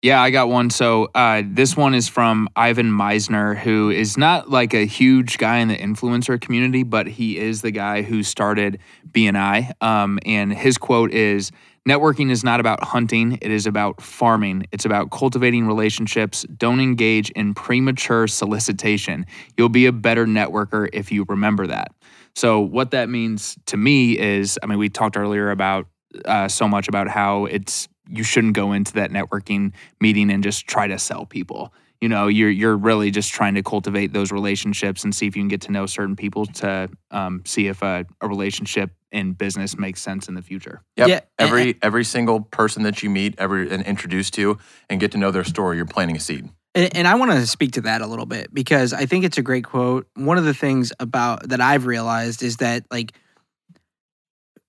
Yeah, 0.02 0.20
I 0.20 0.30
got 0.30 0.48
one. 0.48 0.70
So 0.70 1.08
uh, 1.14 1.42
this 1.44 1.76
one 1.76 1.94
is 1.94 2.06
from 2.06 2.48
Ivan 2.54 2.90
Misner, 2.90 3.56
who 3.56 3.90
is 3.90 4.16
not 4.16 4.50
like 4.50 4.74
a 4.74 4.84
huge 4.84 5.38
guy 5.38 5.58
in 5.58 5.68
the 5.68 5.76
influencer 5.76 6.40
community, 6.40 6.82
but 6.82 7.06
he 7.06 7.38
is 7.38 7.62
the 7.62 7.70
guy 7.70 8.02
who 8.02 8.22
started 8.22 8.78
BNI. 9.10 9.72
Um, 9.80 10.18
and 10.26 10.52
his 10.52 10.76
quote 10.76 11.12
is 11.12 11.50
Networking 11.86 12.32
is 12.32 12.42
not 12.42 12.58
about 12.58 12.82
hunting, 12.82 13.38
it 13.40 13.50
is 13.50 13.66
about 13.66 14.02
farming. 14.02 14.66
It's 14.72 14.84
about 14.84 15.12
cultivating 15.12 15.66
relationships. 15.68 16.44
Don't 16.56 16.80
engage 16.80 17.30
in 17.30 17.54
premature 17.54 18.26
solicitation. 18.26 19.24
You'll 19.56 19.68
be 19.68 19.86
a 19.86 19.92
better 19.92 20.26
networker 20.26 20.88
if 20.92 21.12
you 21.12 21.24
remember 21.28 21.68
that. 21.68 21.92
So, 22.34 22.60
what 22.60 22.90
that 22.90 23.08
means 23.08 23.56
to 23.66 23.76
me 23.76 24.18
is 24.18 24.58
I 24.62 24.66
mean, 24.66 24.78
we 24.78 24.88
talked 24.88 25.16
earlier 25.16 25.50
about 25.50 25.86
uh, 26.24 26.48
so 26.48 26.66
much 26.66 26.88
about 26.88 27.08
how 27.08 27.44
it's 27.44 27.88
you 28.08 28.24
shouldn't 28.24 28.54
go 28.54 28.72
into 28.72 28.92
that 28.94 29.10
networking 29.10 29.72
meeting 30.00 30.30
and 30.30 30.42
just 30.42 30.66
try 30.66 30.88
to 30.88 30.98
sell 30.98 31.24
people. 31.24 31.72
You 32.00 32.08
know, 32.08 32.28
you're 32.28 32.50
you're 32.50 32.76
really 32.76 33.10
just 33.10 33.32
trying 33.32 33.54
to 33.54 33.62
cultivate 33.62 34.12
those 34.12 34.32
relationships 34.32 35.04
and 35.04 35.14
see 35.14 35.26
if 35.26 35.36
you 35.36 35.42
can 35.42 35.48
get 35.48 35.62
to 35.62 35.72
know 35.72 35.86
certain 35.86 36.16
people 36.16 36.46
to 36.46 36.90
um, 37.10 37.42
see 37.44 37.68
if 37.68 37.82
a, 37.82 38.04
a 38.20 38.28
relationship 38.28 38.90
in 39.12 39.32
business 39.32 39.78
makes 39.78 40.00
sense 40.00 40.28
in 40.28 40.34
the 40.34 40.42
future. 40.42 40.82
Yep. 40.96 41.08
Yeah, 41.08 41.20
Every 41.38 41.78
every 41.82 42.04
single 42.04 42.40
person 42.40 42.82
that 42.82 43.02
you 43.02 43.10
meet, 43.10 43.34
every 43.38 43.70
and 43.70 43.84
introduce 43.84 44.30
to, 44.32 44.58
and 44.90 45.00
get 45.00 45.12
to 45.12 45.18
know 45.18 45.30
their 45.30 45.44
story, 45.44 45.76
you're 45.76 45.86
planting 45.86 46.16
a 46.16 46.20
seed. 46.20 46.48
And, 46.74 46.94
and 46.94 47.08
I 47.08 47.14
want 47.14 47.30
to 47.32 47.46
speak 47.46 47.72
to 47.72 47.80
that 47.82 48.02
a 48.02 48.06
little 48.06 48.26
bit 48.26 48.52
because 48.52 48.92
I 48.92 49.06
think 49.06 49.24
it's 49.24 49.38
a 49.38 49.42
great 49.42 49.64
quote. 49.64 50.06
One 50.14 50.36
of 50.36 50.44
the 50.44 50.52
things 50.52 50.92
about 51.00 51.48
that 51.48 51.60
I've 51.60 51.86
realized 51.86 52.42
is 52.42 52.58
that 52.58 52.84
like 52.90 53.12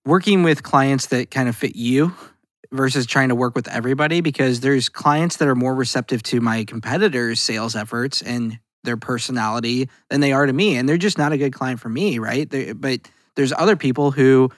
working 0.06 0.44
with 0.44 0.64
clients 0.64 1.08
that 1.08 1.30
kind 1.30 1.50
of 1.50 1.56
fit 1.56 1.76
you 1.76 2.16
versus 2.78 3.06
trying 3.06 3.30
to 3.30 3.36
work 3.36 3.56
with 3.56 3.68
everybody 3.68 4.22
because 4.22 4.62
there's 4.62 4.88
clients 4.88 5.38
that 5.38 5.48
are 5.48 5.56
more 5.56 5.76
receptive 5.76 6.24
to 6.24 6.40
my 6.40 6.64
competitors' 6.64 7.40
sales 7.40 7.76
efforts 7.76 8.22
and 8.22 8.60
their 8.84 8.98
personality 8.98 9.90
than 10.10 10.22
they 10.22 10.32
are 10.32 10.46
to 10.46 10.54
me 10.54 10.78
and 10.78 10.88
they're 10.88 10.98
just 10.98 11.18
not 11.18 11.32
a 11.34 11.38
good 11.38 11.54
client 11.54 11.80
for 11.80 11.90
me, 11.90 12.20
right? 12.20 12.50
they 12.50 12.72
but 12.72 13.02
there's 13.36 13.54
other 13.54 13.76
people 13.76 14.12
who 14.12 14.50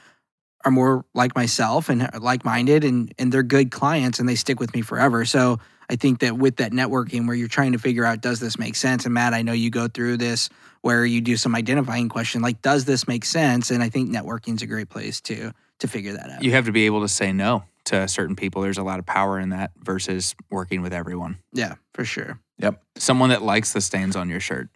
are 0.66 0.72
more 0.72 1.06
like 1.14 1.36
myself 1.36 1.90
and 1.90 2.10
like-minded 2.22 2.84
and 2.84 3.14
and 3.18 3.32
they're 3.32 3.44
good 3.44 3.72
clients 3.72 4.20
and 4.20 4.28
they 4.30 4.36
stick 4.36 4.60
with 4.60 4.74
me 4.74 4.82
forever. 4.82 5.26
So 5.26 5.60
I 5.90 5.96
think 5.96 6.20
that 6.20 6.38
with 6.38 6.58
that 6.58 6.72
networking 6.72 7.26
where 7.26 7.36
you're 7.36 7.48
trying 7.48 7.72
to 7.72 7.80
figure 7.80 8.06
out 8.06 8.22
does 8.22 8.40
this 8.40 8.60
make 8.60 8.76
sense 8.76 9.06
and 9.06 9.14
Matt 9.14 9.34
I 9.34 9.42
know 9.42 9.54
you 9.54 9.70
go 9.70 9.88
through 9.88 10.18
this 10.18 10.50
where 10.82 11.06
you 11.06 11.22
do 11.22 11.36
some 11.36 11.56
identifying 11.56 12.10
question 12.10 12.42
like 12.42 12.62
does 12.62 12.86
this 12.86 13.08
make 13.08 13.26
sense 13.26 13.72
and 13.72 13.82
I 13.82 13.90
think 13.90 14.10
networking 14.10 14.56
is 14.56 14.62
a 14.62 14.68
great 14.68 14.90
place 14.90 15.22
to 15.22 15.54
to 15.80 15.88
figure 15.88 16.14
that 16.14 16.30
out. 16.30 16.44
You 16.44 16.52
have 16.52 16.66
to 16.66 16.72
be 16.72 16.86
able 16.86 17.02
to 17.02 17.08
say 17.08 17.32
no 17.32 17.64
to 17.86 18.08
certain 18.08 18.36
people. 18.36 18.62
There's 18.62 18.78
a 18.78 18.84
lot 18.84 19.00
of 19.00 19.06
power 19.06 19.40
in 19.40 19.50
that 19.50 19.72
versus 19.84 20.36
working 20.50 20.82
with 20.82 20.94
everyone. 20.94 21.40
Yeah, 21.54 21.76
for 21.94 22.06
sure. 22.06 22.40
Yep. 22.60 22.82
Someone 22.98 23.30
that 23.30 23.42
likes 23.42 23.74
the 23.74 23.82
stains 23.82 24.16
on 24.16 24.30
your 24.30 24.40
shirt. 24.40 24.70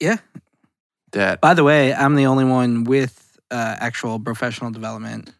Yeah. 0.00 0.16
That 1.12 1.40
By 1.40 1.54
the 1.54 1.64
way, 1.64 1.92
I'm 1.92 2.14
the 2.14 2.26
only 2.26 2.44
one 2.44 2.84
with 2.84 3.38
uh, 3.50 3.76
actual 3.80 4.18
professional 4.20 4.70
development. 4.70 5.32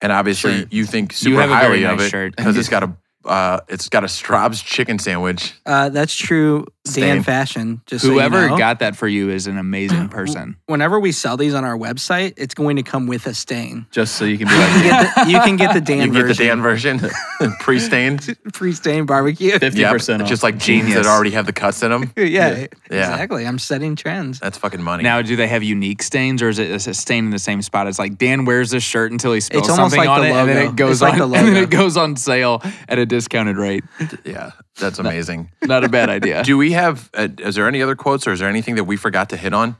and 0.00 0.10
obviously 0.12 0.58
Sure. 0.60 0.66
you 0.70 0.84
think 0.86 1.12
super 1.12 1.30
you 1.34 1.38
have 1.40 1.50
a 1.50 1.54
highly 1.54 1.80
very 1.82 1.84
of 1.92 1.98
nice 1.98 2.06
it 2.06 2.10
shirt. 2.10 2.36
because 2.36 2.56
it's 2.56 2.68
got 2.76 2.82
a 2.82 2.92
uh, 3.24 3.60
it's 3.68 3.88
got 3.90 4.04
a 4.04 4.08
Straub's 4.08 4.62
chicken 4.62 4.98
sandwich. 4.98 5.52
Uh, 5.66 5.90
that's 5.90 6.14
true. 6.14 6.64
Dan 6.94 7.16
Stain. 7.16 7.22
Fashion. 7.22 7.82
Just 7.86 8.04
so 8.04 8.08
you 8.10 8.14
Whoever 8.14 8.48
know. 8.48 8.58
got 8.58 8.78
that 8.80 8.96
for 8.96 9.08
you 9.08 9.30
is 9.30 9.46
an 9.46 9.58
amazing 9.58 10.08
person. 10.08 10.56
Whenever 10.66 10.98
we 11.00 11.12
sell 11.12 11.36
these 11.36 11.54
on 11.54 11.64
our 11.64 11.76
website, 11.76 12.34
it's 12.36 12.54
going 12.54 12.76
to 12.76 12.82
come 12.82 13.06
with 13.06 13.26
a 13.26 13.34
stain. 13.34 13.86
Just 13.90 14.16
so 14.16 14.24
you 14.24 14.38
can 14.38 14.48
be 14.48 14.54
You 14.54 14.60
can 14.60 14.82
get 14.82 15.14
the, 15.14 15.30
you 15.30 15.40
can 15.40 15.56
get 15.56 15.72
the 15.74 15.80
Dan 15.80 15.98
you 15.98 16.12
can 16.12 16.26
get 16.26 16.36
the. 16.36 16.44
Dan 16.44 16.62
version, 16.62 17.00
pre-stained. 17.60 18.36
pre-stained 18.52 19.06
barbecue. 19.06 19.58
fifty 19.58 19.80
Yep, 19.80 19.92
percent 19.92 20.22
off. 20.22 20.28
just 20.28 20.42
like 20.42 20.58
jeans 20.58 20.86
Genius. 20.88 21.06
that 21.06 21.10
already 21.12 21.30
have 21.32 21.46
the 21.46 21.52
cuts 21.52 21.82
in 21.82 21.90
them. 21.90 22.12
yeah, 22.16 22.24
Yeah. 22.56 22.66
exactly. 22.86 23.46
I'm 23.46 23.58
setting 23.58 23.96
trends. 23.96 24.40
That's 24.40 24.58
fucking 24.58 24.82
money. 24.82 25.02
Now, 25.02 25.22
do 25.22 25.36
they 25.36 25.46
have 25.46 25.62
unique 25.62 26.02
stains, 26.02 26.42
or 26.42 26.48
is 26.48 26.58
it 26.58 26.86
a 26.86 26.94
stain 26.94 27.24
in 27.26 27.30
the 27.30 27.38
same 27.38 27.62
spot? 27.62 27.86
It's 27.86 27.98
like 27.98 28.18
Dan 28.18 28.44
wears 28.44 28.70
this 28.70 28.82
shirt 28.82 29.12
until 29.12 29.32
he 29.32 29.40
spills 29.40 29.66
something 29.66 29.98
like 29.98 30.08
on 30.08 30.20
the 30.22 30.28
it, 30.28 30.32
and 30.32 30.48
then 30.48 30.66
it 30.68 30.76
goes 30.76 30.92
It's 30.92 31.02
like 31.02 31.20
on, 31.20 31.30
the 31.30 31.38
and 31.38 31.48
then 31.48 31.56
it 31.62 31.70
goes 31.70 31.96
on 31.96 32.16
sale 32.16 32.62
at 32.88 32.98
a 32.98 33.06
discounted 33.06 33.56
rate. 33.56 33.84
yeah, 34.24 34.52
that's 34.78 34.98
amazing. 34.98 35.50
Not 35.62 35.84
a 35.84 35.88
bad 35.88 36.08
idea. 36.08 36.42
Do 36.42 36.56
we 36.56 36.72
have? 36.72 37.10
Uh, 37.14 37.28
is 37.38 37.54
there 37.54 37.68
any 37.68 37.82
other 37.82 37.96
quotes, 37.96 38.26
or 38.26 38.32
is 38.32 38.40
there 38.40 38.48
anything 38.48 38.76
that 38.76 38.84
we 38.84 38.96
forgot 38.96 39.30
to 39.30 39.36
hit 39.36 39.52
on? 39.52 39.76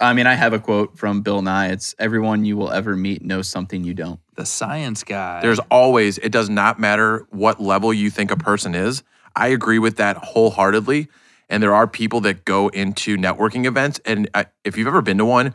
I 0.00 0.12
mean, 0.12 0.26
I 0.28 0.34
have 0.34 0.52
a 0.52 0.60
quote 0.60 0.96
from 0.96 1.22
Bill 1.22 1.42
Nye. 1.42 1.68
It's 1.68 1.94
everyone 1.98 2.44
you 2.44 2.56
will 2.56 2.70
ever 2.70 2.94
meet 2.94 3.22
knows 3.22 3.48
something 3.48 3.82
you 3.82 3.94
don't. 3.94 4.20
the 4.36 4.46
science 4.46 5.02
guy. 5.02 5.40
There's 5.40 5.58
always. 5.70 6.18
It 6.18 6.30
does 6.30 6.48
not 6.48 6.78
matter 6.78 7.26
what 7.30 7.60
level 7.60 7.92
you 7.92 8.08
think 8.10 8.30
a 8.30 8.36
person 8.36 8.74
is. 8.76 9.02
I 9.34 9.48
agree 9.48 9.78
with 9.80 9.96
that 9.96 10.16
wholeheartedly. 10.16 11.08
And 11.50 11.62
there 11.62 11.74
are 11.74 11.86
people 11.86 12.20
that 12.22 12.44
go 12.44 12.68
into 12.68 13.16
networking 13.16 13.64
events, 13.64 14.00
and 14.04 14.28
I, 14.34 14.46
if 14.64 14.76
you've 14.76 14.86
ever 14.86 15.00
been 15.00 15.16
to 15.18 15.24
one, 15.24 15.54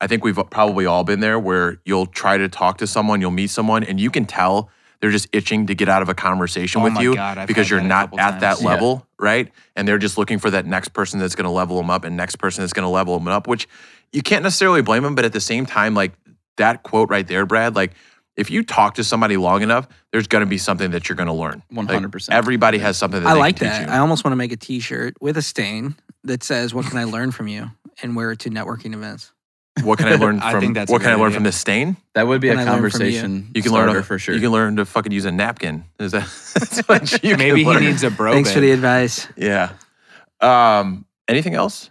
I 0.00 0.06
think 0.06 0.24
we've 0.24 0.38
probably 0.50 0.86
all 0.86 1.04
been 1.04 1.20
there 1.20 1.38
where 1.38 1.80
you'll 1.84 2.06
try 2.06 2.38
to 2.38 2.48
talk 2.48 2.78
to 2.78 2.86
someone, 2.86 3.20
you'll 3.20 3.30
meet 3.30 3.50
someone, 3.50 3.84
and 3.84 4.00
you 4.00 4.10
can 4.10 4.24
tell 4.24 4.70
they're 5.04 5.10
just 5.10 5.28
itching 5.32 5.66
to 5.66 5.74
get 5.74 5.86
out 5.86 6.00
of 6.00 6.08
a 6.08 6.14
conversation 6.14 6.80
Oh 6.80 6.84
with 6.84 6.98
you 6.98 7.14
God, 7.14 7.46
because 7.46 7.68
you're 7.68 7.82
not 7.82 8.06
couple 8.06 8.20
at 8.20 8.40
that 8.40 8.52
times. 8.52 8.62
Yeah. 8.62 8.68
level, 8.70 9.06
right? 9.18 9.52
And 9.76 9.86
they're 9.86 9.98
just 9.98 10.16
looking 10.16 10.38
for 10.38 10.50
that 10.50 10.64
next 10.64 10.94
person 10.94 11.20
that's 11.20 11.34
going 11.34 11.44
to 11.44 11.50
level 11.50 11.76
them 11.76 11.90
up 11.90 12.04
and 12.04 12.16
next 12.16 12.36
person 12.36 12.62
that's 12.62 12.72
going 12.72 12.86
to 12.86 12.88
level 12.88 13.18
them 13.18 13.28
up, 13.28 13.46
which 13.46 13.68
you 14.14 14.22
can't 14.22 14.42
necessarily 14.42 14.80
blame 14.80 15.02
them, 15.02 15.14
but 15.14 15.26
at 15.26 15.34
the 15.34 15.42
same 15.42 15.66
time, 15.66 15.92
like 15.92 16.12
that 16.56 16.84
quote 16.84 17.10
right 17.10 17.28
there, 17.28 17.44
Brad, 17.44 17.76
like 17.76 17.92
if 18.34 18.50
you 18.50 18.62
talk 18.62 18.94
to 18.94 19.04
somebody 19.04 19.36
long 19.36 19.60
enough, 19.60 19.86
there's 20.10 20.26
going 20.26 20.40
to 20.40 20.46
be 20.46 20.56
something 20.56 20.92
that 20.92 21.06
you're 21.06 21.16
going 21.16 21.26
to 21.26 21.34
learn. 21.34 21.62
Hundred 21.74 22.10
percent. 22.10 22.34
Everybody 22.34 22.78
has 22.78 22.96
something 22.96 23.22
that 23.22 23.28
I 23.28 23.34
they 23.34 23.40
like 23.40 23.56
can 23.56 23.66
that. 23.66 23.80
teach 23.80 23.88
I 23.88 23.98
almost 23.98 24.24
want 24.24 24.32
to 24.32 24.36
make 24.36 24.52
a 24.52 24.56
T-shirt 24.56 25.20
with 25.20 25.36
a 25.36 25.42
stain 25.42 25.96
that 26.22 26.42
says 26.42 26.72
"What 26.72 26.86
can 26.86 26.96
I 26.96 27.04
learn 27.04 27.30
from 27.30 27.46
you?" 27.46 27.70
and 28.02 28.16
wear 28.16 28.32
it 28.32 28.38
to 28.38 28.48
networking 28.48 28.94
events. 28.94 29.33
What 29.82 29.98
can 29.98 30.08
I 30.08 30.14
learn 30.24 30.40
I 30.40 30.52
from? 30.52 30.60
think 30.60 30.74
that's 30.74 30.90
a 30.90 30.92
what 30.92 31.00
can 31.02 31.10
I 31.10 31.14
good 31.14 31.20
learn 31.20 31.26
idea. 31.28 31.36
from 31.36 31.44
this 31.44 31.56
stain? 31.56 31.96
That 32.14 32.26
would 32.26 32.40
be 32.40 32.48
Can 32.48 32.58
a 32.58 32.62
I 32.62 32.64
learn 32.64 32.66
from 32.66 32.84
you? 32.84 32.90
conversation. 32.90 33.50
You 33.54 33.62
can 33.62 33.72
learn 33.72 33.84
starter 33.88 34.02
for 34.02 34.18
sure. 34.18 34.34
You 34.34 34.40
can 34.40 34.50
learn 34.50 34.76
to 34.76 34.84
fucking 34.84 35.12
use 35.12 35.24
a 35.24 35.32
napkin. 35.32 35.84
Is 35.98 36.12
that? 36.12 36.22
That's 36.54 36.80
what 36.88 37.22
you 37.24 37.36
Maybe 37.36 37.50
can 37.50 37.56
he 37.56 37.64
learn. 37.64 37.84
needs 37.84 38.02
a 38.04 38.10
bro. 38.10 38.32
Thanks 38.32 38.50
for 38.50 38.56
bit. 38.60 38.66
the 38.66 38.70
advice. 38.72 39.26
Yeah. 39.36 39.72
Um. 40.40 41.06
Anything 41.28 41.54
else? 41.54 41.90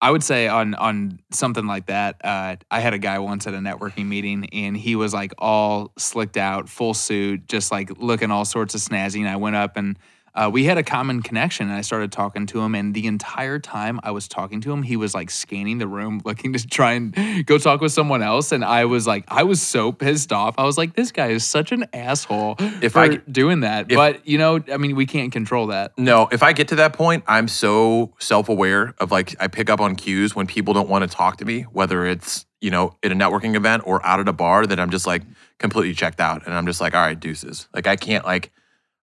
I 0.00 0.10
would 0.12 0.22
say 0.22 0.46
on 0.46 0.74
on 0.74 1.18
something 1.32 1.66
like 1.66 1.86
that. 1.86 2.16
Uh, 2.24 2.56
I 2.70 2.78
had 2.80 2.94
a 2.94 2.98
guy 2.98 3.18
once 3.18 3.46
at 3.48 3.54
a 3.54 3.58
networking 3.58 4.06
meeting, 4.06 4.48
and 4.52 4.76
he 4.76 4.94
was 4.94 5.12
like 5.12 5.34
all 5.38 5.90
slicked 5.98 6.36
out, 6.36 6.68
full 6.68 6.94
suit, 6.94 7.48
just 7.48 7.72
like 7.72 7.90
looking 7.98 8.30
all 8.30 8.44
sorts 8.44 8.76
of 8.76 8.80
snazzy. 8.80 9.18
And 9.18 9.28
I 9.28 9.34
went 9.36 9.56
up 9.56 9.76
and 9.76 9.98
uh, 10.38 10.48
we 10.48 10.64
had 10.64 10.78
a 10.78 10.82
common 10.84 11.20
connection, 11.20 11.66
and 11.68 11.76
I 11.76 11.80
started 11.80 12.12
talking 12.12 12.46
to 12.46 12.60
him. 12.60 12.74
And 12.76 12.94
the 12.94 13.06
entire 13.08 13.58
time 13.58 13.98
I 14.04 14.12
was 14.12 14.28
talking 14.28 14.60
to 14.60 14.72
him, 14.72 14.82
he 14.84 14.96
was 14.96 15.14
like 15.14 15.30
scanning 15.30 15.78
the 15.78 15.88
room, 15.88 16.20
looking 16.24 16.52
to 16.52 16.66
try 16.66 16.92
and 16.92 17.44
go 17.46 17.58
talk 17.58 17.80
with 17.80 17.90
someone 17.92 18.22
else. 18.22 18.52
And 18.52 18.64
I 18.64 18.84
was 18.84 19.06
like, 19.06 19.24
I 19.28 19.42
was 19.42 19.60
so 19.60 19.90
pissed 19.90 20.32
off. 20.32 20.54
I 20.56 20.64
was 20.64 20.78
like, 20.78 20.94
this 20.94 21.10
guy 21.10 21.28
is 21.28 21.44
such 21.44 21.72
an 21.72 21.86
asshole 21.92 22.54
If 22.80 22.92
for 22.92 23.00
I- 23.00 23.16
doing 23.30 23.60
that. 23.60 23.90
if- 23.90 23.96
but 23.96 24.26
you 24.28 24.38
know, 24.38 24.60
I 24.72 24.76
mean, 24.76 24.94
we 24.94 25.06
can't 25.06 25.32
control 25.32 25.66
that. 25.68 25.98
No. 25.98 26.28
If 26.30 26.42
I 26.44 26.52
get 26.52 26.68
to 26.68 26.76
that 26.76 26.92
point, 26.92 27.24
I'm 27.26 27.48
so 27.48 28.14
self-aware 28.20 28.94
of 28.98 29.10
like 29.10 29.34
I 29.40 29.48
pick 29.48 29.68
up 29.68 29.80
on 29.80 29.96
cues 29.96 30.36
when 30.36 30.46
people 30.46 30.72
don't 30.72 30.88
want 30.88 31.02
to 31.02 31.14
talk 31.14 31.38
to 31.38 31.44
me, 31.44 31.62
whether 31.72 32.06
it's 32.06 32.46
you 32.60 32.70
know 32.70 32.96
at 33.02 33.12
a 33.12 33.14
networking 33.14 33.54
event 33.56 33.82
or 33.86 34.04
out 34.06 34.20
at 34.20 34.28
a 34.28 34.32
bar, 34.32 34.66
that 34.66 34.78
I'm 34.78 34.90
just 34.90 35.06
like 35.06 35.22
completely 35.58 35.94
checked 35.94 36.20
out, 36.20 36.44
and 36.46 36.54
I'm 36.54 36.66
just 36.66 36.80
like, 36.80 36.94
all 36.94 37.00
right, 37.00 37.18
deuces. 37.18 37.68
Like 37.74 37.86
I 37.88 37.96
can't 37.96 38.24
like. 38.24 38.52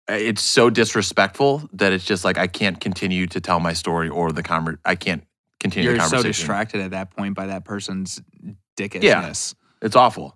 It's 0.09 0.41
so 0.41 0.69
disrespectful 0.69 1.69
that 1.73 1.93
it's 1.93 2.03
just 2.03 2.25
like 2.25 2.37
I 2.37 2.47
can't 2.47 2.79
continue 2.81 3.27
to 3.27 3.39
tell 3.39 3.59
my 3.59 3.73
story 3.73 4.09
or 4.09 4.31
the 4.31 4.43
conver- 4.43 4.79
I 4.83 4.95
can't 4.95 5.23
continue 5.59 5.89
You're 5.89 5.97
the 5.99 6.03
so 6.05 6.09
conversation. 6.17 6.29
distracted 6.41 6.81
at 6.81 6.91
that 6.91 7.11
point 7.11 7.35
by 7.35 7.47
that 7.47 7.63
person's 7.65 8.21
dickishness. 8.77 9.03
Yeah, 9.03 9.33
It's 9.81 9.95
awful. 9.95 10.35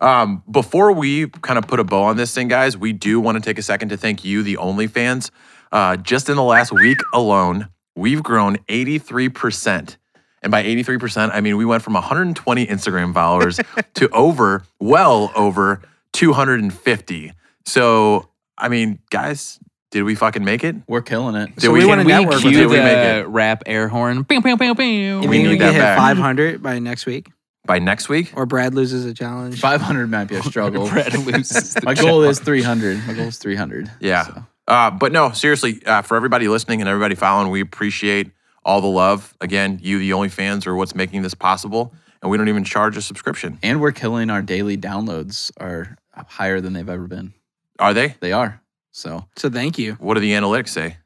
Um, 0.00 0.42
before 0.50 0.92
we 0.92 1.28
kind 1.28 1.58
of 1.58 1.66
put 1.66 1.80
a 1.80 1.84
bow 1.84 2.02
on 2.04 2.16
this 2.16 2.34
thing, 2.34 2.48
guys, 2.48 2.76
we 2.76 2.92
do 2.92 3.18
want 3.20 3.36
to 3.36 3.40
take 3.42 3.58
a 3.58 3.62
second 3.62 3.88
to 3.90 3.96
thank 3.96 4.24
you, 4.24 4.42
the 4.42 4.56
OnlyFans. 4.56 5.30
Uh, 5.72 5.96
just 5.96 6.28
in 6.28 6.36
the 6.36 6.42
last 6.42 6.70
week 6.72 6.98
alone, 7.12 7.68
we've 7.96 8.22
grown 8.22 8.56
83%. 8.68 9.96
And 10.42 10.50
by 10.50 10.62
83%, 10.62 11.30
I 11.32 11.40
mean 11.40 11.56
we 11.56 11.64
went 11.64 11.82
from 11.82 11.94
120 11.94 12.66
Instagram 12.66 13.14
followers 13.14 13.58
to 13.94 14.08
over, 14.10 14.64
well 14.78 15.32
over 15.34 15.80
250. 16.12 17.32
So, 17.66 18.28
I 18.58 18.68
mean, 18.68 18.98
guys, 19.10 19.58
did 19.90 20.02
we 20.02 20.14
fucking 20.14 20.44
make 20.44 20.64
it? 20.64 20.76
We're 20.88 21.02
killing 21.02 21.34
it. 21.36 21.54
Did 21.54 21.62
So 21.62 21.72
we- 21.72 21.80
we, 21.80 21.86
want 21.86 22.00
to 22.00 22.06
network 22.06 22.40
cue 22.40 22.50
Did 22.50 22.60
you. 22.60 22.68
we 22.68 22.76
make 22.78 22.96
it? 22.96 23.26
rap 23.28 23.62
air 23.66 23.88
horn? 23.88 24.24
Pew, 24.24 24.40
pew, 24.40 24.56
pew, 24.56 24.74
pew. 24.74 24.84
You 24.86 25.20
We 25.28 25.38
need 25.42 25.48
we 25.48 25.58
that 25.58 25.72
hit 25.72 25.78
back. 25.80 25.98
500 25.98 26.62
by 26.62 26.78
next 26.78 27.06
week, 27.06 27.30
By 27.66 27.78
next 27.78 28.08
week? 28.08 28.32
or 28.36 28.46
Brad 28.46 28.74
loses 28.74 29.04
a 29.04 29.14
challenge? 29.14 29.60
Five 29.60 29.80
hundred 29.80 30.10
might 30.10 30.24
be 30.28 30.36
a 30.36 30.42
struggle. 30.52 30.88
Brad 30.88 31.14
loses 31.18 31.74
the 31.74 31.80
My 31.84 31.94
goal 31.94 32.22
is 32.22 32.38
three 32.40 32.62
hundred. 32.62 33.04
My 33.06 33.14
goal 33.14 33.26
is 33.28 33.38
three 33.38 33.56
hundred. 33.56 33.90
Yeah. 34.00 34.42
Uh, 34.66 34.90
but 34.90 35.12
no, 35.12 35.30
seriously, 35.32 35.84
uh, 35.84 36.02
for 36.02 36.16
everybody 36.16 36.48
listening 36.48 36.80
and 36.80 36.88
everybody 36.88 37.14
following, 37.14 37.50
we 37.50 37.60
appreciate 37.60 38.30
all 38.64 38.80
the 38.80 38.86
love. 38.88 39.34
Again, 39.40 39.78
you, 39.82 39.98
the 39.98 40.12
only 40.14 40.28
fans, 40.30 40.66
are 40.66 40.74
what's 40.74 40.94
making 40.94 41.22
this 41.22 41.34
possible. 41.34 41.92
And 42.22 42.30
we 42.30 42.38
don't 42.38 42.48
even 42.48 42.64
charge 42.64 42.96
a 42.96 43.02
subscription. 43.02 43.58
And 43.62 43.78
we're 43.82 43.92
killing 43.92 44.30
our 44.30 44.40
daily 44.40 44.78
downloads 44.78 45.50
are 45.60 45.96
higher 46.14 46.62
than 46.62 46.72
they've 46.72 46.88
ever 46.88 47.06
been. 47.06 47.34
Are 47.78 47.94
they? 47.94 48.16
They 48.20 48.32
are. 48.32 48.60
So 48.92 49.26
So 49.36 49.50
thank 49.50 49.78
you. 49.78 49.94
What 49.94 50.14
do 50.14 50.20
the 50.20 50.32
analytics 50.32 50.68
say? 50.68 50.96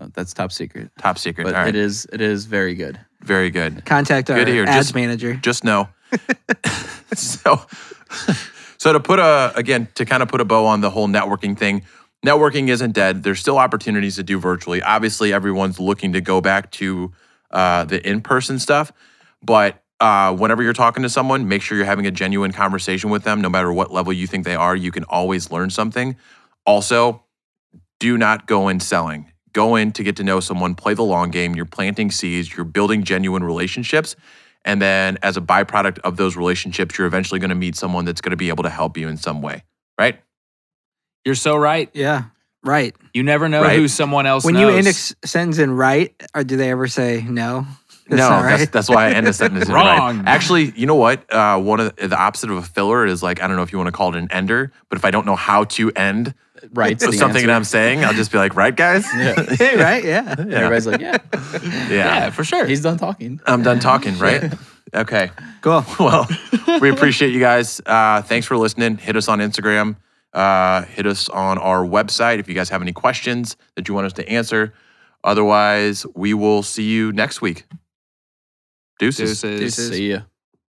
uh, 0.00 0.08
that's 0.12 0.32
top 0.32 0.52
secret. 0.52 0.90
Top 0.98 1.18
secret. 1.18 1.44
But 1.44 1.54
all 1.54 1.60
right. 1.62 1.68
it 1.68 1.74
is 1.76 2.06
it 2.12 2.20
is 2.20 2.46
very 2.46 2.74
good. 2.74 2.98
Very 3.22 3.50
good. 3.50 3.84
Contact 3.84 4.28
our 4.30 4.36
Good 4.36 4.46
to 4.46 4.52
hear. 4.52 4.64
ads 4.64 4.86
Just- 4.86 4.94
manager. 4.94 5.34
Just 5.34 5.64
know. 5.64 5.88
so, 7.14 7.60
so 8.78 8.92
to 8.92 9.00
put 9.00 9.18
a 9.18 9.52
again 9.56 9.88
to 9.94 10.04
kind 10.04 10.22
of 10.22 10.28
put 10.28 10.40
a 10.40 10.44
bow 10.44 10.66
on 10.66 10.80
the 10.80 10.90
whole 10.90 11.08
networking 11.08 11.56
thing, 11.56 11.82
networking 12.24 12.68
isn't 12.68 12.92
dead. 12.92 13.22
There's 13.22 13.40
still 13.40 13.58
opportunities 13.58 14.16
to 14.16 14.22
do 14.22 14.38
virtually. 14.38 14.82
Obviously, 14.82 15.32
everyone's 15.32 15.78
looking 15.80 16.12
to 16.12 16.20
go 16.20 16.40
back 16.40 16.70
to 16.72 17.12
uh, 17.50 17.84
the 17.84 18.06
in-person 18.06 18.58
stuff, 18.58 18.92
but 19.42 19.82
uh, 20.00 20.34
whenever 20.34 20.62
you're 20.62 20.72
talking 20.72 21.02
to 21.02 21.08
someone, 21.08 21.48
make 21.48 21.62
sure 21.62 21.76
you're 21.76 21.86
having 21.86 22.06
a 22.06 22.10
genuine 22.10 22.52
conversation 22.52 23.10
with 23.10 23.24
them. 23.24 23.40
No 23.40 23.48
matter 23.48 23.72
what 23.72 23.92
level 23.92 24.12
you 24.12 24.26
think 24.26 24.44
they 24.44 24.54
are, 24.56 24.74
you 24.76 24.90
can 24.90 25.04
always 25.04 25.50
learn 25.50 25.70
something. 25.70 26.16
Also, 26.66 27.22
do 28.00 28.18
not 28.18 28.46
go 28.46 28.68
in 28.68 28.80
selling. 28.80 29.30
Go 29.52 29.76
in 29.76 29.92
to 29.92 30.02
get 30.02 30.16
to 30.16 30.24
know 30.24 30.40
someone, 30.40 30.74
play 30.74 30.94
the 30.94 31.04
long 31.04 31.30
game. 31.30 31.54
You're 31.54 31.64
planting 31.64 32.10
seeds, 32.10 32.54
you're 32.56 32.64
building 32.64 33.04
genuine 33.04 33.44
relationships. 33.44 34.16
And 34.64 34.80
then, 34.82 35.18
as 35.22 35.36
a 35.36 35.40
byproduct 35.40 35.98
of 36.00 36.16
those 36.16 36.36
relationships, 36.36 36.96
you're 36.98 37.06
eventually 37.06 37.38
going 37.38 37.50
to 37.50 37.54
meet 37.54 37.76
someone 37.76 38.04
that's 38.04 38.20
going 38.20 38.30
to 38.30 38.36
be 38.36 38.48
able 38.48 38.64
to 38.64 38.70
help 38.70 38.96
you 38.96 39.08
in 39.08 39.16
some 39.16 39.42
way, 39.42 39.62
right? 39.98 40.18
You're 41.24 41.34
so 41.34 41.54
right. 41.56 41.88
Yeah, 41.92 42.24
right. 42.64 42.94
You 43.12 43.22
never 43.22 43.48
know 43.48 43.62
Right. 43.62 43.78
who 43.78 43.88
someone 43.88 44.26
else 44.26 44.44
When 44.44 44.54
knows. 44.54 44.72
you 44.72 44.78
end 44.78 44.86
a 44.86 44.90
s- 44.90 45.14
sentence 45.24 45.58
in 45.58 45.70
right, 45.70 46.14
or 46.34 46.44
do 46.44 46.56
they 46.56 46.70
ever 46.70 46.86
say 46.88 47.24
no? 47.28 47.66
That's 48.06 48.18
no, 48.20 48.28
not 48.28 48.42
that's, 48.42 48.70
that's 48.70 48.88
why 48.90 49.06
I 49.06 49.10
end 49.12 49.26
a 49.26 49.32
sentence 49.32 49.68
in 49.68 49.74
right. 49.74 49.98
Wrong. 49.98 50.24
Actually, 50.26 50.72
you 50.76 50.86
know 50.86 50.94
what? 50.94 51.32
Uh, 51.32 51.58
one 51.58 51.80
of 51.80 51.96
the, 51.96 52.08
the 52.08 52.18
opposite 52.18 52.50
of 52.50 52.58
a 52.58 52.62
filler 52.62 53.06
is 53.06 53.22
like 53.22 53.42
I 53.42 53.46
don't 53.46 53.56
know 53.56 53.62
if 53.62 53.72
you 53.72 53.78
want 53.78 53.88
to 53.88 53.92
call 53.92 54.10
it 54.14 54.16
an 54.18 54.28
ender, 54.30 54.72
but 54.90 54.98
if 54.98 55.04
I 55.04 55.10
don't 55.10 55.24
know 55.26 55.36
how 55.36 55.64
to 55.64 55.90
end 55.92 56.34
Right. 56.72 56.98
something 57.00 57.46
that 57.46 57.54
I'm 57.54 57.64
saying, 57.64 58.04
I'll 58.04 58.14
just 58.14 58.32
be 58.32 58.38
like, 58.38 58.56
right, 58.56 58.74
guys? 58.74 59.04
Yeah. 59.14 59.34
Hey, 59.56 59.76
right? 59.76 60.04
Yeah. 60.04 60.34
Everybody's 60.38 60.86
like, 60.86 61.00
yeah, 61.00 61.18
Yeah. 61.52 61.88
yeah, 61.88 62.30
for 62.30 62.44
sure. 62.44 62.64
he's 62.66 62.80
done 62.82 62.96
talking. 62.96 63.40
I'm 63.46 63.62
done 63.62 63.80
talking, 63.80 64.18
right? 64.18 64.52
Okay. 64.94 65.30
Cool. 65.60 65.84
Well, 65.98 66.28
we 66.80 66.90
appreciate 66.90 67.32
you 67.32 67.40
guys. 67.40 67.80
Uh, 67.84 68.22
thanks 68.22 68.46
for 68.46 68.56
listening. 68.56 68.96
Hit 68.96 69.16
us 69.16 69.28
on 69.28 69.40
Instagram. 69.40 69.96
Uh, 70.32 70.82
hit 70.82 71.06
us 71.06 71.28
on 71.28 71.58
our 71.58 71.84
website 71.84 72.38
if 72.38 72.48
you 72.48 72.54
guys 72.54 72.68
have 72.68 72.82
any 72.82 72.92
questions 72.92 73.56
that 73.76 73.88
you 73.88 73.94
want 73.94 74.06
us 74.06 74.12
to 74.14 74.28
answer. 74.28 74.72
Otherwise, 75.22 76.06
we 76.14 76.34
will 76.34 76.62
see 76.62 76.84
you 76.84 77.12
next 77.12 77.40
week. 77.40 77.64
Deuces. 78.98 79.40
Deuces. 79.40 79.60
Deuces. 79.60 79.90
See 79.90 80.10
ya. 80.10 80.20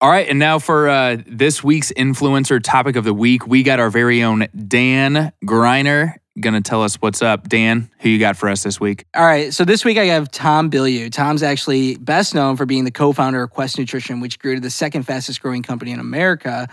All 0.01 0.11
right, 0.11 0.29
and 0.29 0.39
now 0.39 0.59
for 0.59 0.89
uh, 0.89 1.17
this 1.27 1.65
week's 1.65 1.91
influencer 1.93 2.63
topic 2.63 2.97
of 2.97 3.05
the 3.05 3.15
week, 3.15 3.47
we 3.47 3.63
got 3.63 3.81
our 3.81 3.91
very 3.91 4.23
own 4.23 4.49
Dan 4.69 5.33
Griner 5.45 6.15
gonna 6.41 6.61
tell 6.61 6.83
us 6.83 6.97
what's 6.97 7.23
up. 7.23 7.49
Dan, 7.49 7.91
who 8.01 8.09
you 8.09 8.19
got 8.19 8.37
for 8.37 8.49
us 8.49 8.63
this 8.63 8.81
week? 8.81 9.07
All 9.15 9.25
right. 9.25 9.53
So 9.55 9.65
this 9.65 9.85
week 9.85 9.99
I 9.99 10.07
have 10.07 10.31
Tom 10.31 10.71
Bilyeu. 10.71 11.11
Tom's 11.11 11.43
actually 11.43 11.97
best 11.97 12.35
known 12.35 12.57
for 12.57 12.67
being 12.67 12.85
the 12.85 12.91
co-founder 12.91 13.43
of 13.43 13.51
Quest 13.51 13.79
Nutrition, 13.79 14.21
which 14.21 14.39
grew 14.39 14.55
to 14.55 14.61
the 14.61 14.71
second 14.71 15.05
fastest 15.05 15.41
growing 15.41 15.63
company 15.63 15.93
in 15.93 16.01
America, 16.01 16.69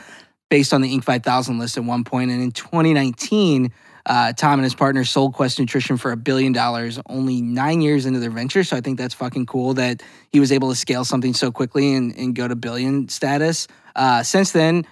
based 0.50 0.74
on 0.74 0.82
the 0.82 0.96
Inc. 0.96 1.04
5000 1.04 1.60
list 1.60 1.78
at 1.78 1.84
one 1.84 2.04
point. 2.04 2.32
And 2.32 2.42
in 2.42 2.52
2019, 2.52 3.72
Uh, 4.06 4.34
Tom 4.34 4.54
and 4.54 4.64
his 4.64 4.76
partner 4.76 5.04
sold 5.04 5.34
Quest 5.34 5.60
Nutrition 5.60 5.98
for 5.98 6.12
a 6.12 6.18
billion 6.18 6.52
dollars 6.52 7.00
only 7.08 7.42
nine 7.42 7.82
years 7.82 8.06
into 8.06 8.20
their 8.20 8.32
venture. 8.32 8.64
So 8.64 8.76
I 8.76 8.82
think 8.82 8.98
that's 8.98 9.14
fucking 9.14 9.46
cool 9.46 9.76
that 9.76 10.02
he 10.32 10.40
was 10.40 10.52
able 10.52 10.70
to 10.70 10.76
scale 10.76 11.06
something 11.06 11.34
so 11.34 11.52
quickly 11.52 11.94
and, 11.94 12.16
and 12.18 12.36
go 12.36 12.48
to 12.48 12.56
billion 12.56 13.10
status. 13.10 13.68
Uh, 13.96 14.24
since 14.24 14.52
then, 14.52 14.86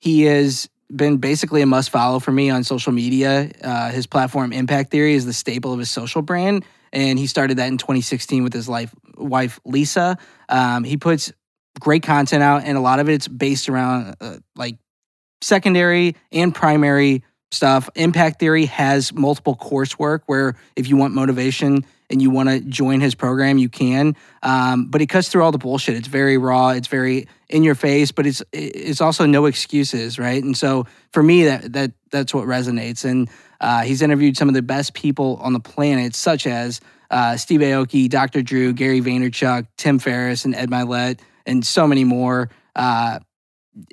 he 0.00 0.22
has 0.22 0.68
been 0.94 1.16
basically 1.18 1.62
a 1.62 1.66
must 1.66 1.90
follow 1.90 2.18
for 2.18 2.32
me 2.32 2.50
on 2.50 2.64
social 2.64 2.92
media. 2.92 3.50
Uh, 3.62 3.90
his 3.90 4.06
platform 4.06 4.52
Impact 4.52 4.90
Theory 4.90 5.14
is 5.14 5.26
the 5.26 5.32
staple 5.32 5.72
of 5.72 5.78
his 5.78 5.90
social 5.90 6.22
brand, 6.22 6.64
and 6.92 7.18
he 7.18 7.26
started 7.26 7.58
that 7.58 7.68
in 7.68 7.78
2016 7.78 8.44
with 8.44 8.52
his 8.52 8.68
life, 8.68 8.94
wife 9.16 9.60
Lisa. 9.64 10.18
Um, 10.48 10.84
he 10.84 10.96
puts 10.96 11.32
great 11.80 12.02
content 12.02 12.42
out, 12.42 12.64
and 12.64 12.76
a 12.76 12.80
lot 12.80 13.00
of 13.00 13.08
it's 13.08 13.26
based 13.28 13.68
around 13.68 14.16
uh, 14.20 14.36
like 14.54 14.76
secondary 15.40 16.16
and 16.32 16.54
primary 16.54 17.22
stuff. 17.54 17.88
Impact 17.94 18.40
Theory 18.40 18.66
has 18.66 19.12
multiple 19.12 19.56
coursework 19.56 20.20
where 20.26 20.56
if 20.76 20.88
you 20.88 20.96
want 20.96 21.14
motivation 21.14 21.84
and 22.10 22.20
you 22.20 22.30
want 22.30 22.48
to 22.48 22.60
join 22.60 23.00
his 23.00 23.14
program, 23.14 23.58
you 23.58 23.68
can. 23.68 24.14
Um, 24.42 24.86
but 24.86 25.00
he 25.00 25.06
cuts 25.06 25.28
through 25.28 25.42
all 25.42 25.52
the 25.52 25.58
bullshit. 25.58 25.96
It's 25.96 26.08
very 26.08 26.36
raw. 26.36 26.70
It's 26.70 26.88
very 26.88 27.28
in 27.48 27.62
your 27.62 27.74
face, 27.74 28.12
but 28.12 28.26
it's 28.26 28.42
it's 28.52 29.00
also 29.00 29.26
no 29.26 29.46
excuses, 29.46 30.18
right? 30.18 30.42
And 30.42 30.56
so 30.56 30.86
for 31.12 31.22
me, 31.22 31.44
that 31.44 31.72
that 31.72 31.92
that's 32.10 32.34
what 32.34 32.46
resonates. 32.46 33.04
And 33.04 33.30
uh, 33.60 33.82
he's 33.82 34.02
interviewed 34.02 34.36
some 34.36 34.48
of 34.48 34.54
the 34.54 34.62
best 34.62 34.94
people 34.94 35.38
on 35.42 35.52
the 35.52 35.60
planet, 35.60 36.14
such 36.14 36.46
as 36.46 36.80
uh, 37.10 37.36
Steve 37.36 37.60
Aoki, 37.60 38.08
Dr. 38.08 38.42
Drew, 38.42 38.72
Gary 38.72 39.00
Vaynerchuk, 39.00 39.66
Tim 39.76 39.98
Ferriss, 39.98 40.44
and 40.44 40.54
Ed 40.54 40.70
Mylett, 40.70 41.20
and 41.46 41.64
so 41.64 41.86
many 41.86 42.04
more. 42.04 42.50
Uh, 42.74 43.20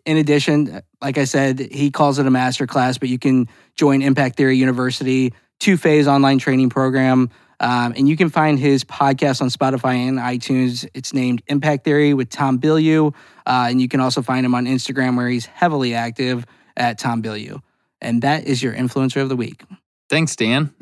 in 0.05 0.17
addition, 0.17 0.81
like 1.01 1.17
I 1.17 1.23
said, 1.23 1.59
he 1.59 1.91
calls 1.91 2.19
it 2.19 2.25
a 2.25 2.31
master 2.31 2.67
class, 2.67 2.97
but 2.97 3.09
you 3.09 3.19
can 3.19 3.47
join 3.75 4.01
Impact 4.01 4.37
Theory 4.37 4.57
University, 4.57 5.33
two 5.59 5.77
phase 5.77 6.07
online 6.07 6.37
training 6.39 6.69
program. 6.69 7.29
Um, 7.59 7.93
and 7.95 8.09
you 8.09 8.17
can 8.17 8.29
find 8.29 8.57
his 8.57 8.83
podcast 8.83 9.41
on 9.41 9.49
Spotify 9.49 10.07
and 10.07 10.17
iTunes. 10.17 10.87
It's 10.95 11.13
named 11.13 11.43
Impact 11.47 11.83
Theory 11.83 12.13
with 12.13 12.29
Tom 12.29 12.59
Bilyeu. 12.59 13.13
Uh, 13.45 13.67
and 13.69 13.79
you 13.79 13.87
can 13.87 13.99
also 13.99 14.21
find 14.23 14.45
him 14.45 14.55
on 14.55 14.65
Instagram 14.65 15.15
where 15.15 15.27
he's 15.27 15.45
heavily 15.45 15.93
active 15.93 16.45
at 16.75 16.97
Tom 16.97 17.21
Bilyeu. 17.21 17.61
And 17.99 18.23
that 18.23 18.45
is 18.45 18.63
your 18.63 18.73
influencer 18.73 19.21
of 19.21 19.29
the 19.29 19.35
week. 19.35 19.63
Thanks, 20.09 20.35
Dan. 20.35 20.73